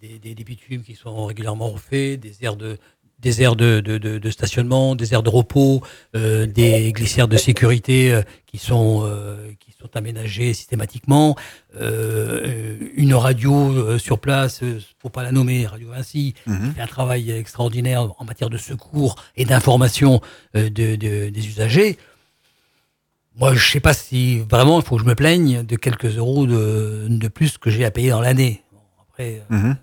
[0.00, 2.76] des, des, des bitumes qui sont régulièrement refaits, des aires de
[3.24, 5.82] des aires de, de, de, de stationnement, des aires de repos,
[6.14, 11.34] euh, des glissières de sécurité euh, qui sont euh, qui sont aménagées systématiquement,
[11.80, 14.60] euh, une radio sur place,
[15.00, 16.68] faut pas la nommer, Radio Vinci, Mhm.
[16.70, 20.20] qui fait un travail extraordinaire en matière de secours et d'information
[20.54, 21.98] de, de- des usagers.
[23.36, 26.46] Moi, je sais pas si vraiment il faut que je me plaigne de quelques euros
[26.46, 28.62] de, plus que j'ai à payer dans l'année.
[29.08, 29.76] Après, mhm.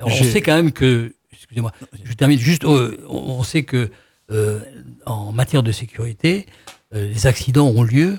[0.00, 1.72] on sait quand même que, excusez-moi,
[2.04, 3.90] je termine juste, euh, on sait que
[4.30, 4.60] euh,
[5.04, 6.46] en matière de sécurité,
[6.94, 8.18] euh, les accidents ont lieu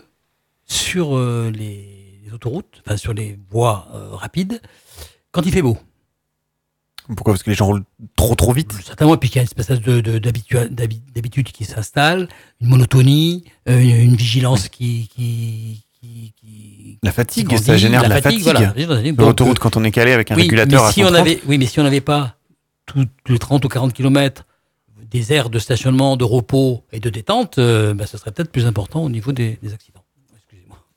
[0.65, 4.61] sur euh, les, les autoroutes, enfin sur les voies rapides,
[5.31, 5.77] quand il fait beau.
[7.15, 7.33] Pourquoi?
[7.33, 7.85] Parce que les gens roulent
[8.17, 8.73] trop trop vite?
[8.85, 9.69] Certainement, et puis qu'il y a une espèce
[10.69, 12.27] d'habitude qui s'installe,
[12.59, 18.21] une monotonie, une, une vigilance qui, qui, qui, qui- La fatigue, qui ça génère la
[18.21, 18.41] fatigue.
[18.43, 18.85] voilà, la fatigue.
[18.87, 21.21] Sur Donc, l'autoroute, quand on est calé avec un oui, régulateur à si on 130,
[21.21, 22.36] avait, oui, mais si on n'avait pas
[22.87, 24.45] tous les 30 ou 40 km
[25.11, 28.65] des aires de stationnement, de repos et de détente, euh, bah, ce serait peut-être plus
[28.65, 30.03] important au niveau des, des accidents.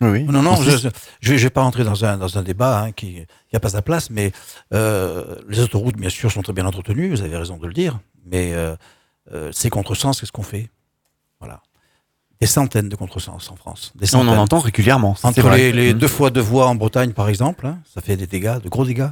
[0.02, 0.22] Oui, oui.
[0.24, 3.18] Non, non, On je ne vais pas rentrer dans un, dans un débat hein, qui
[3.52, 4.32] n'a pas sa place, mais
[4.72, 8.00] euh, les autoroutes, bien sûr, sont très bien entretenues, vous avez raison de le dire,
[8.24, 8.74] mais euh,
[9.32, 10.70] euh, ces contresens, qu'est-ce qu'on fait?
[11.38, 11.60] Voilà.
[12.40, 13.92] Des centaines de contresens en France.
[13.94, 15.14] Des On en entend régulièrement.
[15.16, 15.58] ça, c'est Entre vrai.
[15.58, 15.98] les, les Mhm.
[15.98, 18.86] deux fois deux voies en Bretagne, par exemple, hein, ça fait des dégâts, de gros
[18.86, 19.10] dégâts.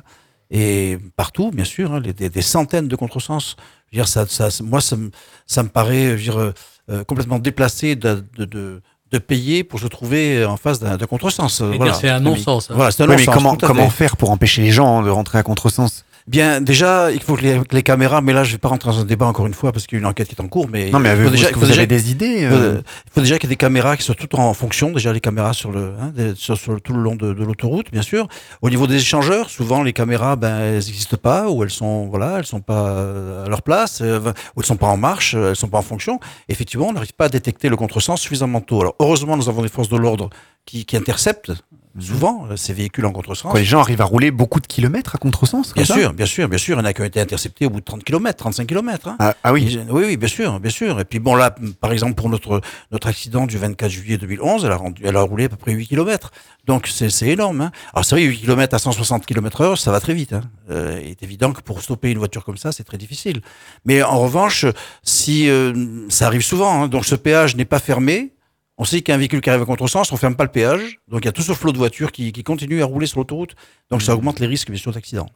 [0.50, 3.56] Et partout, bien sûr, hein, les- des, des centaines de contresens.
[3.92, 5.10] Je veux dire, ça, ça, moi, ça me,
[5.46, 6.52] ça me paraît je veux dire, euh,
[6.90, 11.60] euh, complètement déplacé de, de, de, de payer pour se trouver en face d'un contresens.
[11.60, 11.92] euh, voilà.
[11.94, 12.74] c'est un non-sens, hein.
[12.76, 15.38] Voilà, c'est un Oui, mais non-sens, comment, comment faire pour empêcher les gens de rentrer
[15.38, 16.04] à contresens?
[16.28, 19.04] Bien, déjà, il faut que les, caméras, mais là, je vais pas rentrer dans un
[19.06, 20.90] débat encore une fois parce qu'il y a une enquête qui est en cours, mais
[20.90, 23.12] Non, mais il faut avez-vous- déjà- vous déjà- avez des idées, il faut- euh Il
[23.14, 25.54] faut déjà qu'il y ait des caméras qui soient toutes en fonction, déjà les caméras
[25.54, 28.28] sur le, hein, sur, sur tout le long de, de l'autoroute, bien sûr.
[28.60, 32.36] Au niveau des échangeurs, souvent les caméras, ben, elles n'existent pas, ou elles sont, voilà,
[32.38, 34.20] elles sont pas euh, à leur place, euh,
[34.54, 36.20] ou elles sont pas en marche, euh, elles sont pas en fonction.
[36.50, 38.82] Effectivement, on n'arrive pas à détecter le contresens suffisamment tôt.
[38.82, 40.28] Alors, heureusement, nous avons des forces de l'ordre
[40.66, 41.52] qui, qui interceptent
[42.00, 43.50] souvent euh, ces véhicules en contresens.
[43.50, 46.48] Quoi, les gens arrivent à rouler beaucoup de kilomètres à contresens Bien sûr, bien sûr,
[46.48, 46.76] bien sûr.
[46.76, 49.10] Il y en a qui ont été interceptés au bout de 30 km, 35 km.
[49.18, 49.78] Ah, ah oui.
[49.90, 51.00] Oui, oui, bien sûr, bien sûr.
[51.00, 52.60] Et puis bon, là, par exemple, pour notre,
[52.90, 55.72] notre accident du 24 juillet 2011, elle a, rendu, elle a roulé à peu près
[55.72, 56.30] 8 km.
[56.66, 57.62] Donc c'est c'est énorme.
[57.62, 57.72] Hein.
[57.94, 60.34] Alors c'est vrai, 8 km à 160 km heure, ça va très vite.
[60.34, 60.42] Hein.
[60.70, 63.40] Euh, il est évident que pour stopper une voiture comme ça, c'est très difficile.
[63.84, 64.66] Mais en revanche,
[65.02, 68.32] si euh, ça arrive souvent, hein, donc ce péage n'est pas fermé,
[68.78, 70.50] on sait qu'il y a un véhicule qui arrive à contresens, on ferme pas le
[70.50, 73.06] péage, donc il y a tout ce flot de voitures qui, qui continue à rouler
[73.06, 73.54] sur l'autoroute,
[73.90, 75.26] donc ça augmente les risques bien sûr d'accident.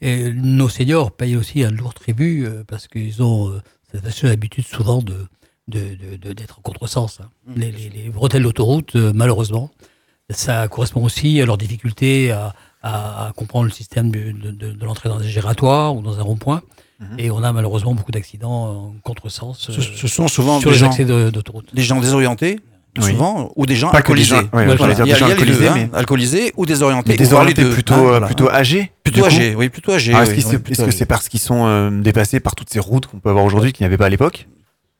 [0.00, 3.60] Et nos seniors payent aussi un lourd tribut euh, parce qu'ils ont euh,
[3.92, 5.26] cette habitude souvent de
[5.66, 7.20] d'être en contresens.
[7.22, 7.30] hein.
[7.56, 9.70] Les, les, les bretelles d'autoroute, euh, malheureusement,
[10.30, 14.72] ça correspond aussi à leur difficulté à, à- à comprendre le système de, de- de-
[14.72, 16.62] de l'entrée dans un gératoire ou dans un rond-point.
[17.18, 19.58] Et on a malheureusement beaucoup d'accidents en contresens.
[19.58, 21.74] Ce, euh, ce sont souvent sur des les gens, accès d'autoroute.
[21.74, 22.60] des gens désorientés,
[23.02, 23.10] Oui.
[23.10, 24.34] souvent, ou des gens Pas des alcoolisés.
[24.36, 24.76] gens- ouais, Voilà.
[24.76, 26.52] j'allais dire Il y a- des gens il y a les alcoolisés, deux, hein, alcoolisés
[26.56, 27.10] ou désorientés.
[27.12, 28.26] Mais désorientés plutôt, hein, euh, voilà.
[28.26, 30.12] plutôt âgés Plutôt âgés, oui, plutôt âgés.
[30.14, 32.40] Ah, Est-ce oui, que oui, c'est plutôt est-ce que c'est parce qu'ils sont euh, dépassés
[32.40, 34.46] par toutes ces routes qu'on peut avoir aujourd'hui qu'il n'y avait pas à l'époque?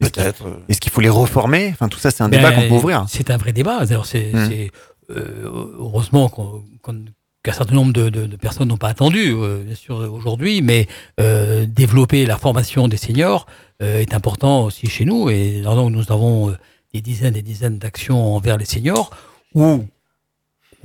[0.01, 0.45] Peut-être.
[0.69, 1.71] Est-ce qu'il faut les reformer?
[1.73, 3.05] Enfin, tout ça, c'est un Ben, débat qu'on peut ouvrir.
[3.09, 3.85] C'est un vrai débat.
[3.87, 4.49] D'ailleurs, c'est Hmm.
[4.49, 4.71] c'est,
[5.11, 5.45] euh,
[5.79, 7.05] heureusement qu'on- qu'on-
[7.43, 10.89] qu'un certain nombre de, de- de personnes n'ont pas attendu, euh, bien sûr, aujourd'hui, mais
[11.21, 13.47] euh, développer la formation des seniors
[13.83, 15.31] euh, est important aussi chez nous.
[15.31, 16.55] Et donc, nous avons euh,
[16.95, 19.11] des dizaines et dizaines d'actions envers les seniors
[19.55, 19.85] où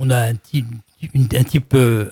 [0.00, 0.66] on a un type,
[1.14, 2.10] un type, euh,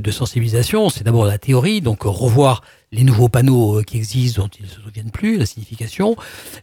[0.00, 0.90] de, sensibilisation.
[0.90, 2.62] C'est d'abord la théorie, donc revoir
[2.92, 6.16] les nouveaux panneaux euh, qui existent dont ils ne se souviennent plus, la signification,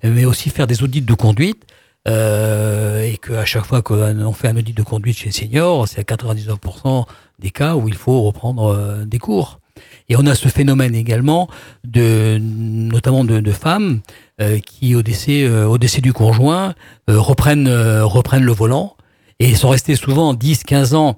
[0.03, 1.65] mais aussi faire des audits de conduite.
[2.07, 5.99] euh, et qu'à chaque fois qu'on fait un audit de conduite chez les seniors, c'est
[5.99, 7.05] à 99%
[7.39, 9.59] des cas où il faut reprendre des cours.
[10.09, 11.47] Et on a ce phénomène également
[11.85, 14.01] de, notamment de, de femmes
[14.41, 16.73] euh, qui, au décès, euh, au décès du conjoint,
[17.09, 17.69] euh, reprennent,
[18.03, 18.95] reprennent le volant
[19.39, 21.17] et sont restées souvent 10, 15 ans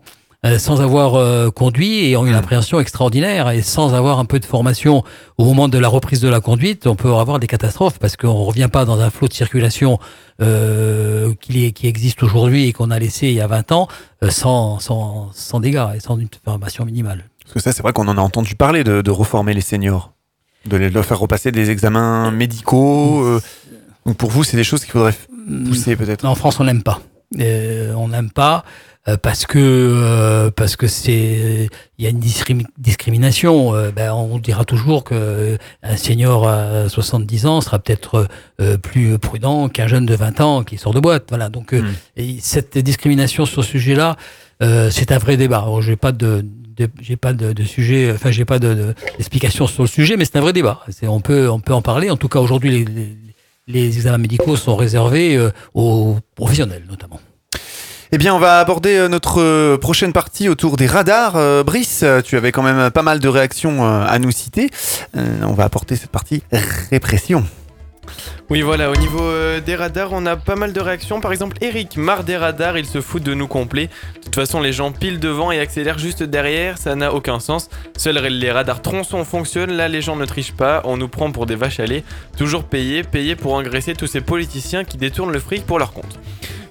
[0.58, 5.04] sans avoir conduit et ont une appréhension extraordinaire et sans avoir un peu de formation
[5.38, 8.46] au moment de la reprise de la conduite, on peut avoir des catastrophes parce qu'on
[8.46, 10.00] revient pas dans un flot de circulation
[10.42, 13.90] euh, qui, est- qui existe aujourd'hui et qu'on a laissé il y a 20 ans
[14.30, 17.26] sans, sans, sans dégâts et sans une formation minimale.
[17.50, 20.14] Parce que ça, c'est vrai qu'on en a entendu parler de, de reformer les seniors,
[20.66, 23.24] de les- leur faire repasser des examens médicaux.
[23.26, 23.42] euh.
[24.06, 26.26] donc pour vous, c'est des choses qu'il faudrait f- pousser peut-être?
[26.26, 27.02] En France, on n'aime pas.
[27.40, 28.64] Euh, on n'aime pas
[29.08, 33.74] euh, parce que euh, parce que c'est il y a une discrimi- discrimination.
[33.76, 38.28] Euh, ben, on dira toujours que un senior à 70 ans sera peut-être
[38.62, 41.26] euh, plus prudent qu'un jeune de 20 ans qui sort de boîte.
[41.30, 41.50] Voilà.
[41.50, 41.74] Donc
[42.18, 44.18] et cette discrimination sur ce sujet-là,
[44.62, 45.60] euh, c'est un vrai débat.
[45.60, 46.46] Alors, j'ai pas de,
[47.02, 50.38] j'ai pas de, sujet, enfin j'ai pas de, de- d'explication sur le sujet, mais c'est
[50.38, 50.82] un vrai débat.
[51.04, 52.10] On peut on peut en parler.
[52.10, 52.86] En tout cas aujourd'hui
[53.68, 57.20] les, examens médicaux sont réservés euh, aux professionnels notamment.
[58.12, 61.64] Eh bien, on va aborder euh, notre prochaine partie autour des radars.
[61.64, 64.72] Brice, tu avais quand même pas mal de réactions à nous citer.
[65.16, 66.42] On va apporter cette partie
[66.90, 67.46] répression.
[68.52, 71.22] Oui, voilà, au niveau euh, des radars, on a pas mal de réactions.
[71.22, 73.90] Par exemple, Eric, marre des radars, il se fout de nous complet.
[74.16, 77.70] De toute façon, les gens pilent devant et accélèrent juste derrière, ça n'a aucun sens.
[77.96, 81.46] Seuls les radars tronçons fonctionnent, là les gens ne trichent pas, on nous prend pour
[81.46, 82.04] des vaches à lait.
[82.38, 86.18] Toujours payer, payer pour engraisser tous ces politiciens qui détournent le fric pour leur compte.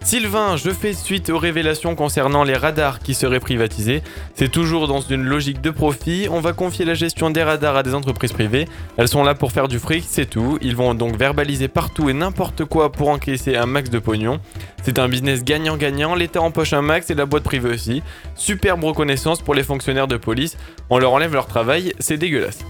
[0.08, 4.02] Sylvain, je fais suite aux révélations concernant les radars qui seraient privatisés.
[4.34, 6.28] C'est toujours dans une logique de profit.
[6.30, 8.66] On va confier la gestion des radars à des entreprises privées.
[8.96, 10.56] Elles sont là pour faire du fric, c'est tout.
[10.62, 14.40] Ils vont donc verbaliser partout et n'importe quoi pour encaisser un max de pognon.
[14.82, 16.14] C'est un business gagnant-gagnant.
[16.14, 18.02] L'État empoche un max et la boîte privée aussi.
[18.34, 20.56] Superbe reconnaissance pour les fonctionnaires de police.
[20.90, 22.64] On leur enlève leur travail, c'est dégueulasse.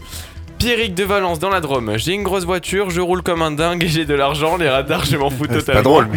[0.59, 1.93] Pierrick de Valence dans la Drôme.
[1.99, 4.57] J'ai une grosse voiture, je roule comme un dingue et j'ai de l'argent.
[4.57, 5.83] Les radars, je m'en fous C'est pas totalement.
[5.83, 6.09] drôle,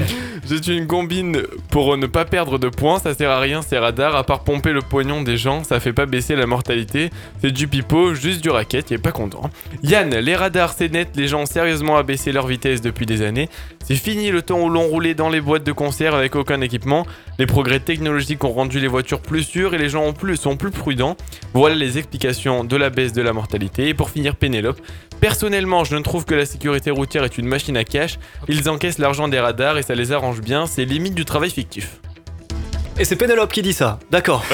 [0.63, 2.97] J'ai une combine pour ne pas perdre de points.
[2.97, 5.63] Ça sert à rien ces radars, à part pomper le pognon des gens.
[5.63, 7.11] Ça fait pas baisser la mortalité.
[7.41, 8.89] C'est du pipeau, juste du racket.
[8.89, 9.43] Il est pas content.
[9.83, 11.09] Yann, les radars, c'est net.
[11.15, 13.47] Les gens ont sérieusement abaissé leur vitesse depuis des années.
[13.83, 17.05] C'est fini le temps où l'on roulait dans les boîtes de concert avec aucun équipement.
[17.39, 20.57] Les progrès technologiques ont rendu les voitures plus sûres et les gens ont plus, sont
[20.57, 21.17] plus prudents.
[21.53, 23.89] Voilà les explications de la baisse de la mortalité.
[23.89, 24.79] Et pour finir, Pénélope.
[25.19, 28.17] Personnellement, je ne trouve que la sécurité routière est une machine à cash.
[28.47, 30.65] Ils encaissent l'argent des radars et ça les arrange bien.
[30.65, 31.99] C'est limite du travail fictif.
[32.99, 33.99] Et c'est Pénélope qui dit ça.
[34.11, 34.43] D'accord.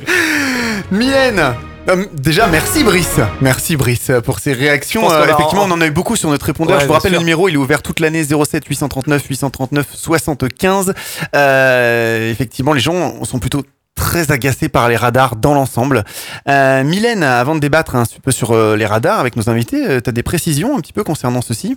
[0.90, 1.54] Mylène,
[1.88, 3.18] Euh, déjà, merci Brice.
[3.40, 5.10] Merci Brice pour ces réactions.
[5.10, 6.76] Euh, effectivement, en- on en a eu beaucoup sur notre répondeur.
[6.76, 7.20] Ouais, Je vous rappelle sûr.
[7.20, 10.94] le numéro, il est ouvert toute l'année 07 839 839 75.
[11.34, 13.62] Euh, effectivement, les gens sont plutôt
[13.96, 16.04] très agacés par les radars dans l'ensemble.
[16.48, 20.00] Euh, Mylène, avant de débattre un petit peu sur euh, les radars avec nos invités,
[20.02, 21.76] tu as des précisions un petit peu concernant ceci?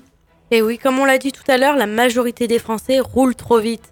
[0.51, 3.59] Et oui, comme on l'a dit tout à l'heure, la majorité des Français roulent trop
[3.59, 3.83] vite.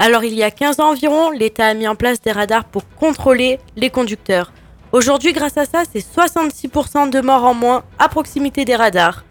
[0.00, 2.82] Alors il y a 15 ans environ, l'État a mis en place des radars pour
[2.98, 4.52] contrôler les conducteurs.
[4.90, 9.24] Aujourd'hui, grâce à ça, c'est 66% de morts en moins à proximité des radars.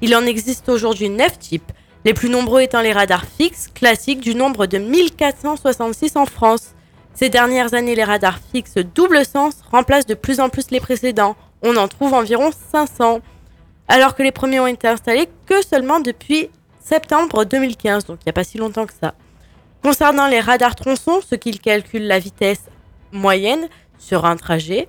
[0.00, 1.70] Il en existe aujourd'hui 9 types,
[2.04, 6.74] les plus nombreux étant les radars fixes, classiques, du nombre de 1466 en France.
[7.14, 11.36] Ces dernières années, les radars fixes double sens remplacent de plus en plus les précédents.
[11.62, 13.20] On en trouve environ 500
[13.88, 16.50] alors que les premiers ont été installés que seulement depuis
[16.80, 19.14] septembre 2015, donc il n'y a pas si longtemps que ça.
[19.84, 22.64] Concernant les radars tronçons, ceux qui calculent la vitesse
[23.12, 23.68] moyenne
[23.98, 24.88] sur un trajet,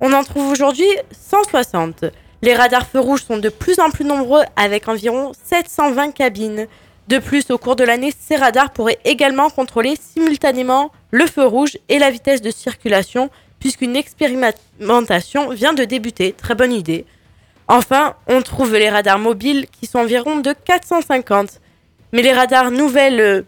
[0.00, 2.04] on en trouve aujourd'hui 160.
[2.42, 6.66] Les radars feux rouges sont de plus en plus nombreux avec environ 720 cabines.
[7.08, 11.78] De plus, au cours de l'année, ces radars pourraient également contrôler simultanément le feu rouge
[11.88, 16.32] et la vitesse de circulation, puisqu'une expérimentation vient de débuter.
[16.32, 17.06] Très bonne idée.
[17.66, 21.60] Enfin, on trouve les radars mobiles qui sont environ de 450.
[22.12, 23.42] Mais les radars nouvelle euh,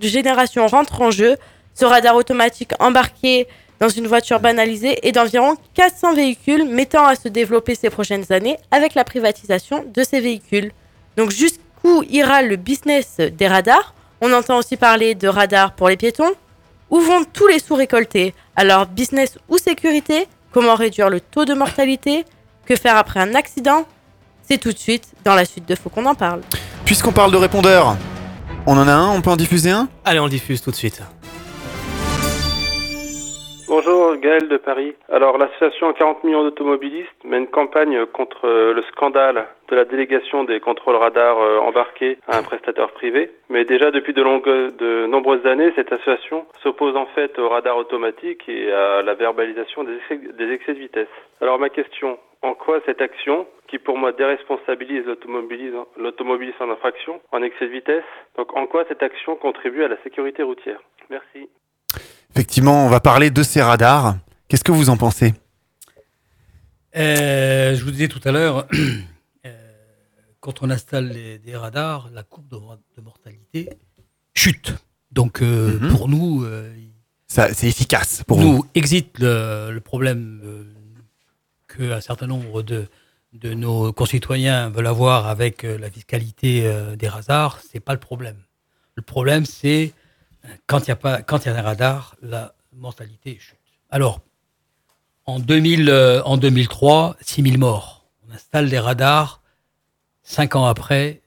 [0.00, 1.36] génération rentrent en jeu.
[1.74, 3.46] Ce radar automatique embarqué
[3.80, 8.58] dans une voiture banalisée est d'environ 400 véhicules, mettant à se développer ces prochaines années
[8.70, 10.72] avec la privatisation de ces véhicules.
[11.16, 13.94] Donc jusqu'où ira le business des radars?
[14.20, 16.32] On entend aussi parler de radars pour les piétons.
[16.90, 20.28] Où vont tous les sous récoltés Alors business ou sécurité?
[20.52, 22.26] Comment réduire le taux de mortalité?
[22.66, 23.86] Que faire après un accident?
[24.42, 26.42] C'est tout de suite dans la suite de Faut qu'on en parle.
[26.84, 27.96] Puisqu'on parle de répondeurs,
[28.66, 29.88] on en a un, on peut en diffuser un?
[30.04, 31.00] Allez, on le diffuse tout de suite.
[33.70, 34.96] Bonjour, Gaël de Paris.
[35.08, 40.58] Alors, l'association 40 millions d'automobilistes mène campagne contre euh, le scandale de la délégation des
[40.58, 43.30] contrôles radars euh, embarqués à un prestataire privé.
[43.48, 48.72] Mais déjà, depuis de, nombreuses années, cette association s'oppose en fait au radar automatique et
[48.72, 51.14] à la verbalisation des excès, des excès de vitesse.
[51.40, 57.40] Alors, ma question, en quoi cette action, qui pour moi déresponsabilise l'automobiliste en infraction, en
[57.44, 60.80] excès de vitesse, donc en quoi cette action contribue à la sécurité routière?
[61.08, 61.48] Merci.
[62.34, 64.16] Effectivement, on va parler de ces radars.
[64.48, 65.34] Qu'est-ce que vous en pensez?
[66.96, 68.66] Euh, je vous disais tout à l'heure,
[69.46, 69.52] euh,
[70.40, 73.70] quand on installe les- des radars, la courbe de, mor- de mortalité
[74.34, 74.74] chute.
[75.12, 75.88] Donc euh, Mhm.
[75.96, 76.46] pour nous,
[77.26, 78.66] c'est efficace pour nous vous.
[78.74, 80.40] existe le, le problème
[81.68, 82.86] qu'un certain nombre de,
[83.32, 87.60] de nos concitoyens veulent avoir avec la fiscalité des radars.
[87.70, 88.36] C'est pas le problème.
[88.96, 89.92] Le problème, c'est
[90.66, 93.56] quand il y a pas, quand il y a un radar, la mortalité chute.
[93.90, 94.20] Alors,
[95.26, 98.06] en 2000, euh, en 2003, 6000 morts.
[98.28, 99.42] On installe des radars.
[100.22, 101.22] Cinq ans après,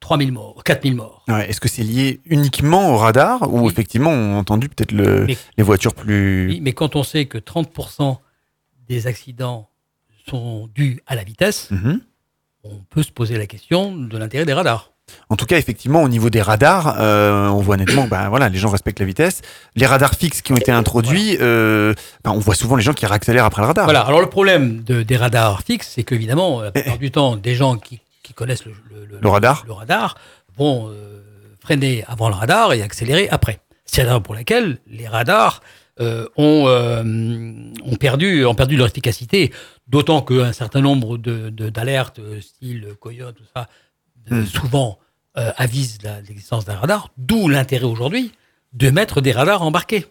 [0.00, 1.24] 3000 morts, 4000 morts.
[1.28, 5.26] Ouais, Est-ce que c'est lié uniquement au radar ou effectivement on a entendu peut-être le,
[5.56, 6.48] les voitures plus...
[6.48, 8.18] Oui, mais quand on sait que 30%
[8.88, 9.68] des accidents
[10.28, 12.00] sont dus à la vitesse, Mhm.
[12.64, 14.90] on peut se poser la question de l'intérêt des radars.
[15.28, 18.58] En tout cas, effectivement, au niveau des radars, euh, on voit nettement, ben voilà, les
[18.58, 19.42] gens respectent la vitesse.
[19.76, 23.06] Les radars fixes qui ont été introduits, euh, ben, on voit souvent les gens qui
[23.06, 23.84] réaccélèrent après le radar.
[23.84, 27.54] Voilà, alors le problème de- des radars fixes, c'est qu'évidemment, la plupart du temps, des
[27.54, 30.16] gens qui, qui connaissent le, le- Le radar le radar
[30.56, 31.20] vont euh,
[31.60, 33.60] freiner avant le radar et accélérer après.
[33.84, 35.60] C'est la raison pour laquelle les radars
[36.00, 37.02] euh, ont, euh,
[37.84, 39.52] ont, perdu, ont perdu leur efficacité,
[39.86, 43.64] d'autant qu'un certain nombre de- de- d'alertes, euh, style Coyote, tout ça, euh,
[44.46, 44.98] souvent
[45.36, 45.98] euh, avisent
[46.28, 48.32] l'existence d'un radar, d'où l'intérêt aujourd'hui
[48.72, 50.06] de mettre des radars embarqués.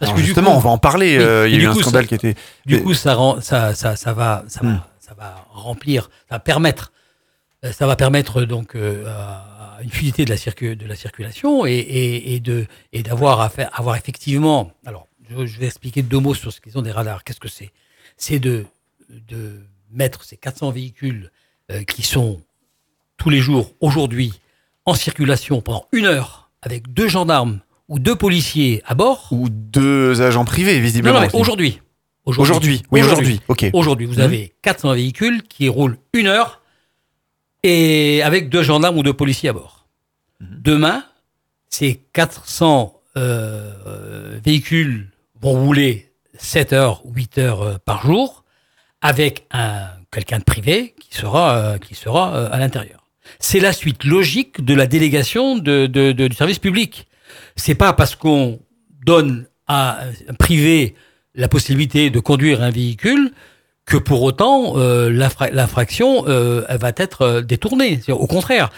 [0.00, 1.72] Alors que justement, coup- on va en parler, Oui, euh, il y a eu un
[1.72, 2.34] coup, scandale ça- qui était-
[2.66, 4.74] Du coup, ça, rend, ça, ça, ça, va, ça, Hmm.
[4.76, 6.92] va, ça va remplir, ça va permettre,
[7.64, 9.06] euh, ça va permettre donc euh,
[9.82, 13.48] une fluidité de la, circu- de la circulation et, et, et de et d'avoir à
[13.48, 14.70] faire, avoir effectivement.
[14.84, 17.24] Alors, je, je vais expliquer deux mots sur ce qu'ils ont des radars.
[17.24, 17.72] Qu'est-ce que c'est?
[18.18, 18.66] C'est de
[19.08, 21.30] de mettre ces 400 véhicules
[21.70, 22.40] euh, qui sont
[23.16, 24.32] tous les jours aujourd'hui
[24.84, 29.28] en circulation pendant une heure avec deux gendarmes ou deux policiers à bord.
[29.30, 31.20] Ou deux agents privés, visiblement.
[31.20, 31.80] Non, non, aujourd'hui.
[32.24, 33.66] Aujourd'hui, oui, aujourd'hui, ok.
[33.72, 34.20] Aujourd'hui, vous Mhm.
[34.20, 36.60] avez 400 véhicules qui roulent une heure
[37.62, 39.86] et avec deux gendarmes ou deux policiers à bord.
[40.40, 40.48] Mhm.
[40.62, 41.04] Demain,
[41.68, 45.10] ces 400 euh, véhicules
[45.40, 48.44] vont rouler 7 heures ou 8 heures euh, par jour
[49.00, 53.05] avec un quelqu'un de privé qui sera, euh, qui sera euh, à l'intérieur.
[53.38, 57.06] C'est la suite logique de la délégation du service public.
[57.56, 58.60] C'est pas parce qu'on
[59.04, 60.94] donne à un privé
[61.34, 63.32] la possibilité de conduire un véhicule
[63.84, 68.00] que pour autant euh, l'infra- l'infraction euh, va être euh, détournée.
[68.08, 68.70] Au contraire.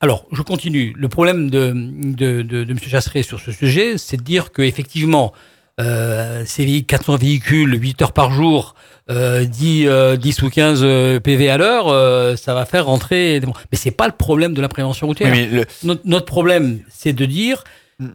[0.00, 0.92] Alors, je continue.
[0.96, 2.78] Le problème de, M.
[2.78, 5.32] Chasseret sur ce sujet, c'est de dire qu'effectivement,
[5.78, 8.74] ces véhi- 400 véhicules, 8 heures par jour,
[9.10, 13.40] euh, 10, euh, 10 ou 15 euh, PV à l'heure, euh, ça va faire rentrer.
[13.40, 15.30] des- Mais c'est pas le problème de la prévention routière.
[15.32, 17.64] Oui, mais le- notre, notre problème, c'est de dire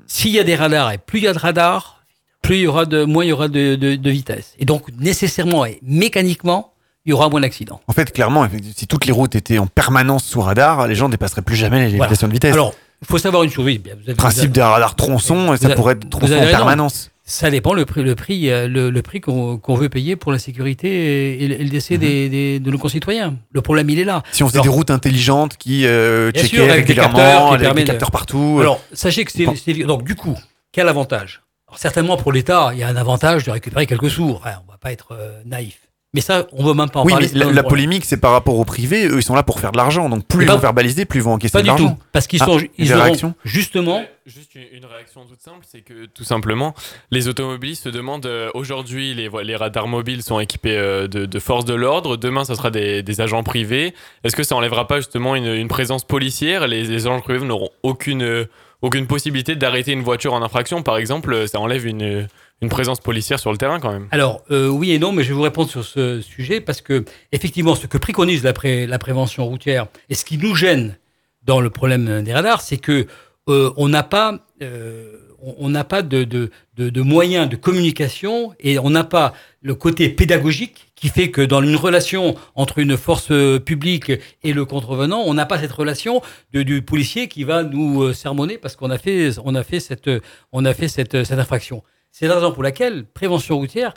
[0.07, 2.03] s'il y a des radars et plus il y a de radars,
[2.41, 4.53] plus il y aura de, moins il y aura de, de, de vitesse.
[4.59, 6.73] Et donc, nécessairement et mécaniquement,
[7.05, 7.81] il y aura moins d'accidents.
[7.87, 11.11] En fait, clairement, si toutes les routes étaient en permanence sous radar, les gens ne
[11.11, 12.05] dépasseraient plus jamais les Voilà.
[12.05, 12.53] limitations de vitesse.
[12.53, 13.63] Alors, il faut savoir une chose.
[13.65, 16.39] Vous avez- principe vous d'un avez- radar tronçon, vous ça avez- pourrait être tronçon en
[16.39, 16.51] raison.
[16.51, 17.11] permanence.
[17.31, 20.39] Ça dépend le prix, le prix, euh, le, le prix qu'on veut payer pour la
[20.39, 23.37] sécurité et, le- et le décès des, des- de nos concitoyens.
[23.51, 24.17] Le problème, il est là.
[24.17, 24.23] Mhm.
[24.31, 27.59] Si on faisait Alors, des routes intelligentes qui euh, checkaient sûr, avec des régulièrement, capteurs,
[27.59, 28.55] qui avec des capteurs partout.
[28.57, 29.45] euh, Alors, sachez que c'est.
[29.85, 30.35] Donc, du coup,
[30.71, 31.43] quel avantage?
[31.67, 34.31] Alors, Certainement pour l'État, il y a un avantage de récupérer quelques sous.
[34.31, 35.77] Enfin, on va pas être euh, naïf.
[36.15, 37.29] Mais ça, on veut même pas en oui, parler.
[37.35, 39.05] mais la, pas polémique, c'est par rapport au privé.
[39.07, 40.09] Eux, ils sont là pour faire de l'argent.
[40.09, 41.89] Donc, plus ils pas- vont verbaliser, plus ils vont encaisser Pas de du l'argent.
[41.91, 41.97] tout.
[42.11, 42.59] Parce qu'ils Ah, sont.
[42.79, 44.03] Ils auront justement.
[44.25, 46.75] Juste une, réaction toute simple, c'est que tout simplement,
[47.09, 51.65] les automobilistes se demandent euh, aujourd'hui, les, radars mobiles sont équipés euh, de, de forces
[51.65, 53.95] de l'ordre, demain, ça sera des, des agents privés.
[54.23, 56.67] Est-ce que ça enlèvera pas justement une, une présence policière?
[56.67, 58.45] Les, les agents privés n'auront aucune, euh,
[58.81, 62.27] aucune possibilité d'arrêter une voiture en infraction, par exemple, euh, ça enlève une,
[62.61, 64.07] une présence policière sur le terrain quand même.
[64.11, 67.03] Alors, euh, oui et non, mais je vais vous répondre sur ce sujet parce que,
[67.31, 70.97] effectivement, ce que préconise la, pré- la prévention routière et ce qui nous gêne
[71.43, 73.07] dans le problème des radars, c'est que
[73.49, 75.13] euh, on n'a pas, euh,
[75.57, 79.75] on n'a pas de, de, de, de moyens de communication et on n'a pas le
[79.75, 84.11] côté pédagogique qui fait que dans une relation entre une force euh, publique
[84.43, 86.21] et le contrevenant, on n'a pas cette relation
[86.53, 89.79] de, du policier qui va nous euh, sermonner parce qu'on a fait, on a fait
[89.79, 90.09] cette,
[90.51, 91.83] on a fait cette, infraction.
[92.11, 93.93] C'est la raison pour laquelle prévention routière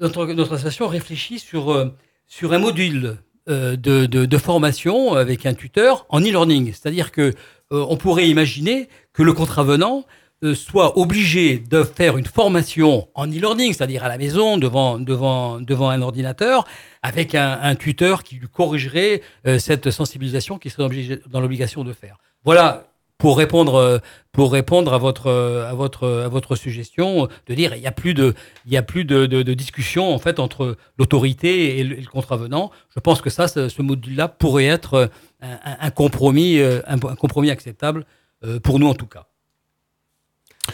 [0.00, 0.24] notre,
[0.54, 1.94] association réfléchit sur, euh,
[2.26, 6.72] sur un module de, de, formation avec un tuteur en e-learning.
[6.72, 7.34] C'est-à-dire que
[7.70, 10.06] on pourrait imaginer que le contravenant
[10.52, 15.88] soit obligé de faire une formation en e-learning, c'est-à-dire à la maison, devant, devant, devant
[15.88, 16.66] un ordinateur,
[17.02, 22.18] avec un, tuteur qui lui corrigerait euh, cette sensibilisation qu'il serait dans l'obligation de faire.
[22.44, 23.98] Voilà pour répondre euh,
[24.32, 27.92] pour répondre à votre euh, à votre à votre suggestion de dire il y a
[27.92, 28.34] plus de
[28.66, 32.72] il y a plus de, de, discussion en fait entre l'autorité et le, et contravenant.
[32.94, 35.10] Je pense que ça ce, module-là pourrait être
[35.44, 38.06] euh, un, compromis euh, un, compromis acceptable
[38.44, 39.26] euh, pour nous en tout cas.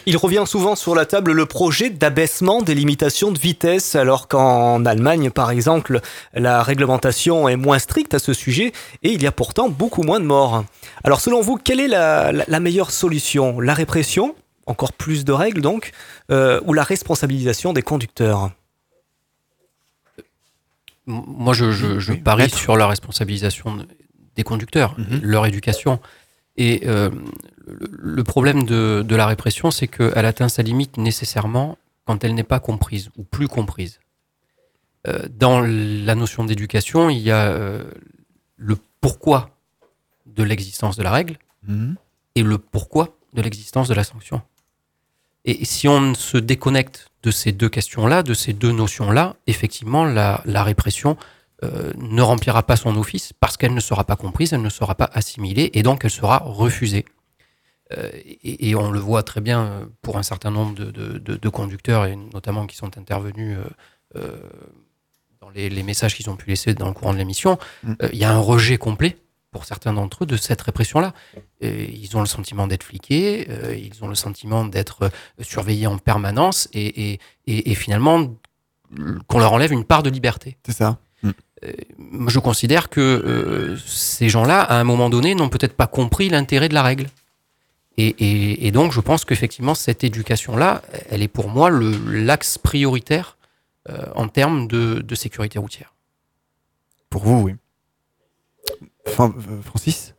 [0.05, 4.83] Il revient souvent sur la table le projet d'abaissement des limitations de vitesse, alors qu'en
[4.85, 5.99] Allemagne, par exemple,
[6.33, 8.71] la réglementation est moins stricte à ce sujet
[9.03, 10.63] et il y a pourtant beaucoup moins de morts.
[11.03, 13.59] Alors selon vous, quelle est la, la- la meilleure solution?
[13.59, 14.33] La répression
[14.65, 15.91] Encore plus de règles donc
[16.31, 18.51] euh, Ou la responsabilisation des conducteurs?
[21.05, 23.87] Moi, je, je, je parie sur la responsabilisation de-
[24.35, 25.99] des conducteurs, leur éducation.
[26.57, 27.09] Et euh,
[27.79, 32.43] le, problème de, de la répression, c'est qu'elle atteint sa limite nécessairement quand elle n'est
[32.43, 33.99] pas comprise ou plus comprise.
[35.07, 37.83] Euh, dans la notion d'éducation, il y a euh,
[38.57, 39.49] le pourquoi
[40.25, 41.37] de l'existence de la règle
[41.67, 41.95] Mhm.
[42.35, 44.41] et le pourquoi de l'existence de la sanction.
[45.45, 50.41] Et si on se déconnecte de ces deux questions-là, de ces deux notions-là, effectivement, la,
[50.45, 51.17] la répression
[51.63, 54.95] euh, ne remplira pas son office parce qu'elle ne sera pas comprise, elle ne sera
[54.95, 57.05] pas assimilée et donc elle sera refusée.
[57.97, 61.17] Euh, et, et on le voit très bien euh, pour un certain nombre de, de-
[61.17, 63.57] de- de conducteurs, et notamment qui sont intervenus
[64.15, 64.37] euh,
[65.41, 67.57] dans les, les messages qu'ils ont pu laisser dans le courant de l'émission.
[67.83, 67.93] Mm.
[68.03, 69.17] Euh, Il y a un rejet complet
[69.51, 71.13] pour certains d'entre eux de cette répression-là.
[71.61, 75.09] Ils ont le sentiment d'être fliqués, euh, ils ont le sentiment d'être
[75.41, 78.33] surveillés en permanence et, et- et- et finalement
[79.27, 80.57] qu'on leur enlève une part de liberté.
[80.65, 80.99] C'est ça.
[81.23, 81.31] Mm.
[82.29, 86.73] Je considère que ces gens-là, à un moment donné, n'ont peut-être pas compris l'intérêt de
[86.73, 87.07] la règle.
[87.97, 93.37] Et, et- et donc, je pense qu'effectivement, cette éducation-là, elle est pour moi l'axe prioritaire
[93.89, 95.93] euh, en termes de, de sécurité routière.
[97.09, 97.55] Pour vous, oui.
[99.07, 100.13] Fran- euh, Francis?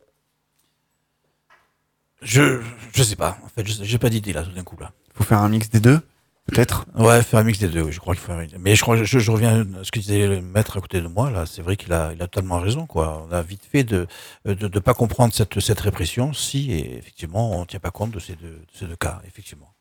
[2.21, 2.61] Je,
[2.93, 3.37] je sais pas.
[3.43, 4.91] En fait, je- j'ai pas d'idée là, tout d'un coup là.
[5.15, 5.99] faut faire un mix des deux,
[6.45, 9.19] peut-être Ouais, faire un mix des deux, je crois qu'il faut Mais je crois, je,
[9.19, 11.45] je reviens à ce que disait le maître à côté de moi, là.
[11.45, 13.25] C'est vrai qu'il a, il a totalement raison, quoi.
[13.27, 14.07] On a vite fait de,
[14.45, 18.19] de, de pas comprendre cette, cette répression si, et effectivement, on tient pas compte de
[18.19, 19.73] ces deux, de ces deux cas, effectivement.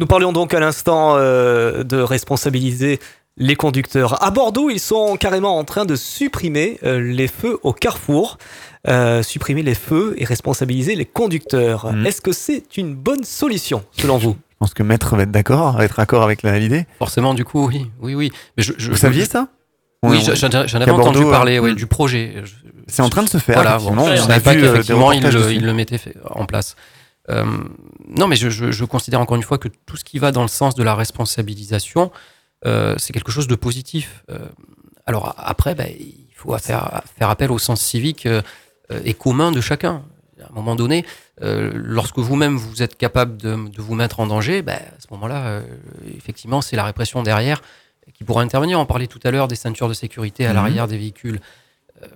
[0.00, 3.00] Nous parlions donc à l'instant euh, de responsabiliser
[3.36, 4.22] les conducteurs.
[4.22, 8.38] À Bordeaux, ils sont carrément en train de supprimer euh, les feux au carrefour,
[8.88, 11.92] euh, supprimer les feux et responsabiliser les conducteurs.
[12.06, 14.36] Est-ce que c'est une bonne solution, selon vous?
[14.60, 16.86] Pense que Maître va être d'accord, être d'accord avec l'idée.
[16.98, 18.30] Forcément, du coup, oui, oui, oui.
[18.56, 19.48] Mais je, je- Vous je- saviez ça?
[20.02, 21.76] Oui, j'en on- avais entendu parler euh, ouais, mm.
[21.76, 22.42] du projet.
[22.44, 22.54] Je-
[22.86, 25.64] C'est en train de se faire, Voilà, bon, On je a vu, qu'effectivement, il, il
[25.64, 25.98] le mettait
[26.30, 26.76] en place.
[27.30, 27.44] Euh,
[28.08, 30.42] non, mais je, je- je considère encore une fois que tout ce qui va dans
[30.42, 32.10] le sens de la responsabilisation,
[32.66, 34.24] euh, c'est quelque chose de positif.
[34.30, 34.38] Euh,
[35.06, 38.26] alors après, bah, il faut faire, faire appel au sens civique
[39.04, 40.02] et commun de chacun.
[40.50, 41.06] À un moment donné,
[41.42, 45.06] euh, lorsque vous-même vous êtes capable de, de vous mettre en danger, bah, à ce
[45.12, 45.62] moment-là, euh,
[46.16, 47.62] effectivement, c'est la répression derrière
[48.14, 48.80] qui pourra intervenir.
[48.80, 50.54] On parlait tout à l'heure des ceintures de sécurité à Mhm.
[50.56, 51.40] l'arrière des véhicules.
[52.02, 52.06] Euh,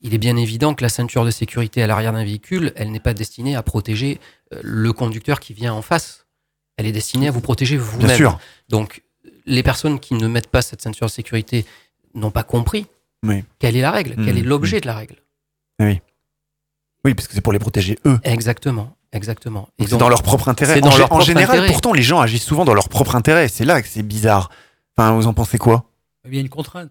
[0.00, 3.00] il est bien évident que la ceinture de sécurité à l'arrière d'un véhicule, elle n'est
[3.00, 4.18] pas destinée à protéger
[4.62, 6.24] le conducteur qui vient en face.
[6.78, 8.16] Elle est destinée à vous protéger vous-même.
[8.16, 8.38] sûr.
[8.70, 9.02] Donc,
[9.44, 11.66] les personnes qui ne mettent pas cette ceinture de sécurité
[12.14, 12.86] n'ont pas compris
[13.22, 13.44] Oui.
[13.58, 14.48] quelle est la règle, quel est Mhm.
[14.48, 15.16] l'objet de la règle.
[15.78, 16.00] Oui.
[17.04, 18.18] Oui, parce que c'est pour les protéger eux.
[18.24, 19.68] Exactement, exactement.
[19.78, 20.74] Et Donc, dans leur propre intérêt.
[20.74, 21.72] C'est En, dans gé- leur en propre général, intérêt.
[21.72, 23.48] pourtant, les gens agissent souvent dans leur propre intérêt.
[23.48, 24.50] C'est là que c'est bizarre.
[24.96, 25.84] Enfin, vous en pensez quoi?
[26.26, 26.90] Il y a une contrainte.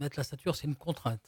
[0.00, 1.18] Mettre la ceinture, c'est une contrainte.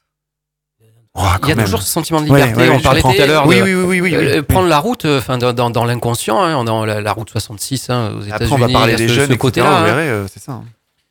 [1.14, 2.60] Oh, il y a toujours ce sentiment de Ouais, liberté.
[2.68, 4.42] ouais, on je parlait tout à l'heure Oui, oui, oui, oui, oui, euh, oui.
[4.42, 7.90] prendre la route, euh, enfin dans, dans, dans l'inconscient, hein, dans la, la route 66
[7.90, 8.52] hein, aux Après, États-Unis.
[8.54, 9.78] on va parler des ce- jeunes, ce côté-là.
[9.80, 9.86] hein.
[9.88, 10.62] euh, c'est ça.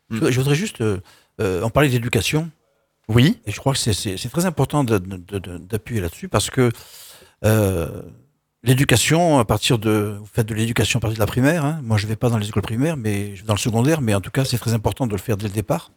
[0.09, 0.79] Je, je voudrais juste.
[0.79, 1.01] euh,
[1.41, 2.49] euh, on parlait d'éducation.
[3.09, 3.39] Oui.
[3.45, 6.71] Et je crois que c'est- très important d'appuyer là-dessus parce que
[7.43, 8.01] euh,
[8.63, 10.15] l'éducation, à partir de.
[10.19, 11.65] Vous faites de l'éducation à partir de la primaire.
[11.65, 11.79] hein.
[11.83, 13.99] Moi, je ne vais pas dans les écoles primaires, mais je vais dans le secondaire,
[14.01, 15.91] mais en tout cas, c'est très important de le faire dès le départ.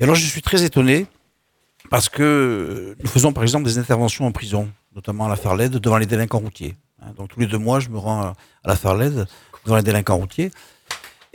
[0.00, 1.06] Et alors, je suis très étonné
[1.90, 5.72] parce que euh, nous faisons, par exemple, des interventions en prison, notamment à la Farled,
[5.72, 6.76] devant les délinquants routiers.
[7.02, 7.12] hein.
[7.16, 8.34] Donc, tous les deux mois, je me rends à
[8.64, 9.26] la Farled,
[9.64, 10.50] devant les délinquants routiers.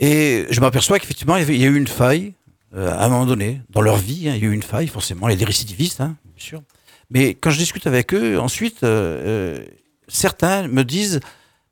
[0.00, 2.34] Et je m'aperçois qu'effectivement, il y a eu une faille,
[2.76, 4.28] à un moment donné, dans leur vie.
[4.28, 5.28] hein, il y a eu une faille, forcément.
[5.28, 6.62] Il y a des récidivistes, hein, bien sûr.
[7.10, 9.64] Mais quand je discute avec eux, ensuite, euh, euh,
[10.08, 11.20] certains me disent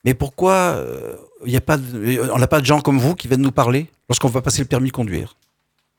[0.05, 1.17] Mais pourquoi euh,
[1.53, 1.79] a pas
[2.33, 4.69] on n'a pas de gens comme vous qui viennent nous parler lorsqu'on va passer le
[4.69, 5.37] permis de conduire?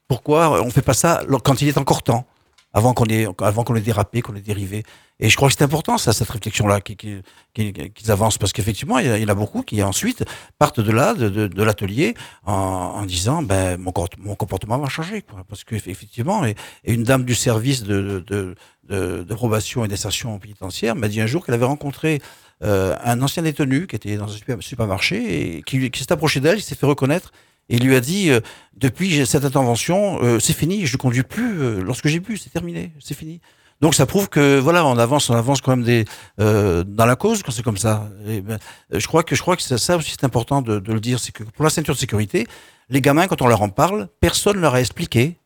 [0.08, 2.26] Pourquoi on ne fait pas ça quand il est encore temps?
[2.74, 4.84] Avant qu'on ait, avant qu'on ait dérapé, qu'on ait dérivé.
[5.20, 7.22] Et je crois que c'est important, ça, cette réflexion-là, qu'ils qui,
[7.54, 10.26] qui- qu'ils avancent, parce qu'effectivement, il y, en a beaucoup qui ensuite
[10.58, 14.90] partent de là, de, de, de l'atelier, en, en disant, ben, mon, mon comportement va
[14.90, 15.44] changer, quoi.
[15.48, 18.56] Parce qu'effectivement, et, et une dame du service de, de,
[18.90, 22.22] de, de probation et d'insertion pénitentiaire m'a dit un jour qu'elle avait rencontré
[22.64, 26.40] euh, un ancien détenu qui était dans un super- supermarché et qui, qui s'est approché
[26.40, 27.32] d'elle, il s'est fait reconnaître
[27.70, 28.40] et lui a dit euh,
[28.76, 32.50] depuis cette intervention, euh, c'est fini, je ne conduis plus euh, lorsque j'ai bu, c'est
[32.50, 33.42] terminé, c'est fini.
[33.82, 36.06] Donc ça prouve que voilà, on avance, on avance quand même des
[36.38, 38.10] dans la cause quand c'est comme ça.
[38.26, 38.58] Ben,
[38.92, 41.34] je crois que je crois que ça, aussi c'est important de, de le dire, c'est
[41.34, 42.48] que pour la ceinture de sécurité,
[42.90, 45.38] les gamins quand on leur en parle, personne leur a expliqué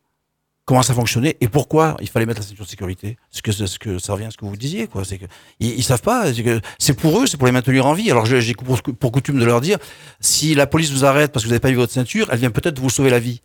[0.67, 3.17] comment ça fonctionnait et pourquoi il fallait mettre la ceinture de sécurité.
[3.31, 5.05] Ce que, ce que ça revient à ce que vous disiez, quoi?
[5.05, 5.25] C'est que
[5.61, 6.31] ils, ils savent pas.
[6.33, 8.11] C'est que c'est pour eux, c'est pour les maintenir en vie.
[8.11, 9.77] Alors j'ai pour, pour coutume de leur dire,
[10.19, 12.51] si la police vous arrête parce que vous n'avez pas eu votre ceinture, elle vient
[12.51, 13.41] peut-être vous sauver la vie.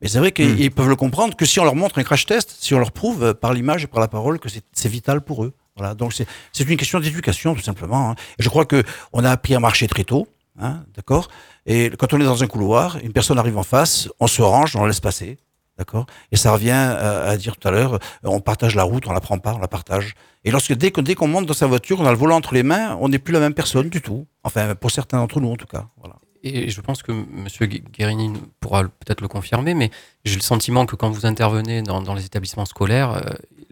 [0.00, 2.26] Mais c'est vrai qu'ils ils peuvent le comprendre que si on leur montre un crash
[2.26, 5.20] test, si on leur prouve euh, par l'image et par la parole que c'est vital
[5.20, 5.52] pour eux.
[5.76, 5.94] Voilà.
[5.94, 8.10] Donc c'est c'est une question d'éducation tout simplement.
[8.10, 8.14] hein.
[8.38, 8.82] Et je crois que
[9.12, 10.26] on a appris à marcher très tôt.
[10.58, 11.28] Hein, d'accord?
[11.66, 14.74] Et quand on est dans un couloir, une personne arrive en face, on se range,
[14.74, 15.38] on la laisse passer.
[15.78, 16.06] D'accord?
[16.30, 19.12] Et ça revient à, à dire tout à l'heure, euh, on partage la route, on
[19.12, 20.14] la prend pas, on la partage.
[20.44, 22.96] Et lorsque dès qu'on monte dans sa voiture, on a le volant entre les mains,
[23.00, 24.26] on n'est plus la même personne du tout.
[24.44, 25.86] Enfin, pour certains d'entre nous en tout cas.
[25.98, 26.16] Voilà.
[26.44, 27.46] Et je pense que M.
[27.92, 29.90] Guérini pourra peut-être le confirmer, mais
[30.24, 33.20] j'ai le sentiment que quand vous intervenez dans, dans les établissements scolaires, euh,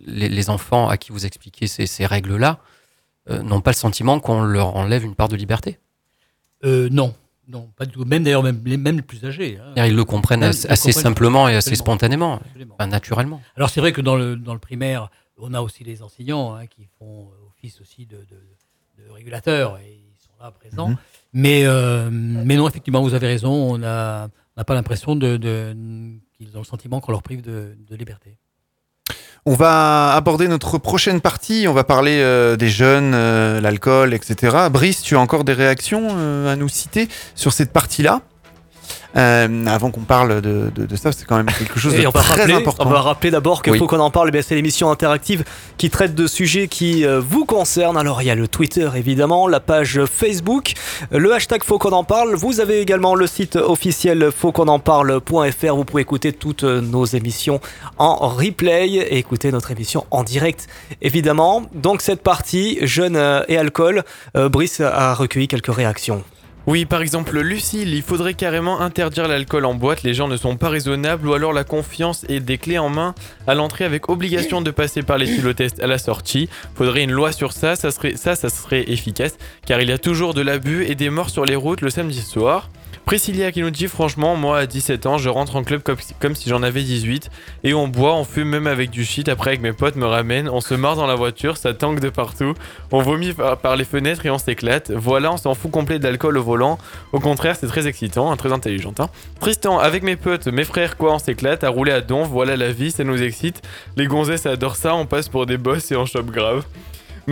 [0.06, 2.60] les, les enfants à qui vous expliquez ces, ces règles-là
[3.28, 5.80] euh, n'ont pas le sentiment qu'on leur enlève une part de liberté.
[6.64, 7.12] Euh, non,
[7.48, 8.04] non, pas du tout.
[8.04, 9.58] Même d'ailleurs, même, les- même les plus âgés.
[9.58, 9.86] hein.
[9.86, 12.74] Ils le comprennent Même, assez, ils le assez comprennent simplement et assez spontanément, Absolument.
[12.78, 13.42] enfin, naturellement.
[13.56, 16.66] Alors c'est vrai que dans le, dans le primaire, on a aussi les enseignants hein,
[16.66, 20.90] qui font euh, office aussi de, de, de régulateurs et ils sont là présents.
[20.90, 20.96] Mhm.
[21.32, 25.36] Mais, euh, mais non, effectivement, vous avez raison, on n'a on n'a pas l'impression de,
[25.36, 25.74] de-
[26.36, 28.36] qu'ils ont le sentiment qu'on leur prive de, de liberté.
[29.46, 31.66] On va aborder notre prochaine partie.
[31.66, 34.68] On va parler euh, des jeunes, euh, l'alcool, etc.
[34.70, 38.20] Brice, tu as encore des réactions euh, à nous citer sur cette partie-là?
[39.16, 42.06] Euh, Avant qu'on parle de, de- de ça, c'est quand même quelque chose Et de
[42.06, 42.84] on va très rappeler, important.
[42.86, 43.78] On va rappeler d'abord qu'il Oui.
[43.78, 44.30] faut qu'on en parle.
[44.42, 45.44] C'est l'émission interactive
[45.78, 47.96] qui traite de sujets qui euh, vous concernent.
[47.98, 50.74] Alors il y a le Twitter évidemment, la page Facebook,
[51.10, 52.34] le hashtag faut qu'on en parle.
[52.34, 55.74] Vous avez également le site officiel faut qu'on en parle.fr.
[55.74, 57.60] Vous pouvez écouter toutes euh, nos émissions
[57.98, 60.68] en replay et écouter notre émission en direct
[61.02, 61.62] évidemment.
[61.74, 63.16] Donc cette partie jeunes
[63.48, 64.04] et alcool,
[64.36, 66.22] euh, Brice a recueilli quelques réactions.
[66.66, 70.56] Oui, par exemple, Lucille, il faudrait carrément interdire l'alcool en boîte, les gens ne sont
[70.56, 73.14] pas raisonnables, ou alors la confiance et des clés en main
[73.46, 76.50] à l'entrée avec obligation de passer par les pilotests à la sortie.
[76.74, 79.98] Faudrait une loi sur ça, ça serait, ça, ça serait efficace, car il y a
[79.98, 82.68] toujours de l'abus et des morts sur les routes le samedi soir.
[83.04, 86.48] Priscilla qui nous dit franchement, moi à 17 ans, je rentre en club comme, si
[86.48, 87.28] j'en avais 18
[87.64, 89.28] et on boit, on fume même avec du shit.
[89.28, 92.08] Après, avec mes potes, me ramènent, on se marre dans la voiture, ça tangue de
[92.08, 92.54] partout,
[92.92, 93.32] on vomit
[93.62, 94.92] par, les fenêtres et on s'éclate.
[94.92, 96.78] Voilà, on s'en fout complet de l'alcool au volant.
[97.12, 98.94] Au contraire, c'est très excitant, hein, très intelligent.
[99.00, 99.08] hein.
[99.40, 102.70] Tristan, avec mes potes, mes frères, quoi, on s'éclate, à rouler à donf, voilà la
[102.70, 103.60] vie, ça nous excite.
[103.96, 106.64] Les gonzesses adorent ça, on passe pour des boss et on chope grave.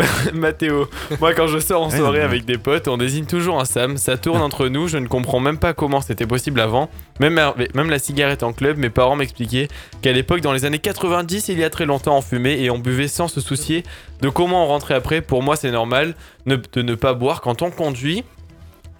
[0.34, 0.88] Mathéo,
[1.20, 4.16] moi quand je sors en soirée avec des potes, on désigne toujours un Sam, ça
[4.16, 6.88] tourne entre nous, je ne comprends même pas comment c'était possible avant.
[7.20, 7.40] Même,
[7.74, 9.68] même la cigarette en club, mes parents m'expliquaient
[10.02, 12.78] qu'à l'époque, dans les années 90, il y a très longtemps, on fumait et on
[12.78, 13.82] buvait sans se soucier
[14.20, 15.20] de comment on rentrait après.
[15.20, 16.14] Pour moi, c'est normal
[16.46, 18.24] de ne pas boire quand on conduit.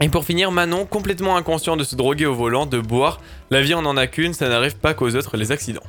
[0.01, 3.21] Et pour finir, Manon, complètement inconscient de se droguer au volant, de boire,
[3.51, 5.83] la vie on en a qu'une, ça n'arrive pas qu'aux autres les accidents.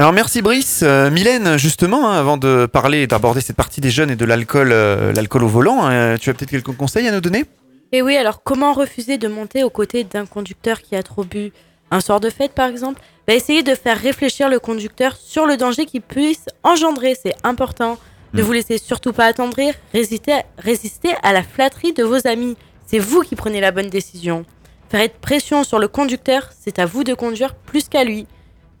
[0.00, 0.84] Alors merci Brice.
[0.84, 4.24] Euh, Mylène, justement, hein, avant de parler et d'aborder cette partie des jeunes et de
[4.24, 7.46] l'alcool euh, l'alcool au volant, euh, tu as peut-être quelques conseils à nous donner?
[7.90, 11.52] Et oui, alors comment refuser de monter aux côtés d'un conducteur qui a trop bu
[11.90, 13.00] Un soir de fête, par exemple?
[13.26, 17.98] Bah, Essayez de faire réfléchir le conducteur sur le danger qu'il puisse engendrer, c'est important.
[18.34, 18.44] Ne Mm.
[18.44, 22.56] vous laissez surtout pas attendrir, résistez, résistez à la flatterie de vos amis.
[22.86, 24.44] C'est vous qui prenez la bonne décision.
[24.90, 28.26] Faire être pression sur le conducteur, c'est à vous de conduire plus qu'à lui.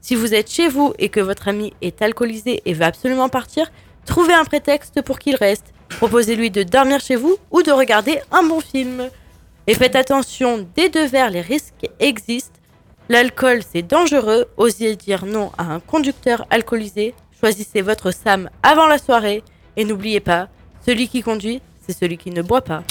[0.08, 3.70] Si vous êtes chez vous et que votre ami est alcoolisé et veut absolument partir,
[4.06, 5.74] trouvez un prétexte pour qu'il reste.
[5.90, 9.10] Proposez-lui de dormir chez vous ou de regarder un bon film.
[9.66, 12.58] Et faites attention, des deux verres, les risques existent.
[13.10, 14.46] L'alcool, c'est dangereux.
[14.56, 17.14] Osez dire non à un conducteur alcoolisé.
[17.38, 19.44] Choisissez votre Sam avant la soirée.
[19.76, 20.48] Et n'oubliez pas,
[20.86, 22.82] celui qui conduit, c'est celui qui ne boit pas.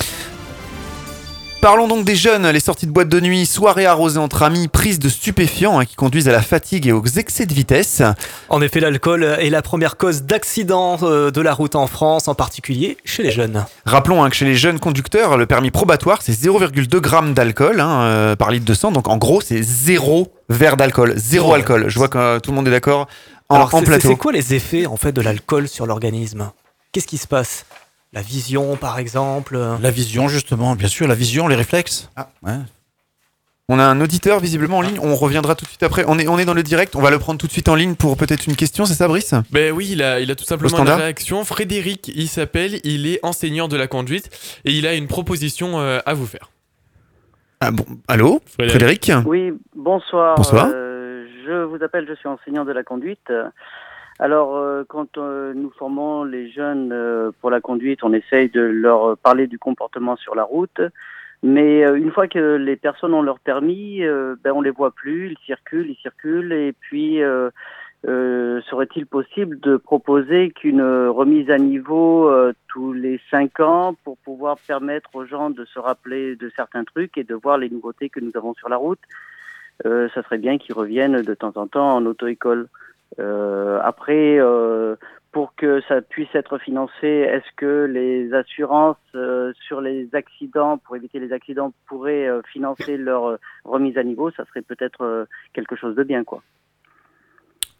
[1.59, 4.99] Parlons donc des jeunes, les sorties de boîte de nuit, soirées arrosées entre amis, prises
[4.99, 8.03] de stupéfiants hein, qui conduisent à la fatigue et aux excès de vitesse.
[8.49, 12.35] En effet, l'alcool est la première cause d'accident euh, de la route en France, en
[12.35, 13.65] particulier chez les jeunes.
[13.85, 18.01] Rappelons hein, que chez les jeunes conducteurs, le permis probatoire, c'est 0,2 g d'alcool hein,
[18.01, 18.91] euh, par litre de sang.
[18.91, 21.85] Donc en gros, c'est zéro verre d'alcool, zéro alcool.
[21.89, 23.07] Je vois que euh, tout le monde est d'accord
[23.49, 24.09] en, Alors, en plateau.
[24.09, 26.51] c'est quoi les effets en fait de l'alcool sur l'organisme?
[26.91, 27.65] Qu'est-ce qui se passe?
[28.13, 32.09] La vision, par exemple La vision, justement, bien sûr, la vision, les réflexes.
[32.15, 32.29] Ah.
[32.41, 32.53] Ouais.
[33.69, 34.97] On a un auditeur visiblement en ligne.
[35.01, 36.05] On reviendra tout de suite après.
[36.07, 36.95] On est, on est dans le direct.
[36.95, 38.85] On va le prendre tout de suite en ligne pour peut-être une question.
[38.85, 39.33] C'est ça, Brice?
[39.51, 41.43] Ben oui, il a, il a tout simplement une standard réaction.
[41.43, 44.29] Frédéric, il s'appelle, il est enseignant de la conduite
[44.63, 46.49] et il a une proposition euh, à vous faire.
[47.59, 48.39] Ah bon, allô?
[48.57, 49.11] Frédéric?
[49.25, 50.37] Oui, bonsoir.
[50.37, 50.69] Bonsoir.
[50.73, 53.29] Euh, je vous appelle, je suis enseignant de la conduite.
[54.19, 58.61] Alors, euh, quand euh, nous formons les jeunes euh, pour la conduite, on essaye de
[58.61, 60.81] leur parler du comportement sur la route.
[61.43, 65.45] Mais une fois que les personnes ont leur permis, ben, on les voit plus, ils
[65.45, 66.51] circulent, ils circulent.
[66.51, 67.51] Et puis, euh,
[68.07, 74.17] euh, serait-il possible de proposer qu'une remise à niveau euh, tous les cinq ans pour
[74.17, 78.09] pouvoir permettre aux gens de se rappeler de certains trucs et de voir les nouveautés
[78.09, 78.99] que nous avons sur la route?
[79.83, 82.67] Ça serait bien qu'ils reviennent de temps en temps en auto-école.
[83.19, 84.95] Euh, après, euh,
[85.31, 90.95] pour que ça puisse être financé, est-ce que les assurances euh, sur les accidents, pour
[90.95, 94.31] éviter les accidents, pourraient euh, financer leur euh, remise à niveau?
[94.31, 96.41] Ça serait peut-être euh, quelque chose de bien, quoi.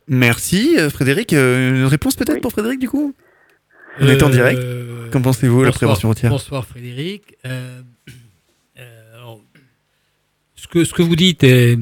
[0.07, 1.33] Merci, Frédéric.
[1.33, 3.13] Une réponse peut-être pour Frédéric, du coup?
[3.99, 4.61] On est en direct.
[5.11, 6.31] Qu'en pensez-vous, la prévention routière?
[6.31, 7.37] Bonsoir Frédéric.
[7.45, 7.81] Euh,
[8.79, 9.41] euh, alors,
[10.55, 11.73] ce, que, ce que vous dites est,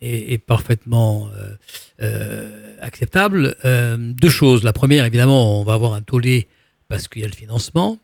[0.00, 1.54] est- est parfaitement euh,
[2.02, 3.56] euh, acceptable.
[3.64, 4.62] Euh, deux choses.
[4.64, 6.48] La première, évidemment, on va avoir un tollé
[6.88, 7.98] parce qu'il y a le financement.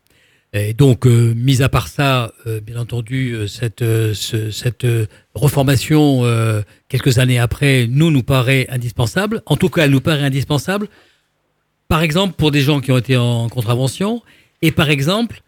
[0.53, 4.87] Et donc, euh, mis à part ça, euh, bien entendu, cette, ce- cette
[5.33, 6.23] reformation,
[6.87, 9.41] quelques années après, nous, nous paraît indispensable.
[9.45, 10.87] En tout cas, elle nous paraît indispensable
[11.87, 14.23] par exemple pour des gens qui ont été en contravention
[14.63, 15.41] et par exemple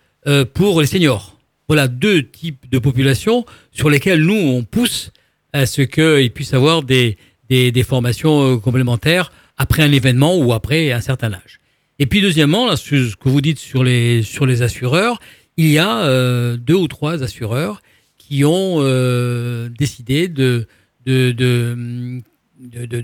[0.54, 1.38] pour les seniors.
[1.68, 5.12] Voilà deux types de populations sur lesquelles nous, on pousse
[5.54, 7.18] à ce qu'ils puissent avoir des,
[7.50, 11.60] des, des formations euh, complémentaires après un événement ou après un certain âge.
[12.00, 15.20] Et puis deuxièmement, là, ce que vous dites sur les, sur les assureurs,
[15.58, 17.82] il y a euh, deux ou trois assureurs
[18.18, 20.68] qui ont euh, décidé de,
[21.06, 22.22] de, de,
[22.60, 22.98] de,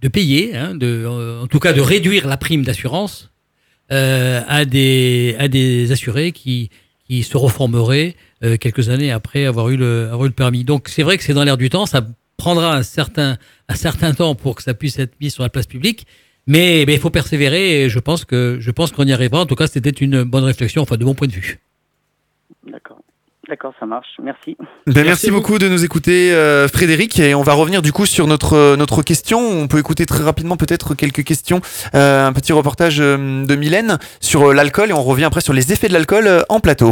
[0.00, 3.30] de, payer, hein, euh, en tout cas de réduire la prime d'assurance
[3.92, 6.70] euh, à, des, à des assurés qui,
[7.06, 10.64] qui se reformeraient euh, quelques années après avoir eu le, avoir eu le permis.
[10.64, 12.06] Donc c'est vrai que c'est dans l'air du temps, ça
[12.36, 13.36] prendra un certain,
[13.68, 16.06] un certain temps pour que ça puisse être mis sur la place publique,
[16.46, 19.40] mais mais il faut persévérer et je pense que je pense qu'on y arrivera.
[19.40, 21.58] En tout cas, c'était une bonne réflexion, enfin de mon point de vue.
[22.70, 22.98] D'accord.
[23.48, 24.08] D'accord, ça marche.
[24.20, 24.56] Merci.
[24.88, 27.20] Ben, merci, beaucoup de nous écouter, euh, Frédéric.
[27.20, 29.38] Et on va revenir du coup sur notre, euh, notre question.
[29.38, 31.60] On peut écouter très rapidement peut-être quelques questions.
[31.94, 35.52] Euh, un petit reportage euh, de Mylène sur euh, l'alcool et on revient après sur
[35.52, 36.90] les effets de l'alcool euh, en plateau.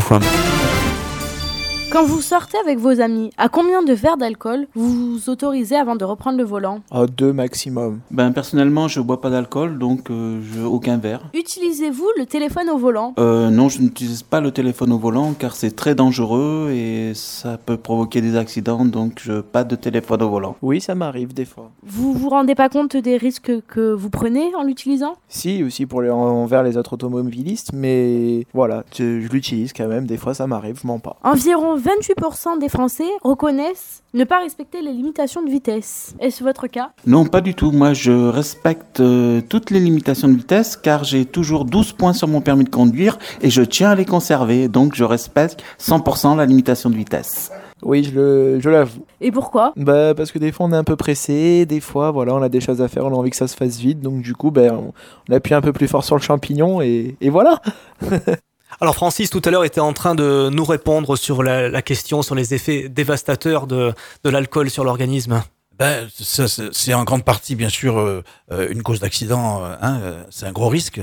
[1.95, 5.95] Quand vous sortez avec vos amis, à combien de verres d'alcool vous vous autorisez avant
[5.95, 6.81] de reprendre le volant?
[6.91, 8.01] À deux maximum.
[8.11, 11.31] Ben personnellement, je bois pas d'alcool, donc euh, je aucun verre.
[11.35, 13.15] Utilisez-vous le téléphone au volant?
[13.21, 17.59] Euh, non, je n'utilise pas le téléphone au volant car c'est très dangereux et ça
[17.59, 20.57] peut provoquer des accidents, donc je pas de téléphone au volant.
[20.63, 21.71] Oui, ça m'arrive des fois.
[21.87, 25.15] Vous vous rendez pas compte des risques que vous prenez en l'utilisant?
[25.29, 30.07] Si, aussi pour les, envers les autres automobilistes, mais voilà, je, je l'utilise quand même,
[30.07, 31.19] des fois ça m'arrive, je mens pas.
[31.23, 36.15] Environ 28% des Français reconnaissent ne pas respecter les limitations de vitesse.
[36.21, 36.93] Est-ce votre cas?
[37.07, 37.73] Non, pas du tout.
[37.73, 42.27] Moi, je respecte euh, toutes les limitations de vitesse car j'ai toujours 12 points sur
[42.29, 44.69] mon permis de conduire et je tiens à les conserver.
[44.69, 47.51] Donc, je respecte 100% la limitation de vitesse.
[47.83, 49.03] Oui, je le- je l'avoue.
[49.21, 49.73] Et pourquoi?
[49.77, 52.49] Bah parce que des fois on est un peu pressé, des fois voilà on a
[52.49, 54.51] des choses à faire, on a envie que ça se fasse vite, donc du coup
[54.51, 54.93] ben on,
[55.29, 57.61] on appuie un peu plus fort sur le champignon et, et voilà.
[58.81, 62.23] Alors Francis tout à l'heure était en train de nous répondre sur la, la question
[62.23, 63.93] sur les effets dévastateurs de,
[64.25, 65.43] de l'alcool sur l'organisme.
[65.79, 68.23] Ben, c'est en grande partie, bien sûr, euh,
[68.53, 69.65] euh, une cause d'accident.
[69.65, 71.01] euh, hein, c'est un gros risque.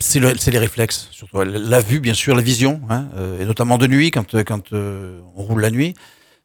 [0.00, 3.06] C'est le- c'est les réflexes, surtout la, vue, bien sûr, la vision, hein,
[3.40, 5.94] et notamment de nuit, quand, quand euh, on roule la nuit.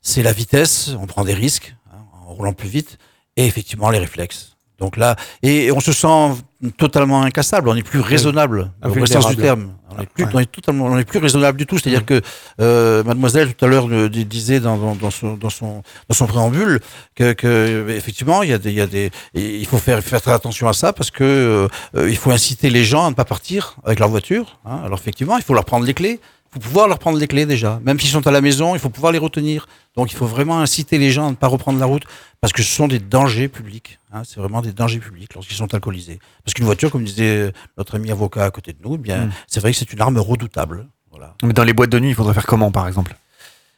[0.02, 1.98] C'est la vitesse, on prend des risques hein,
[2.28, 3.00] en roulant plus vite,
[3.36, 4.56] et effectivement les réflexes.
[4.78, 6.34] Donc là, et, et on se sent
[6.78, 9.74] totalement incassable, on n'est plus raisonnable, au vrai sens du terme.
[9.98, 10.30] On est plus, Ouais.
[10.34, 11.78] on est totalement, on est plus raisonnable du tout.
[11.78, 12.22] C'est-à-dire que
[12.62, 16.28] euh, Mademoiselle tout à l'heure di- disait dans, dans, dans son, dans son dans son
[16.28, 16.80] préambule
[17.16, 20.02] que, que effectivement il y a des, il y a des, et il faut faire
[20.04, 23.10] faire très attention à ça parce que euh, euh, il faut inciter les gens à
[23.10, 24.60] ne pas partir avec leur voiture.
[24.66, 24.82] hein.
[24.86, 26.20] Alors effectivement, il faut leur prendre les clés.
[26.56, 27.82] Faut pouvoir leur prendre les clés déjà.
[27.84, 29.68] Même s'ils sont à la maison, il faut pouvoir les retenir.
[29.98, 32.04] Donc il faut vraiment inciter les gens à ne pas reprendre la route
[32.40, 34.00] parce que ce sont des dangers publics.
[34.14, 34.22] hein.
[34.26, 36.20] C'est vraiment des dangers publics lorsqu'ils sont alcoolisés.
[36.46, 39.32] Parce qu'une voiture, comme disait notre ami avocat à côté de nous, eh bien, Mm.
[39.48, 40.88] c'est vrai que c'est une arme redoutable.
[41.12, 41.36] Voilà.
[41.44, 43.16] Mais dans les boîtes de nuit, il faudrait faire comment, par exemple?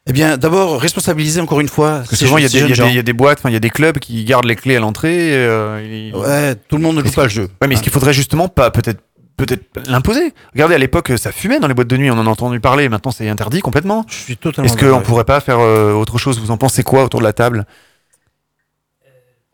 [0.09, 1.97] Eh bien, d'abord, responsabiliser encore une fois.
[1.97, 2.63] Parce que ces souvent, il y, a des- y
[2.99, 5.31] a boîtes, il y a des clubs qui gardent les clés à l'entrée.
[5.33, 7.49] euh, Ouais, tout le monde ne joue pas le jeu.
[7.61, 9.01] Ouais, mais est-ce qu'il faudrait justement pas peut-être
[9.37, 12.29] peut-être l'imposer Regardez, à l'époque, ça fumait dans les boîtes de nuit, on en a
[12.29, 12.89] entendu parler.
[12.89, 14.05] Maintenant, c'est interdit complètement.
[14.09, 14.69] Je suis totalement.
[14.71, 16.39] Est-ce qu'on pourrait pas faire euh, autre chose?
[16.39, 17.65] Vous en pensez quoi autour de la table?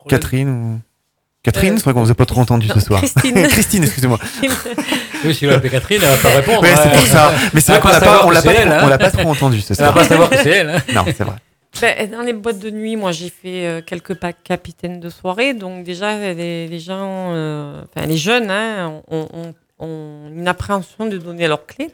[0.08, 0.80] Catherine ou...
[1.42, 3.00] Catherine, Euh, c'est vrai qu'on vous a pas trop entendu non, ce soir.
[3.00, 3.42] Christine.
[3.48, 4.18] Christine, excusez-moi.
[5.26, 6.66] Oui, si vous l'appelez Catherine, elle va pas répondre.
[6.66, 6.90] C'est hein.
[6.92, 7.32] pour ça.
[7.54, 8.80] Mais c'est vrai qu'on l'a pas, on l'a c'est pas, elle, trop- hein.
[8.84, 9.90] on l'a pas trop entendu ce soir.
[9.94, 10.68] va pas savoir que c'est elle.
[10.68, 10.82] hein.
[10.94, 11.36] Non, c'est vrai.
[11.80, 15.54] Ben, dans les boîtes de nuit, moi j'ai fait euh, quelques packs capitaines de soirée,
[15.54, 21.06] donc déjà les, les gens, euh, enfin les jeunes, hein, ont, ont- ont une appréhension
[21.06, 21.90] de donner leurs clés.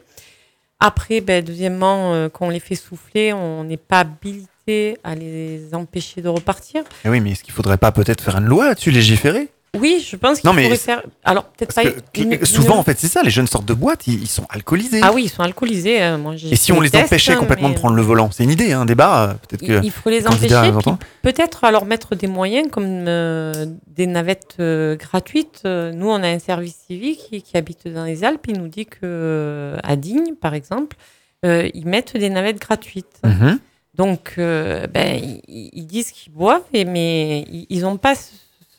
[0.79, 5.73] Après, ben, deuxièmement, euh, quand on les fait souffler, on n'est pas habilité à les
[5.73, 6.83] empêcher de repartir.
[7.03, 9.49] Mais oui, mais est-ce qu'il faudrait pas peut-être faire une loi là-dessus, légiférer?
[9.79, 11.01] Oui, je pense qu'il c'est- faire.
[11.23, 11.83] Alors peut-être pas.
[12.17, 14.99] Une- souvent, en fait, c'est ça, les jeunes sortent de boîte, ils, ils sont alcoolisés.
[15.01, 16.03] Ah oui, ils sont alcoolisés.
[16.03, 18.43] euh, moi, Et si on les empêchait hein, complètement mais- de prendre le volant C'est
[18.43, 19.29] une idée, un débat.
[19.29, 20.73] euh, Peut-être que Il faut les empêcher,
[21.21, 25.61] peut-être alors mettre des moyens comme euh, des navettes euh, gratuites.
[25.63, 28.47] Nous, on a un service civique qui, qui habite dans les Alpes.
[28.49, 30.97] Il nous dit que à Digne, par exemple,
[31.45, 33.21] ils mettent des navettes gratuites.
[33.23, 33.57] Mhm.
[33.95, 35.15] Donc, ben,
[35.47, 38.15] ils, ils disent qu'ils boivent, mais ils n'ont pas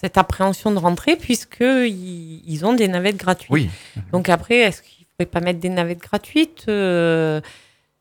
[0.00, 3.50] cette appréhension de rentrer puisqu'ils ils ont des navettes gratuites.
[3.50, 3.70] Oui.
[4.12, 6.64] Donc après, est-ce qu'il ne faudrait pas mettre des navettes gratuites?
[6.68, 7.40] Euh,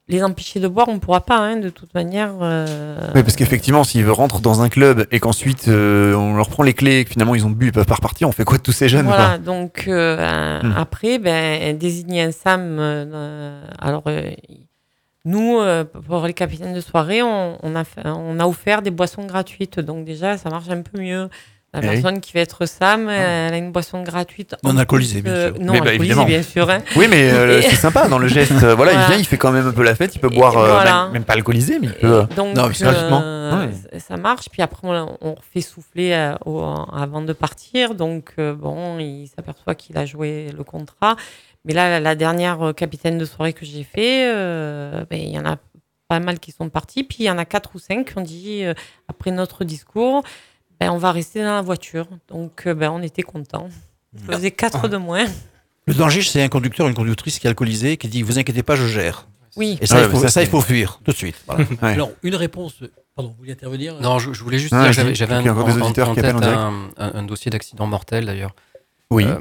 [0.07, 2.33] Les empêcher de boire, on ne pourra pas, hein, de toute manière.
[2.41, 6.63] euh, Oui, parce qu'effectivement, s'ils rentrent dans un club et qu'ensuite euh, on leur prend
[6.63, 8.57] les clés et que finalement ils ont bu, ils peuvent pas repartir, on fait quoi
[8.57, 9.37] de tous ces jeunes Voilà, quoi?
[9.37, 10.73] donc euh, Hmm.
[10.75, 12.77] après, ben, désigner un SAM.
[13.79, 14.03] alors,
[15.25, 18.91] nous, euh, pour les capitaines de soirée, on, on a, fait- on a offert des
[18.91, 19.79] boissons gratuites.
[19.79, 21.29] Donc, déjà, ça marche un peu mieux.
[21.73, 21.91] La Eh oui.
[22.01, 24.55] personne qui va être SAM, elle a une boisson gratuite.
[24.61, 25.63] Non alcoolisée, bien euh, sûr.
[25.63, 26.25] Non, Mais bah, évidemment.
[26.25, 26.69] bien sûr.
[26.69, 26.79] hein.
[26.97, 28.51] Oui, mais euh, c'est sympa dans le geste.
[28.75, 30.69] voilà, il vient, il fait quand même un peu la fête, il peut boire, euh,
[30.69, 31.03] voilà.
[31.05, 32.25] même, même pas alcoolisé, mais il peut.
[32.35, 33.99] Donc, non, Ouais.
[33.99, 34.49] ça marche.
[34.51, 36.61] Puis après, on, on refait souffler au-
[36.91, 37.95] avant de partir.
[37.95, 41.15] Donc, bon, il s'aperçoit qu'il a joué le contrat.
[41.65, 45.39] Mais là, la, dernière euh, capitaine de soirée que j'ai fait, euh, ben, il y
[45.39, 45.57] en a
[46.07, 47.03] pas mal qui sont partis.
[47.03, 48.73] Puis il y en a quatre ou cinq qui ont dit, euh,
[49.07, 50.23] après notre discours,
[50.79, 52.07] ben, on va rester dans la voiture.
[52.29, 53.69] Donc, ben, on était contents.
[54.27, 55.25] On faisait quatre de moins.
[55.85, 58.75] Le danger, c'est un conducteur, une conductrice qui est alcoolisée, qui dit Vous inquiétez pas,
[58.75, 59.27] je gère.
[59.55, 59.77] Oui.
[59.81, 61.35] Et ça, Ouais, il, faut, ça, ça, il fuir tout de suite.
[61.47, 61.65] Voilà.
[61.81, 61.93] Ouais.
[61.93, 62.75] Alors, une réponse.
[63.15, 63.99] Pardon, vous vouliez intervenir?
[63.99, 67.11] Non, je, je voulais juste Ah, dire, j'avais un, en- en- en tête un, un-
[67.15, 68.55] un dossier d'accident mortel d'ailleurs.
[69.09, 69.25] Oui.
[69.25, 69.39] Euh,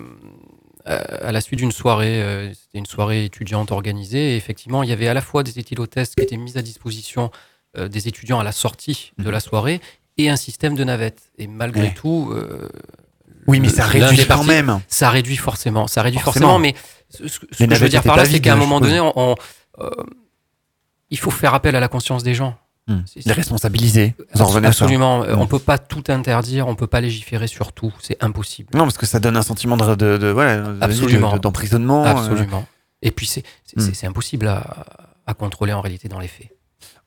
[0.86, 4.92] à la suite d'une soirée, euh, c'était une soirée étudiante organisée, et effectivement, il y
[4.92, 7.30] avait à la fois des éthylotests qui étaient mis à disposition
[7.76, 9.80] euh, des étudiants à la sortie de la soirée
[10.18, 11.20] et un système de navette.
[11.38, 11.94] Et malgré Ouais.
[11.94, 12.68] tout, euh,
[13.46, 14.80] Oui, mais ça réduit quand même.
[14.88, 16.48] Ça réduit forcément, ça réduit Forcément.
[16.48, 16.74] forcément, mais
[17.10, 19.34] ce, que je veux dire par là, c'est qu'à un moment donné, on, on,
[19.80, 19.90] euh,
[21.10, 22.56] il faut faire appel à la conscience des gens.
[22.90, 23.02] Hmm.
[23.24, 24.14] Les responsabiliser.
[24.34, 24.84] Vous en revenez à ça.
[24.84, 25.22] Absolument.
[25.22, 25.40] Euh, Hmm.
[25.40, 27.92] On peut pas tout interdire, on peut pas légiférer sur tout.
[28.00, 28.68] C'est impossible.
[28.74, 31.34] Non, parce que ça donne un sentiment de, de, de- voilà, Absolument.
[31.34, 32.04] de- d'emprisonnement.
[32.04, 32.08] euh.
[32.10, 32.66] Absolument.
[33.02, 33.44] Et puis c'est
[33.76, 33.90] Hmm.
[33.94, 34.84] c'est impossible à,
[35.26, 36.48] à contrôler en réalité dans les faits.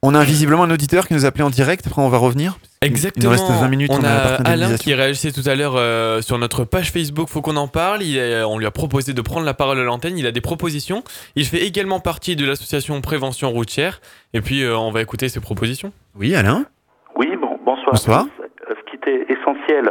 [0.06, 1.88] On a visiblement un auditeur qui nous a appelé en direct.
[1.88, 2.58] Après, on va revenir.
[2.82, 3.24] Exactement.
[3.24, 3.90] Il nous reste 20 minutes.
[3.94, 7.30] On a Alain qui réagissait tout à l'heure euh, sur notre page Facebook.
[7.30, 8.04] Faut qu'on en parle.
[8.04, 10.18] Il est- on lui a proposé de prendre la parole à l'antenne.
[10.18, 11.04] Il a des propositions.
[11.38, 14.02] Il fait également partie de l'association Prévention Routière.
[14.34, 15.94] Et puis euh, on va écouter ses propositions.
[16.20, 16.66] Oui, Alain.
[17.16, 17.92] Oui, bon, bonsoir.
[17.94, 18.26] Bonsoir.
[18.70, 19.90] Euh, Ce qui était essentiel,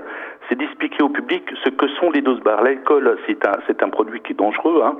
[0.52, 2.62] c'est d'expliquer au public ce que sont les doses bars.
[2.62, 4.98] L'alcool, c'est un, c'est un produit qui est dangereux, hein,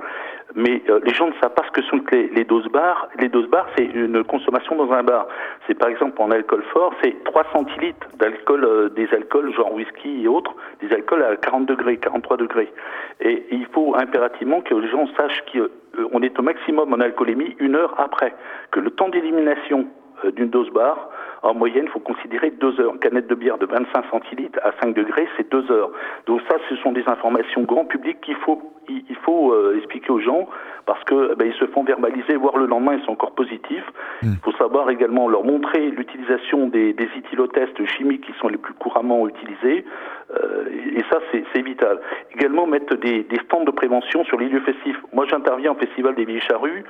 [0.55, 3.07] mais euh, les gens ne savent pas ce que sont les, doses bars.
[3.19, 5.27] Les doses bars, c'est une consommation dans un bar.
[5.67, 10.23] C'est par exemple en alcool fort, c'est 3 centilitres d'alcool, euh, des alcools genre whisky
[10.23, 12.73] et autres, des alcools à 40 degrés, 43 degrés.
[13.21, 17.75] Et il faut impérativement que les gens sachent qu'on est au maximum en alcoolémie une
[17.75, 18.33] heure après,
[18.71, 19.85] que le temps d'élimination
[20.25, 21.09] euh, d'une dose bar,
[21.43, 22.93] en moyenne, il faut considérer deux heures.
[22.93, 25.91] Une canette de bière de 25 centilitres à 5 degrés, c'est deux heures.
[26.25, 30.19] Donc ça, ce sont des informations grand public qu'il faut, il faut euh, expliquer aux
[30.19, 30.47] gens
[30.85, 33.85] parce que eh ben, ils se font verbaliser, voire le lendemain, ils sont encore positifs.
[34.21, 37.07] Il faut savoir également leur montrer l'utilisation des, des
[37.97, 39.85] chimiques qui sont les plus couramment utilisés.
[40.31, 40.65] Euh,
[40.95, 41.99] et ça, c'est c'est vital.
[42.33, 44.97] Également, mettre des, des stands de prévention sur les lieux festifs.
[45.13, 46.83] Moi, j'interviens au Festival des Vieilles Charrues.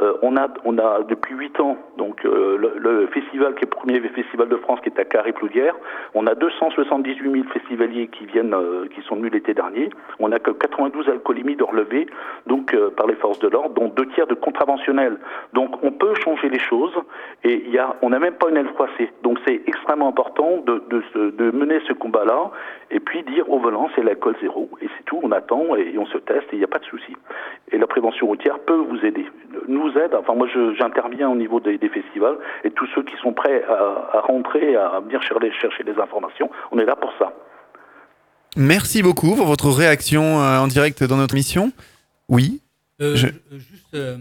[0.00, 3.66] Euh, on a, on a depuis huit ans donc euh, le, le festival qui est
[3.66, 5.74] le premier festival de France qui est à Carré-Plouguière.
[6.14, 9.90] On a 278 000 festivaliers qui viennent, euh, qui sont venus l'été dernier.
[10.20, 12.06] On a que 92 alcoolémies de relevés
[12.46, 15.18] donc euh, par les forces de l'ordre, dont deux tiers de contraventionnels.
[15.52, 16.94] Donc on peut changer les choses
[17.44, 19.12] et il y a, on n'a même pas une aile froissée.
[19.22, 22.52] Donc c'est extrêmement important de, de, de mener ce combat-là
[22.90, 25.18] et puis dire au volant c'est l'alcool zéro et c'est tout.
[25.22, 27.14] On attend et on se teste et il n'y a pas de souci.
[27.72, 29.26] Et la prévention routière peut vous aider,
[29.68, 30.14] nous aide.
[30.14, 30.46] Enfin moi
[30.78, 34.76] j'interviens au niveau des, des festivals et tous ceux qui sont prêts à, à rentrer,
[34.76, 37.32] à venir chercher, chercher les informations, on est là pour ça.
[38.56, 41.70] Merci beaucoup pour votre réaction euh, en direct dans notre mission.
[42.28, 42.60] Oui.
[43.00, 44.16] Euh, Je- Juste, euh,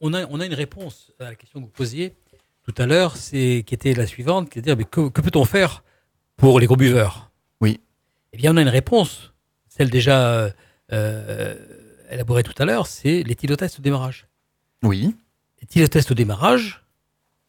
[0.00, 2.14] on, a, on a une réponse à la question que vous posiez
[2.64, 5.20] tout à l'heure, c'est qui était la suivante, qui est de dire mais que, que
[5.20, 5.82] peut-on faire
[6.36, 7.30] pour les gros buveurs?
[7.60, 7.80] Oui.
[8.32, 9.34] Eh bien, on a une réponse,
[9.68, 10.50] celle déjà
[10.92, 11.54] euh,
[12.14, 14.26] élaborée tout à l'heure, c'est l'éthylotest au démarrage.
[14.82, 15.14] Oui.
[15.60, 16.84] L'éthylotest au démarrage,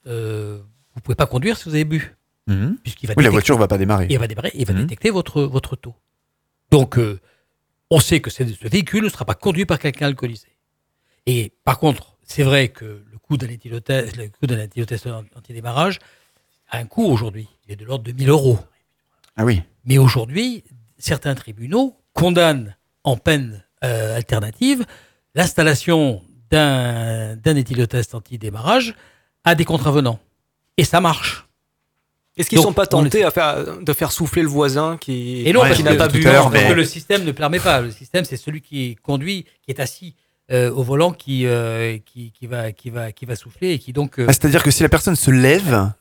[0.08, 0.60] euh,
[0.94, 2.16] vous pouvez pas conduire si vous avez bu.
[2.48, 2.78] Mhm.
[2.84, 4.08] Puisqu'il va Oui, la voiture va pas démarrer.
[4.10, 4.82] Il va démarrer, il va Mhm.
[4.82, 5.96] détecter votre, votre taux.
[6.72, 7.20] Donc, euh,
[7.90, 10.48] on sait que ce véhicule ne sera pas conduit par quelqu'un alcoolisé.
[11.26, 14.68] Et par contre, c'est vrai que le coût d'un éthylotest, le coût d'un
[15.36, 16.00] anti-démarrage
[16.70, 17.48] a un coût aujourd'hui.
[17.66, 18.60] Il est de l'ordre de 1000 euros.
[19.36, 19.62] Ah oui.
[19.86, 20.64] Mais aujourd'hui,
[20.98, 24.86] certains tribunaux condamnent en peine euh, alternative
[25.36, 28.96] l'installation d'un d'un éthylotest anti-démarrage
[29.44, 30.20] à des contravenants.
[30.78, 31.46] Et ça marche.
[32.38, 35.54] Est-ce qu'ils Donc, sont pas tentés à faire, de faire souffler le voisin qui, Et
[35.54, 37.80] non, parce qui que, n'a pas tout bu parce que le système ne permet pas.
[37.82, 40.16] Le système, c'est celui qui conduit, qui est assis
[40.52, 43.94] euh, au volant, qui, euh, qui, qui, va, qui, va, qui va souffler et qui
[43.94, 44.20] donc.
[44.20, 45.92] euh, Ah, C'est-à-dire que si la personne se lève.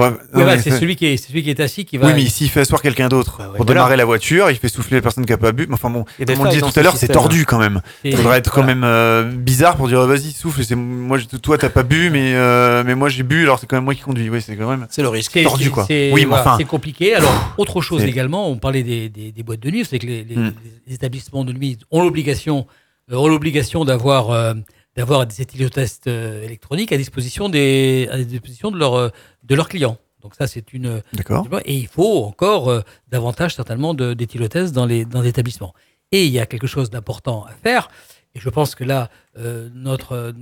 [0.00, 2.06] Ouais, ouais, voilà, c'est celui, qui est- c'est celui qui est assis qui va.
[2.08, 3.64] Oui, mais s'il fait asseoir quelqu'un d'autre pour voilà.
[3.64, 5.66] démarrer la voiture, il fait souffler la personne qui a pas bu.
[5.68, 7.14] Mais Enfin bon, comme on disait tout à l'heure, c'est système.
[7.14, 7.80] tordu quand même.
[8.04, 10.64] Il faudrait être quand même euh, bizarre pour dire vas-y souffle.
[10.64, 13.42] C'est moi, toi t'as pas bu, mais euh, mais moi j'ai bu.
[13.42, 14.28] Alors c'est quand même moi qui conduis.
[14.30, 14.86] Oui, c'est quand même.
[14.90, 15.32] C'est le risque.
[15.32, 15.84] C'est- tordu quoi.
[15.86, 16.56] c'est- Oui, mais enfin.
[16.58, 17.14] c'est compliqué.
[17.14, 20.24] Alors, autre chose également, on parlait des, des- des boîtes de nuit, c'est que les,
[20.24, 20.52] les- Hmm.
[20.86, 22.66] les établissements de nuit ont l'obligation,
[23.12, 24.54] euh, ont l'obligation d'avoir euh,
[25.00, 29.08] d'avoir des éthyliotests euh, électroniques à disposition des à disposition de leurs euh,
[29.50, 29.96] de leurs clients.
[30.22, 31.42] Donc ça, c'est une D'accord.
[31.64, 32.80] et il faut encore euh,
[33.14, 35.72] davantage certainement d'éthyliotests dans les dans les établissements.
[36.12, 37.88] Et il y a quelque chose d'important à faire.
[38.34, 39.00] Et je pense que là,
[39.38, 40.34] euh, notre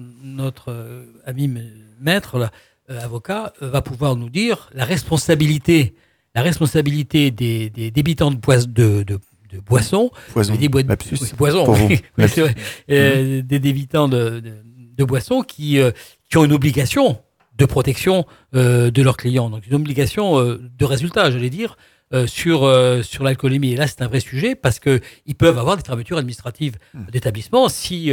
[0.42, 1.44] notre euh, ami
[2.00, 2.50] maître, là,
[3.08, 5.94] avocat, va pouvoir nous dire la responsabilité,
[6.34, 9.14] la responsabilité des, des débitants de, pois- de, de,
[9.50, 10.54] de boissons, Poison.
[10.56, 11.16] des boîtes Lapsus.
[11.20, 12.00] oui, poison, vrai.
[12.90, 14.52] Euh, des débitants de, de,
[14.96, 15.90] de boissons qui, euh,
[16.30, 17.18] qui ont une obligation
[17.56, 21.76] de protection euh, de leurs clients, donc une obligation de résultat, j'allais dire,
[22.26, 22.60] sur,
[23.04, 23.72] sur l'alcoolémie.
[23.72, 26.76] Et là, c'est un vrai sujet parce que ils peuvent avoir des fermetures administratives
[27.12, 28.12] d'établissements si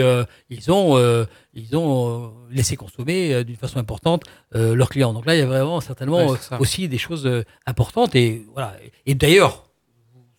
[0.50, 5.14] ils ont, ils ont laissé consommer d'une façon importante leurs clients.
[5.14, 7.30] Donc là, il y a vraiment certainement Ouais, aussi des choses
[7.66, 8.16] importantes.
[8.16, 8.76] Et, voilà.
[9.06, 9.65] et d'ailleurs,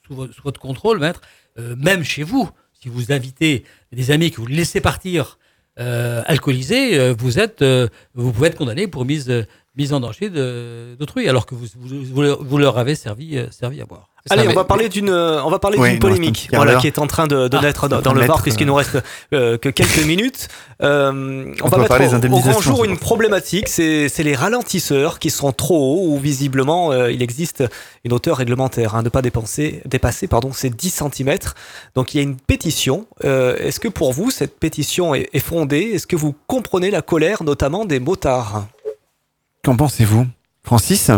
[0.07, 0.99] sous, vo- sous votre contrôle,
[1.59, 2.49] euh, même chez vous,
[2.81, 5.39] si vous invitez des amis que vous laissez partir
[5.78, 9.45] euh, alcoolisés, euh, vous êtes, euh, vous pouvez être condamné pour mise, euh,
[9.77, 10.31] mise en danger
[10.99, 12.43] d'autrui, alors que vous, vous, leur-
[12.78, 14.09] avez servi, servi à boire.
[14.31, 16.86] Allez, Ça, on va parler d'une, euh, on va parler Oui, d'une polémique, voilà, qui
[16.86, 18.98] est en train de, de Ah, naître dans, le mettre, puisqu'il euh, nous reste
[19.32, 20.48] euh, que quelques minutes.
[20.82, 24.09] Euh, on, On va mettre parler des au, au grand jour c'est une problématique, c'est,
[24.09, 27.65] c'est les ralentisseurs qui sont trop hauts ou visiblement euh, il existe
[28.05, 31.39] une hauteur réglementaire, hein, de pas dépenser, dépasser pardon, ces 10 cm.
[31.94, 33.07] Donc il y a une pétition.
[33.24, 35.93] Euh, est-ce que pour vous cette pétition est, est fondée?
[35.94, 38.66] Est-ce que vous comprenez la colère notamment des motards?
[39.65, 40.27] Qu'en pensez-vous
[40.62, 41.11] Francis?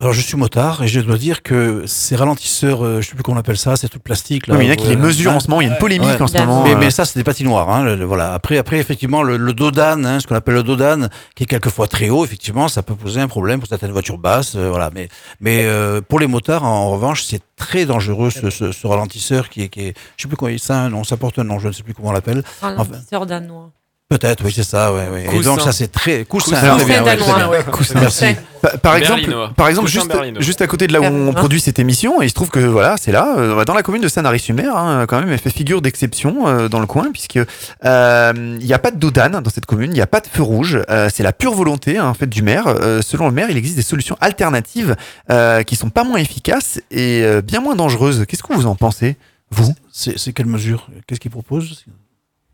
[0.00, 3.24] Alors je suis motard et je dois dire que ces ralentisseurs, euh, je sais plus
[3.24, 4.46] comment on appelle ça, c'est tout plastique.
[4.46, 5.70] Là, Oui, mais il y en a qui les mesurent en ce moment, il y
[5.70, 6.78] a une polémique en ce moment, Mais, euh.
[6.78, 7.68] mais ça, c'est des patinoires.
[7.68, 8.32] Hein, le- le- voilà.
[8.32, 11.88] Après, après, effectivement, le, le dodane, hein, ce qu'on appelle le dodane, qui est quelquefois
[11.88, 14.54] très haut, effectivement, ça peut poser un problème pour certaines voitures basses.
[14.54, 14.90] euh, voilà.
[14.94, 15.08] Mais,
[15.40, 19.48] mais euh, pour les motards, en, en revanche, c'est très dangereux ce, ce, ce ralentisseur
[19.48, 21.58] qui est, qui est, je sais plus comment il ça, nom, ça porte un nom,
[21.58, 22.44] je ne sais plus comment on l'appelle.
[22.62, 23.72] Enfin, Ralentisseur danois.
[24.10, 25.24] Peut-être, oui, c'est ça, ouais, ouais.
[25.24, 25.50] Et Coussin.
[25.50, 26.52] donc ça, c'est très coussin.
[26.56, 26.76] Coussin.
[26.78, 27.48] très bien, Coussin ouais, très danois, bien.
[27.50, 27.64] ouais.
[27.70, 28.24] Coussin, Merci.
[28.62, 29.52] Pa- Par exemple, Berlinois.
[29.54, 30.10] par exemple juste,
[30.40, 31.34] juste à côté de là où on Berlinois.
[31.34, 34.00] produit cette émission, et il se trouve que voilà, c'est là, euh, dans la commune
[34.00, 37.38] de Sanary-sur-Mer, hein, quand même, elle fait figure d'exception euh, dans le coin, puisque
[37.84, 40.26] euh, il n'y a pas de dodane dans cette commune, il n'y a pas de
[40.26, 42.64] feu rouge, euh, c'est la pure volonté hein, en fait du maire.
[42.66, 44.96] Euh, selon le maire, il existe des solutions alternatives
[45.30, 48.24] euh, qui sont pas moins efficaces et euh, bien moins dangereuses.
[48.26, 49.16] Qu'est-ce que vous en pensez,
[49.50, 49.74] vous?
[49.92, 50.88] C'est c'est quelle mesure?
[51.06, 51.84] Qu'est-ce qu'il propose?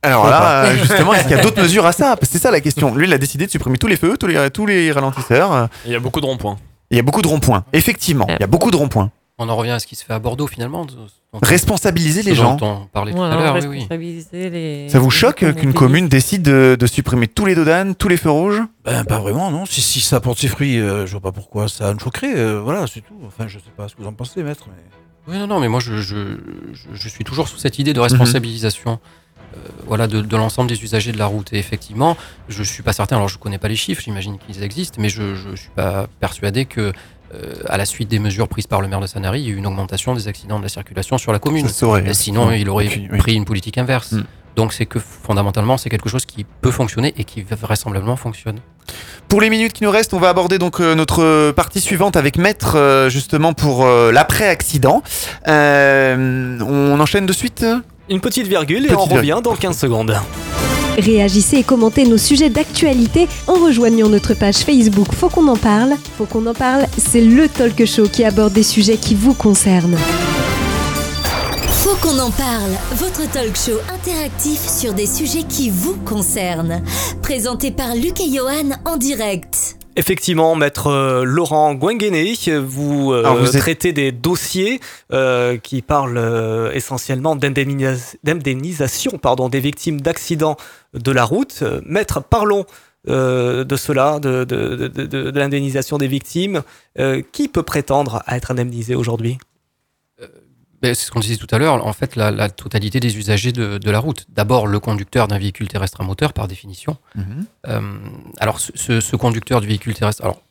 [0.04, 2.60] Alors là, euh, justement, est-ce qu'il y a d'autres mesures à ça C'est ça la
[2.60, 2.94] question.
[2.94, 5.68] Lui, il a décidé de supprimer tous les feux, tous les, tous les ralentisseurs.
[5.86, 6.56] Il y a beaucoup de ronds-points.
[6.90, 7.64] Il y a beaucoup de ronds-points.
[7.72, 9.10] Effectivement, il y a beaucoup de ronds-points.
[9.38, 10.86] On en revient à ce qui se fait à Bordeaux finalement.
[11.42, 12.54] Responsabiliser les gens.
[12.54, 13.54] dont on parlait tout Voilà, à l'heure.
[13.56, 13.74] oui, oui.
[13.78, 14.88] responsabiliser les.
[14.88, 18.16] Ça vous les choque qu'une commune décide de, de supprimer tous les dodanes, tous les
[18.16, 18.62] feux rouges?
[18.84, 19.66] Ben, pas vraiment, non.
[19.66, 22.34] Si, si ça porte ses fruits, euh, je vois pas pourquoi ça me choquerait.
[22.36, 23.14] euh, voilà, c'est tout.
[23.26, 24.66] Enfin, je sais pas ce que vous en pensez, maître.
[24.68, 25.32] Mais...
[25.32, 26.36] Oui, non, non, mais moi je, je,
[26.72, 27.96] je, je suis toujours sous cette idée Mhm.
[27.96, 28.92] de responsabilisation.
[28.92, 28.96] euh,
[29.86, 31.52] voilà, de, de l'ensemble des usagers de la route.
[31.52, 32.16] Et effectivement,
[32.48, 35.34] je suis pas certain, alors je connais pas les chiffres, j'imagine qu'ils existent, mais je,
[35.34, 36.92] je suis pas persuadé que,
[37.34, 39.54] euh, à la suite des mesures prises par le maire de Sanary, il y a
[39.54, 41.68] eu une augmentation des accidents de la circulation sur la commune.
[41.68, 42.12] Saurait, Euh.
[42.12, 43.18] Sinon, il aurait oui.
[43.18, 44.12] pris une politique inverse.
[44.12, 44.24] Mm.
[44.56, 48.60] Donc c'est que fondamentalement, c'est quelque chose qui peut fonctionner et qui vraisemblablement fonctionne.
[49.26, 52.36] Pour les minutes qui nous restent, on va aborder donc euh, notre partie suivante avec
[52.38, 55.02] Maître, euh, justement pour euh, l'après-accident.
[55.48, 57.66] Euh, on enchaîne de suite
[58.10, 59.42] Une petite virgule et Petite on revient virgule.
[59.44, 60.14] dans 15 secondes.
[60.98, 65.94] Réagissez et commentez nos sujets d'actualité en rejoignant notre page Facebook Faut qu'on en parle.
[66.18, 69.96] Faut qu'on en parle, c'est le talk show qui aborde des sujets qui vous concernent.
[71.68, 76.82] Faut qu'on en parle, votre talk show interactif sur des sujets qui vous concernent.
[77.22, 79.76] Présenté par Luc et Johan en direct.
[79.96, 84.80] Effectivement, maître euh, Laurent Gwenguené, vous, euh, Alors, vous êtes- traitez des dossiers
[85.12, 90.56] euh, qui parlent essentiellement d'indemnis- d'indemnisation pardon, des victimes d'accidents
[90.94, 91.62] de la route.
[91.86, 92.64] Maître, parlons
[93.06, 96.62] de cela, de, de- de- de- de l'indemnisation des victimes.
[97.32, 99.38] Qui peut prétendre à être indemnisé aujourd'hui?
[100.92, 103.78] C'est ce qu'on disait tout à l'heure, en fait, la, la totalité des usagers de,
[103.78, 104.26] de la route.
[104.28, 106.98] D'abord, le conducteur d'un véhicule terrestre à moteur, par définition.
[107.68, 107.80] Euh,
[108.38, 110.22] alors, ce, conducteur du véhicule terrestre.
[110.22, 110.42] Alors,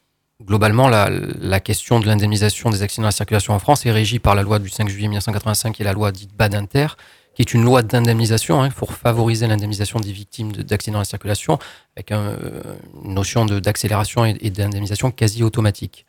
[0.44, 4.18] globalement, la, la question de l'indemnisation des accidents de la circulation en France est régie
[4.20, 6.88] par la loi du 5 juillet 1985 et la loi dite Badinter,
[7.36, 11.06] qui est une loi d'indemnisation hein, pour favoriser l'indemnisation des victimes de- d'accidents de la
[11.06, 11.60] circulation,
[11.96, 12.62] avec un, euh,
[13.04, 16.06] une notion de- d'accélération et, et d'indemnisation quasi automatique.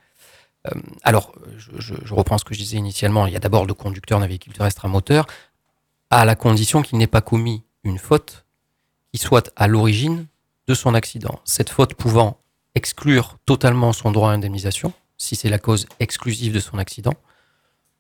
[0.67, 3.27] Euh, alors, je, reprends ce que je disais initialement.
[3.27, 5.27] Il y a d'abord le conducteur d'un véhicule terrestre à moteur,
[6.11, 8.45] à la condition qu'il n'ait pas commis une faute
[9.13, 10.27] qui soit à l'origine
[10.67, 11.41] de son accident.
[11.45, 12.39] Cette faute pouvant
[12.75, 17.15] exclure totalement son droit à indemnisation, si c'est la cause exclusive de son accident,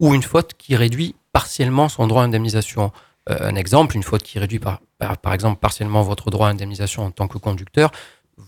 [0.00, 2.92] ou une faute qui réduit partiellement son droit à indemnisation.
[3.30, 4.80] Euh, un exemple, une faute qui réduit par
[5.32, 7.92] exemple partiellement votre droit à indemnisation en tant que conducteur.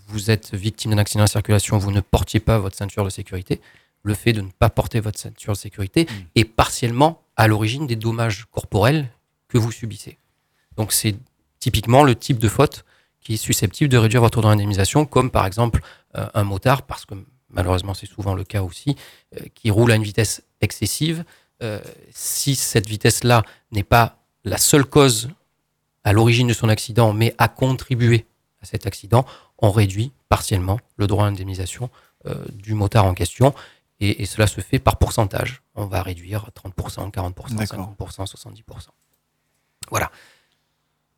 [0.07, 3.61] Vous êtes victime d'un accident de circulation, vous ne portiez pas votre ceinture de sécurité.
[4.07, 7.97] Le fait de ne pas porter votre ceinture de sécurité est partiellement à l'origine des
[7.97, 9.09] dommages corporels
[9.49, 10.17] que vous subissez.
[10.77, 11.17] Donc c'est
[11.59, 12.85] typiquement le type de faute
[13.19, 15.81] qui est susceptible de réduire votre droit d'indemnisation, comme par exemple
[16.15, 17.15] euh, un motard, parce que
[17.49, 18.95] malheureusement c'est souvent le cas aussi,
[19.35, 21.25] euh, qui roule à une vitesse excessive.
[21.61, 23.43] Euh, si cette vitesse-là
[23.73, 25.27] n'est pas la seule cause
[26.05, 28.25] à l'origine de son accident, mais a contribué
[28.61, 29.25] à cet accident,
[29.57, 31.89] on réduit partiellement le droit à indemnisation
[32.25, 33.53] euh, du motard en question.
[33.99, 35.61] Et, et cela se fait par pourcentage.
[35.75, 37.33] On va réduire 30%, 40%,
[37.65, 38.63] 50%, 70%.
[39.89, 40.11] Voilà.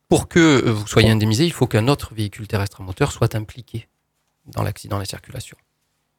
[0.07, 3.35] Pour que euh, vous soyez indemnisé, il faut qu'un autre véhicule terrestre à moteur soit
[3.35, 3.87] impliqué
[4.47, 5.57] dans l'accident de la circulation.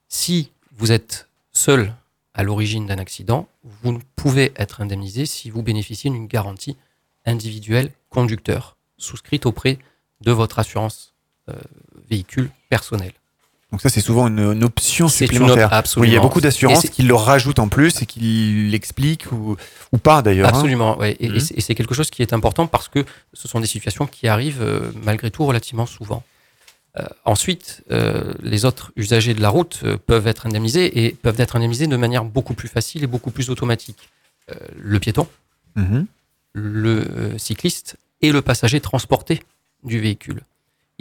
[0.07, 1.93] Si vous êtes seul
[2.33, 6.77] à l'origine d'un accident, vous ne pouvez être indemnisé si vous bénéficiez d'une garantie
[7.25, 9.79] individuelle conducteur souscrite auprès
[10.21, 11.13] de votre assurance
[11.49, 11.53] euh,
[12.09, 13.11] véhicule personnel.
[13.71, 15.67] Donc ça, c'est souvent une, une option une supplémentaire.
[15.67, 16.01] op- absolument.
[16.03, 19.55] Oui, il y a beaucoup d'assurances qui le rajoutent en plus et qui l'expliquent ou,
[19.93, 20.47] ou pas d'ailleurs.
[20.47, 20.51] hein.
[20.53, 21.13] Absolument, ouais.
[21.13, 21.39] et, et Mhm.
[21.39, 24.27] c'est- et c'est quelque chose qui est important parce que ce sont des situations qui
[24.27, 26.23] arrivent euh, malgré tout relativement souvent.
[26.99, 31.55] Euh, ensuite, euh, les autres usagers de la route peuvent être indemnisés et peuvent être
[31.55, 34.09] indemnisés de manière beaucoup plus facile et beaucoup plus automatique.
[34.77, 35.27] Le piéton,
[35.77, 36.05] Mhm.
[36.53, 39.41] le cycliste et le passager transporté
[39.85, 40.41] du véhicule.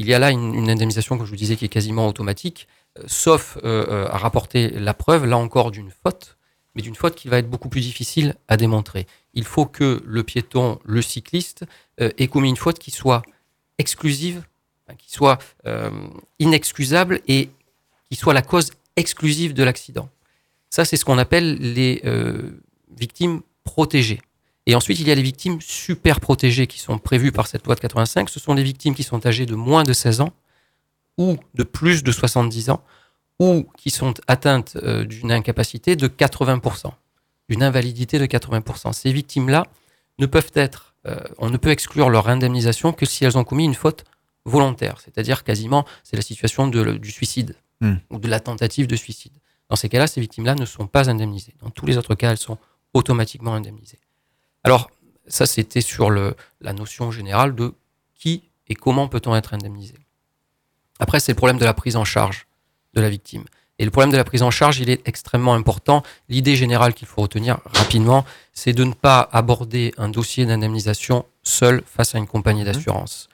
[0.01, 2.68] Il y a là une, indemnisation, comme je vous disais, qui est quasiment automatique,
[2.98, 6.39] euh, sauf euh, euh, à rapporter la preuve, là encore, d'une faute,
[6.74, 9.06] mais d'une faute qui va être beaucoup plus difficile à démontrer.
[9.35, 11.66] Il faut que le piéton, le cycliste,
[11.98, 13.20] ait commis une faute qui soit
[13.77, 14.43] exclusive,
[14.97, 15.39] qui soit
[16.39, 17.51] inexcusable et
[18.09, 20.09] qui soit la cause exclusive de l'accident.
[20.70, 22.02] Ça, c'est ce qu'on appelle les
[22.97, 24.22] victimes protégées.
[24.71, 27.75] Et ensuite, il y a les victimes super protégées qui sont prévues par cette loi
[27.75, 28.31] de 85.
[28.31, 30.33] Ce sont les victimes qui sont âgées de moins de 16 ans
[31.19, 32.83] ou de plus de 70 ans
[33.39, 36.93] ou qui sont atteintes euh, d'une incapacité de 80%,
[37.49, 38.93] d'une invalidité de 80%.
[38.93, 39.67] Ces victimes-là
[40.19, 43.65] ne peuvent être, euh, on ne peut exclure leur indemnisation que si elles ont commis
[43.65, 44.05] une faute
[44.45, 47.95] volontaire, c'est-à-dire quasiment c'est la situation de du suicide Hmm.
[48.11, 49.33] ou de la tentative de suicide.
[49.71, 51.55] Dans ces cas-là, ces victimes-là ne sont pas indemnisées.
[51.61, 52.59] Dans tous les autres cas, elles sont
[52.93, 53.99] automatiquement indemnisées.
[54.65, 54.91] Alors,
[55.27, 57.74] ça, c'était sur le, la notion générale de
[58.19, 59.95] qui et comment peut-on être indemnisé.
[60.99, 62.47] Après, c'est le problème de la prise en charge
[62.95, 63.45] de la victime.
[63.78, 66.03] Et le problème de la prise en charge, il est extrêmement important.
[66.28, 71.82] L'idée générale qu'il faut retenir rapidement, c'est de ne pas aborder un dossier d'indemnisation seul
[71.87, 73.31] face à une compagnie d'assurance.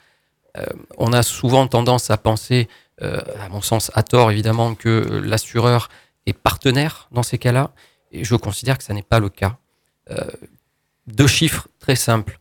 [0.57, 0.65] Euh,
[0.97, 2.69] on a souvent tendance à penser,
[3.01, 5.89] euh, à mon sens à tort évidemment, que l'assureur
[6.25, 7.71] est partenaire dans ces cas-là.
[8.13, 9.57] Et je considère que ça n'est pas le cas.
[10.11, 10.31] Euh,
[11.07, 12.37] deux chiffres très simples.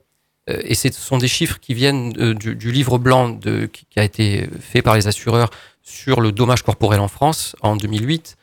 [0.50, 3.86] Euh, et ce sont des chiffres qui viennent euh, du, du livre blanc de, qui,
[3.98, 5.50] a été fait par les assureurs
[5.82, 8.36] sur le dommage corporel en France en 2008.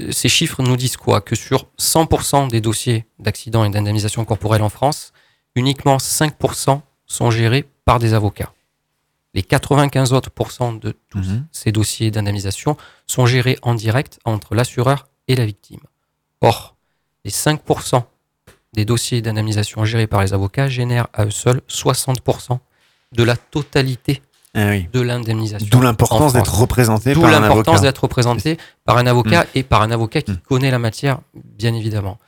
[0.00, 1.20] Euh, Ces chiffres nous disent quoi?
[1.20, 5.12] Que sur 100% des dossiers d'accident et d'indemnisation corporelle en France,
[5.54, 8.52] uniquement 5% sont gérés par des avocats.
[9.34, 10.30] Les 95 autres
[10.80, 11.46] de tous Mhm.
[11.50, 12.76] ces dossiers d'indemnisation
[13.06, 15.80] sont gérés en direct entre l'assureur et la victime.
[16.40, 16.76] Or,
[17.24, 18.04] les 5%
[18.74, 22.58] des dossiers d'indemnisation gérés par les avocats génèrent à eux seuls 60%
[23.12, 24.20] de la totalité
[24.54, 24.88] Ah oui.
[24.92, 25.68] de l'indemnisation.
[25.70, 27.80] D'où l'importance d'être représenté D'où par un l'importance avocat.
[27.88, 29.46] d'être représenté par un avocat Mm.
[29.54, 32.18] et par un avocat qui connaît la matière, bien évidemment.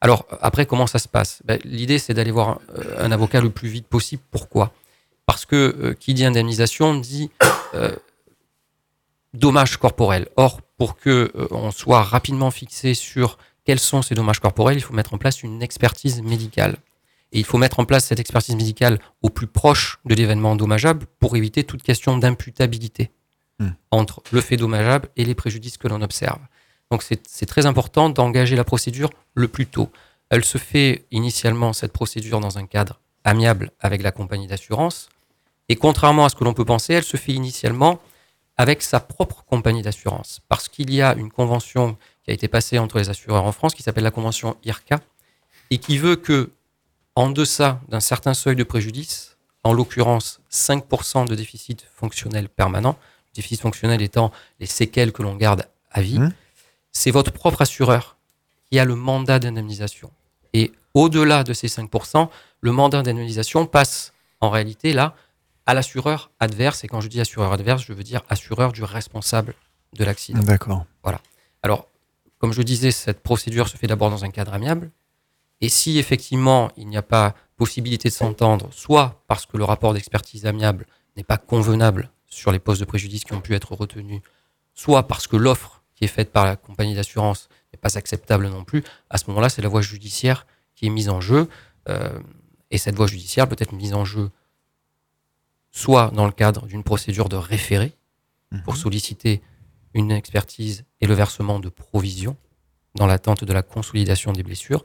[0.00, 1.42] Alors, après, comment ça se passe?
[1.44, 4.22] Ben, L'idée, c'est d'aller voir euh, un avocat le plus vite possible.
[4.30, 4.72] Pourquoi?
[5.26, 7.30] Parce que euh, qui dit indemnisation dit
[7.74, 7.90] euh,
[9.34, 10.28] dommage corporel.
[10.36, 13.38] Or, pour que euh, on soit rapidement fixé sur
[13.68, 16.76] quels sont ces dommages corporels, il faut mettre en place une expertise médicale.
[17.32, 21.04] Et il faut mettre en place cette expertise médicale au plus proche de l'événement dommageable
[21.18, 23.10] pour éviter toute question d'imputabilité
[23.60, 23.70] Hmm.
[23.90, 26.38] entre le fait dommageable et les préjudices que l'on observe.
[26.92, 29.90] Donc c'est c'est très important d'engager la procédure le plus tôt.
[30.30, 35.08] Elle se fait initialement, cette procédure, dans un cadre amiable avec la compagnie d'assurance.
[35.68, 37.98] Et contrairement à ce que l'on peut penser, elle se fait initialement
[38.56, 40.40] avec sa propre compagnie d'assurance.
[40.48, 41.96] Parce qu'il y a une convention
[42.28, 45.00] qui a été passée entre les assureurs en France qui s'appelle la convention IRCA
[45.70, 46.50] et qui veut que,
[47.14, 52.98] en deçà d'un certain seuil de préjudice, en l'occurrence 5% de déficit fonctionnel permanent,
[53.28, 54.30] le déficit fonctionnel étant
[54.60, 56.20] les séquelles que l'on garde à vie,
[56.92, 58.18] c'est votre propre assureur
[58.70, 60.10] qui a le mandat d'indemnisation.
[60.52, 62.28] Et au-delà de ces 5%,
[62.60, 65.14] le mandat d'indemnisation passe en réalité là
[65.64, 66.84] à l'assureur adverse.
[66.84, 69.54] Et quand je dis assureur adverse, je veux dire assureur du responsable
[69.94, 70.40] de l'accident.
[70.40, 70.84] D'accord.
[71.02, 71.22] Voilà.
[71.62, 71.88] Alors,
[72.38, 74.90] comme je disais, cette procédure se fait d'abord dans un cadre amiable.
[75.60, 79.92] Et si effectivement il n'y a pas possibilité de s'entendre, soit parce que le rapport
[79.92, 80.86] d'expertise amiable
[81.16, 84.22] n'est pas convenable sur les postes de préjudice qui ont pu être retenus,
[84.74, 88.62] soit parce que l'offre qui est faite par la compagnie d'assurance n'est pas acceptable non
[88.64, 90.46] plus, à ce moment-là, c'est la voie judiciaire
[90.76, 91.48] qui est mise en jeu.
[91.88, 92.18] euh,
[92.70, 94.30] et cette voie judiciaire peut être mise en jeu
[95.70, 97.96] soit dans le cadre d'une procédure de référé
[98.64, 99.42] pour solliciter
[99.94, 102.36] une expertise et le versement de provisions
[102.94, 104.84] dans l'attente de la consolidation des blessures,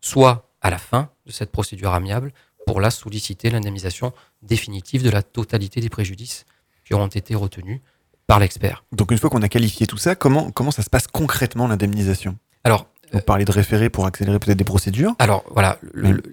[0.00, 2.32] soit à la fin de cette procédure amiable
[2.66, 4.12] pour la solliciter l'indemnisation
[4.42, 6.44] définitive de la totalité des préjudices
[6.84, 7.80] qui auront été retenus
[8.26, 8.84] par l'expert.
[8.92, 12.38] Donc une fois qu'on a qualifié tout ça, comment, comment ça se passe concrètement l'indemnisation?
[12.64, 15.14] Alors, Vous parlez de référé pour accélérer peut-être des procédures?
[15.18, 15.78] Alors voilà,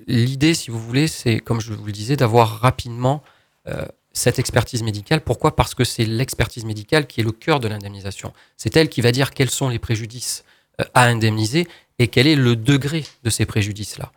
[0.08, 3.24] l'idée, si vous voulez, c'est, comme je vous le disais, d'avoir rapidement
[3.68, 3.86] euh,
[4.18, 5.22] cette expertise médicale.
[5.22, 5.56] Pourquoi?
[5.56, 8.34] Parce que c'est l'expertise médicale qui est le cœur de l'indemnisation.
[8.58, 10.44] C'est elle qui va dire quels sont les préjudices
[10.82, 11.68] euh, à indemniser
[12.00, 14.12] et quel est le degré de ces préjudices-là.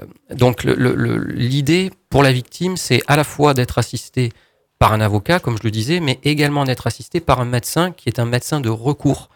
[0.00, 4.32] Euh, donc l'idée pour la victime, c'est à la fois d'être assistée
[4.78, 8.08] par un avocat, comme je le disais, mais également d'être assisté par un médecin qui
[8.08, 9.28] est un médecin de recours,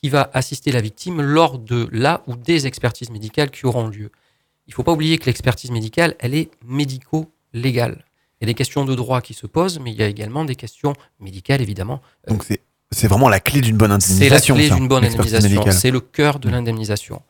[0.00, 4.10] qui va assister la victime lors de la ou des expertises médicales qui auront lieu.
[4.66, 8.04] Il ne faut pas oublier que l'expertise médicale, elle est médico-légale.
[8.40, 10.44] Il y a des questions de droit qui se posent, mais il y a également
[10.44, 12.02] des questions médicales, évidemment.
[12.28, 12.60] Donc c'est
[12.94, 14.54] c'est vraiment la clé d'une bonne C'est la indemnisation.
[14.54, 15.70] clé d'une bonne indemnisation.
[15.72, 17.22] C'est le cœur de l'indemnisation.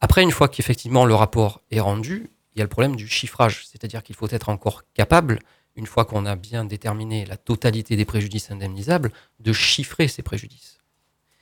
[0.00, 3.64] Après, une fois qu'effectivement le rapport est rendu, il y a le problème du chiffrage.
[3.70, 5.38] C'est-à-dire qu'il faut être encore capable,
[5.76, 10.81] une fois qu'on a bien déterminé la totalité des préjudices indemnisables, de chiffrer ces préjudices.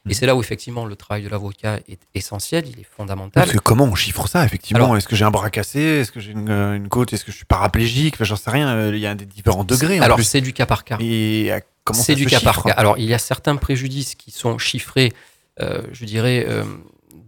[0.09, 3.43] Et c'est là où effectivement le travail de l'avocat est essentiel, il est fondamental.
[3.45, 5.79] Parce que comment on chiffre ça, effectivement Est-ce que j'ai un bras cassé?
[5.81, 7.13] Est-ce que j'ai une, euh, une côte?
[7.13, 8.15] Est-ce que je suis paraplégique?
[8.15, 8.69] Enfin, J'en sais rien.
[8.69, 10.01] euh, Il y a des différents degrés.
[10.01, 10.97] en Alors c'est du cas par cas.
[11.01, 12.73] Et euh, comment C'est du cas par cas.
[12.73, 15.13] Alors, il y a certains préjudices qui sont chiffrés,
[15.61, 16.65] euh, je dirais, euh,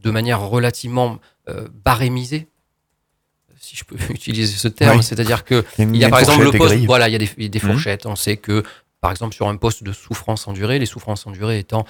[0.03, 1.19] de manière relativement
[1.51, 2.49] euh, barémisée,
[3.61, 4.97] si je peux utiliser ce terme.
[4.99, 5.03] Oui.
[5.05, 6.77] C'est-à-dire que Il y a une- il y a une par exemple le des poste,
[6.87, 7.73] voilà, il y a des, des Mhm.
[7.73, 8.07] fourchettes.
[8.07, 8.63] On sait que,
[9.03, 11.85] par exemple, sur un poste de souffrance endurée, les souffrances endurées étant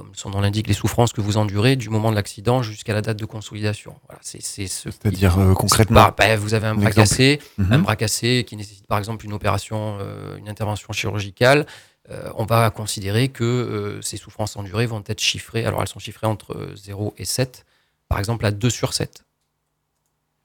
[0.00, 3.02] comme son nom l'indique, les souffrances que vous endurez du moment de l'accident jusqu'à la
[3.02, 3.94] date de consolidation.
[4.06, 6.88] Voilà, c'est c'est ce qui- C'est-à-dire, euh, concrètement, pas- bah, vous avez un un bras
[6.88, 7.08] exemple.
[7.08, 7.72] cassé, Mhm.
[7.72, 11.66] un bras cassé qui nécessite par exemple une opération, euh, une intervention chirurgicale.
[12.10, 15.64] euh, on va considérer que ces souffrances endurées vont être chiffrées.
[15.66, 17.64] Alors elles sont chiffrées entre euh, 0 et 7,
[18.08, 19.22] par exemple à 2 sur 7.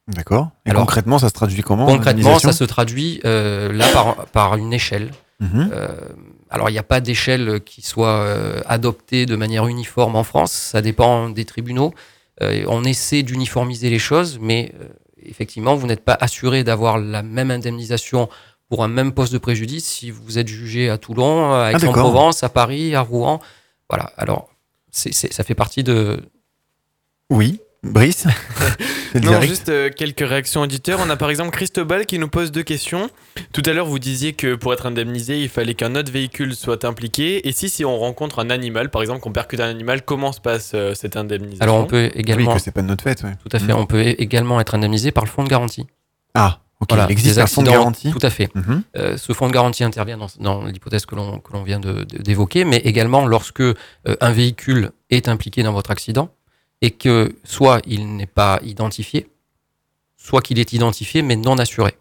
[0.10, 0.50] D'accord.
[0.66, 4.74] Et Alors, concrètement, ça se traduit comment Concrètement, ça se traduit là par, par une
[4.74, 5.10] échelle.
[5.40, 5.72] Mhm.
[6.56, 10.54] Alors, il n'y a pas d'échelle qui soit euh, adoptée de manière uniforme en France.
[10.54, 11.94] Ça dépend des tribunaux.
[12.42, 14.86] Euh, on essaie d'uniformiser les choses, mais euh,
[15.22, 18.30] effectivement, vous n'êtes pas assuré d'avoir la même indemnisation
[18.70, 21.90] pour un même poste de préjudice si vous êtes jugé à Toulon, à d'accord.
[21.90, 23.42] Aix-en-Provence, à Paris, à Rouen.
[23.90, 24.14] Voilà.
[24.16, 24.48] Alors,
[24.92, 26.22] ça fait partie de.
[27.30, 27.60] Oui,
[27.92, 28.26] Brice
[29.24, 31.00] Non, juste euh, quelques réactions auditeurs.
[31.06, 33.10] On a par exemple Christobal qui nous pose deux questions.
[33.54, 36.84] Tout à l'heure, vous disiez que pour être indemnisé, il fallait qu'un autre véhicule soit
[36.84, 37.48] impliqué.
[37.48, 40.42] Et si, si on rencontre un animal, par exemple, qu'on percute un animal, comment se
[40.42, 41.64] passe euh, cette indemnisation?
[41.64, 42.52] Alors, on peut également.
[42.52, 43.24] Oui, que c'est pas de notre fait.
[43.24, 43.36] ouais.
[43.42, 43.72] Tout à fait.
[43.72, 45.86] On peut également être indemnisé par le fonds de garantie.
[46.34, 46.90] Ah, ok.
[46.90, 48.54] Voilà, il existe un fonds de garantie Tout à fait.
[48.54, 48.84] Mhm.
[48.98, 52.66] Euh, ce fonds de garantie intervient dans, dans l'hypothèse que l'on que l'on vient d'évoquer,
[52.66, 53.74] mais également lorsque euh,
[54.20, 56.30] un véhicule est impliqué dans votre accident
[56.82, 59.30] et que soit il n'est pas identifié,
[60.18, 61.96] soit qu'il est identifié mais non assuré.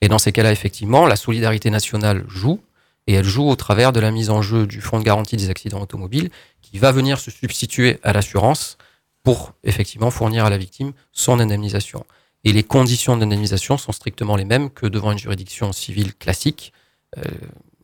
[0.00, 2.60] Et dans ces cas-là, effectivement, la solidarité nationale joue,
[3.06, 5.50] et elle joue au travers de la mise en jeu du fonds de garantie des
[5.50, 6.30] accidents automobiles,
[6.60, 8.78] qui va venir se substituer à l'assurance
[9.22, 12.04] pour effectivement fournir à la victime son indemnisation.
[12.44, 16.72] Et les conditions d'indemnisation sont strictement les mêmes que devant une juridiction civile classique.
[17.16, 17.22] Euh,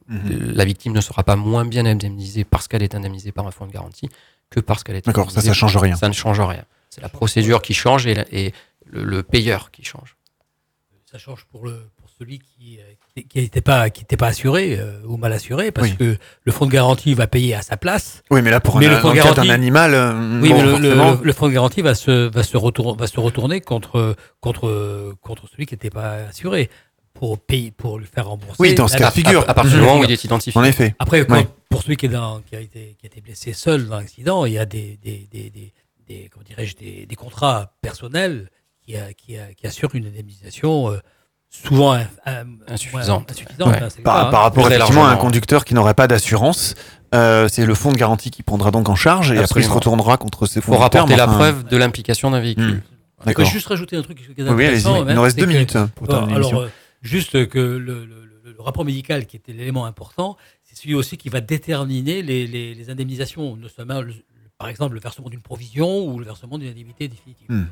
[0.09, 0.53] Mhm.
[0.55, 3.67] La victime ne sera pas moins bien indemnisée parce qu'elle est indemnisée par un fonds
[3.67, 4.09] de garantie
[4.53, 5.97] que parce qu'elle est D'accord, ça, ça change rien.
[5.97, 6.65] Ça ne change rien.
[6.91, 8.53] C'est la procédure qui change et, la- et
[8.87, 10.17] le, le payeur qui change.
[11.11, 14.79] Ça change pour, le, pour celui qui euh, qui n'était pas, qui était pas assuré
[14.79, 15.97] euh, ou mal assuré, parce Oui.
[15.97, 18.23] que le fonds de garantie va payer à sa place.
[18.31, 19.93] Oui, mais là, pour un, Mais le dans fonds de le cas d'un garantie- animal,
[19.95, 22.57] euh, Oui, bon, mais le, le- le- le fonds de garantie va se, va se,
[22.57, 26.71] retour- va se retourner contre, contre, contre celui qui n'était pas assuré
[27.15, 28.57] pour, payer, pour lui faire rembourser.
[28.59, 29.45] Oui, dans ce cas de figure.
[29.49, 30.59] À, partir du moment où il est identifié.
[30.61, 30.95] En effet.
[30.99, 31.47] Après, quand- Ouais.
[31.69, 34.45] pour celui qui, est dans, qui, a été, qui a été blessé seul dans l'accident,
[34.45, 35.73] il y a des, des, des, des,
[36.09, 38.51] des- comment dirais-je, des, des contrats personnels
[38.85, 40.99] qui, a- qui, a- qui assurent une indemnisation euh,
[41.51, 41.97] souvent
[42.69, 43.25] Insuffisante.
[43.29, 43.83] ouais, insuffisante, Ouais.
[43.83, 44.31] hein, Par, hein.
[44.31, 46.75] par rapport effectivement à un conducteur qui n'aurait pas d'assurance,
[47.15, 49.71] euh, c'est le fonds de garantie qui prendra donc en charge et après il se
[49.71, 51.03] retournera contre ses Il faut conducteurs.
[51.03, 52.65] rapporter mais la enfin- preuve de l'implication d'un véhicule.
[52.77, 52.81] Hmm.
[53.21, 53.45] Je D'accord.
[53.45, 55.47] peux juste rajouter un truc qui est Oui, oui, allez-y, il nous reste c'est deux
[55.47, 56.69] que- minutes hein, pour terminer alors, euh,
[57.03, 61.17] juste que le, le- le- le rapport médical, qui était l'élément important, c'est celui aussi
[61.17, 64.15] qui va déterminer les, les- les indemnisations, notamment, le-
[64.59, 67.47] par exemple, le versement d'une provision ou le versement d'une indemnité définitive.
[67.49, 67.65] Hmm.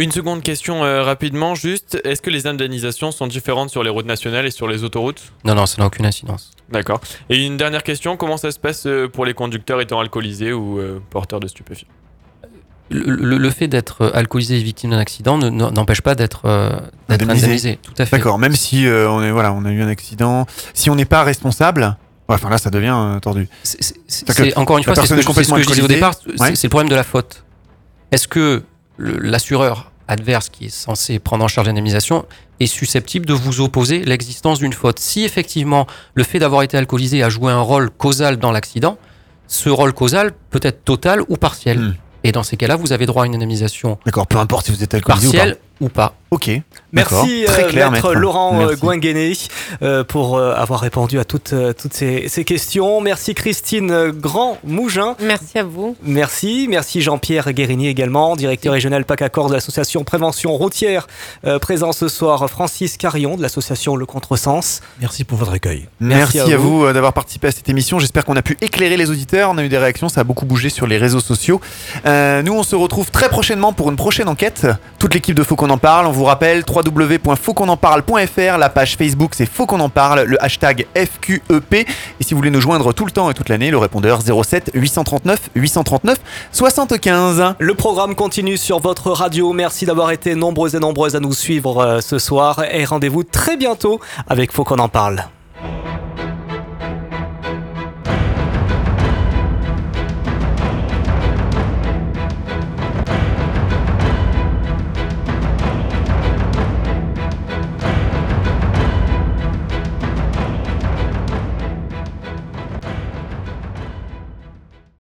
[0.00, 2.00] Une seconde question euh, rapidement, juste.
[2.04, 5.32] Est-ce que les indemnisations sont différentes sur les routes nationales et sur les autoroutes?
[5.44, 6.52] Non, non, ça n'a aucune incidence.
[6.68, 7.00] D'accord.
[7.30, 10.78] Et une dernière question, comment ça se passe euh, pour les conducteurs étant alcoolisés ou
[10.78, 11.88] euh, porteurs de stupéfiants?
[12.90, 16.42] Le, le- le fait d'être alcoolisé et victime d'un accident ne- ne- n'empêche pas d'être
[16.46, 16.70] euh,
[17.10, 17.44] Indemnisé.
[17.44, 17.78] indemnisé.
[17.82, 18.16] Tout à fait.
[18.16, 21.04] D'accord, même si euh, on est voilà, on a eu un accident, si on n'est
[21.04, 21.82] pas responsable,
[22.28, 23.46] ouais, enfin là ça devient euh, tordu.
[23.62, 25.86] C'est encore une fois, c'est ce que, je- c'est ce complètement que je disais au
[25.88, 26.54] départ, c'est Ouais.
[26.56, 27.44] c'est le problème de la faute.
[28.10, 28.62] Est-ce que
[28.98, 32.24] l'assureur adverse qui est censé prendre en charge l'indemnisation
[32.60, 34.98] est susceptible de vous opposer l'existence d'une faute?
[34.98, 38.96] Si effectivement le fait d'avoir été alcoolisé a joué un rôle causal dans l'accident,
[39.46, 41.78] ce rôle causal peut être total ou partiel.
[41.78, 41.94] Hmm.
[42.24, 44.82] Et dans ces cas-là, vous avez droit à une indemnisation D'accord, peu importe si vous
[44.82, 46.14] êtes alcoolisé partielle ou pas.
[46.30, 46.50] Ok.
[46.92, 48.20] Merci Très euh, clair, maître, maître.
[48.20, 48.80] Laurent euh, Merci.
[48.80, 49.32] Gouinguené
[49.82, 53.00] euh, pour euh, avoir répondu à toutes, toutes ces, ces questions.
[53.00, 55.16] Merci Christine Grand-Mougin.
[55.20, 55.96] Merci à vous.
[56.02, 61.06] Merci, merci Jean-Pierre Guérini également, directeur régional PAC Accord de l'association Prévention Routière.
[61.46, 64.82] Euh, présent ce soir Francis Carillon de l'association Le Contresens.
[65.00, 65.88] Merci pour votre accueil.
[66.00, 67.98] Merci, Merci à à vous, d'avoir participé à cette émission.
[68.00, 69.50] J'espère qu'on a pu éclairer les auditeurs.
[69.50, 71.60] On a eu des réactions, ça a beaucoup bougé sur les réseaux sociaux.
[72.04, 74.66] Euh, nous, on se retrouve très prochainement pour une prochaine enquête.
[74.98, 76.06] Toute l'équipe de Faut en parle.
[76.06, 78.58] On vous rappelle www.fautquonenparle.fr.
[78.58, 80.22] La page Facebook, c'est Faut qu'on en parle.
[80.22, 81.74] Le hashtag FQEP.
[81.74, 81.86] Et
[82.20, 85.50] si vous voulez nous joindre tout le temps et toute l'année, le répondeur 07 839
[85.54, 86.18] 839
[86.52, 87.54] 75.
[87.58, 89.52] Le programme continue sur votre radio.
[89.52, 93.56] Merci d'avoir été nombreux et nombreuses à nous suivre euh, ce soir et rendez-vous très
[93.56, 95.24] bientôt avec Faut qu'on en parle.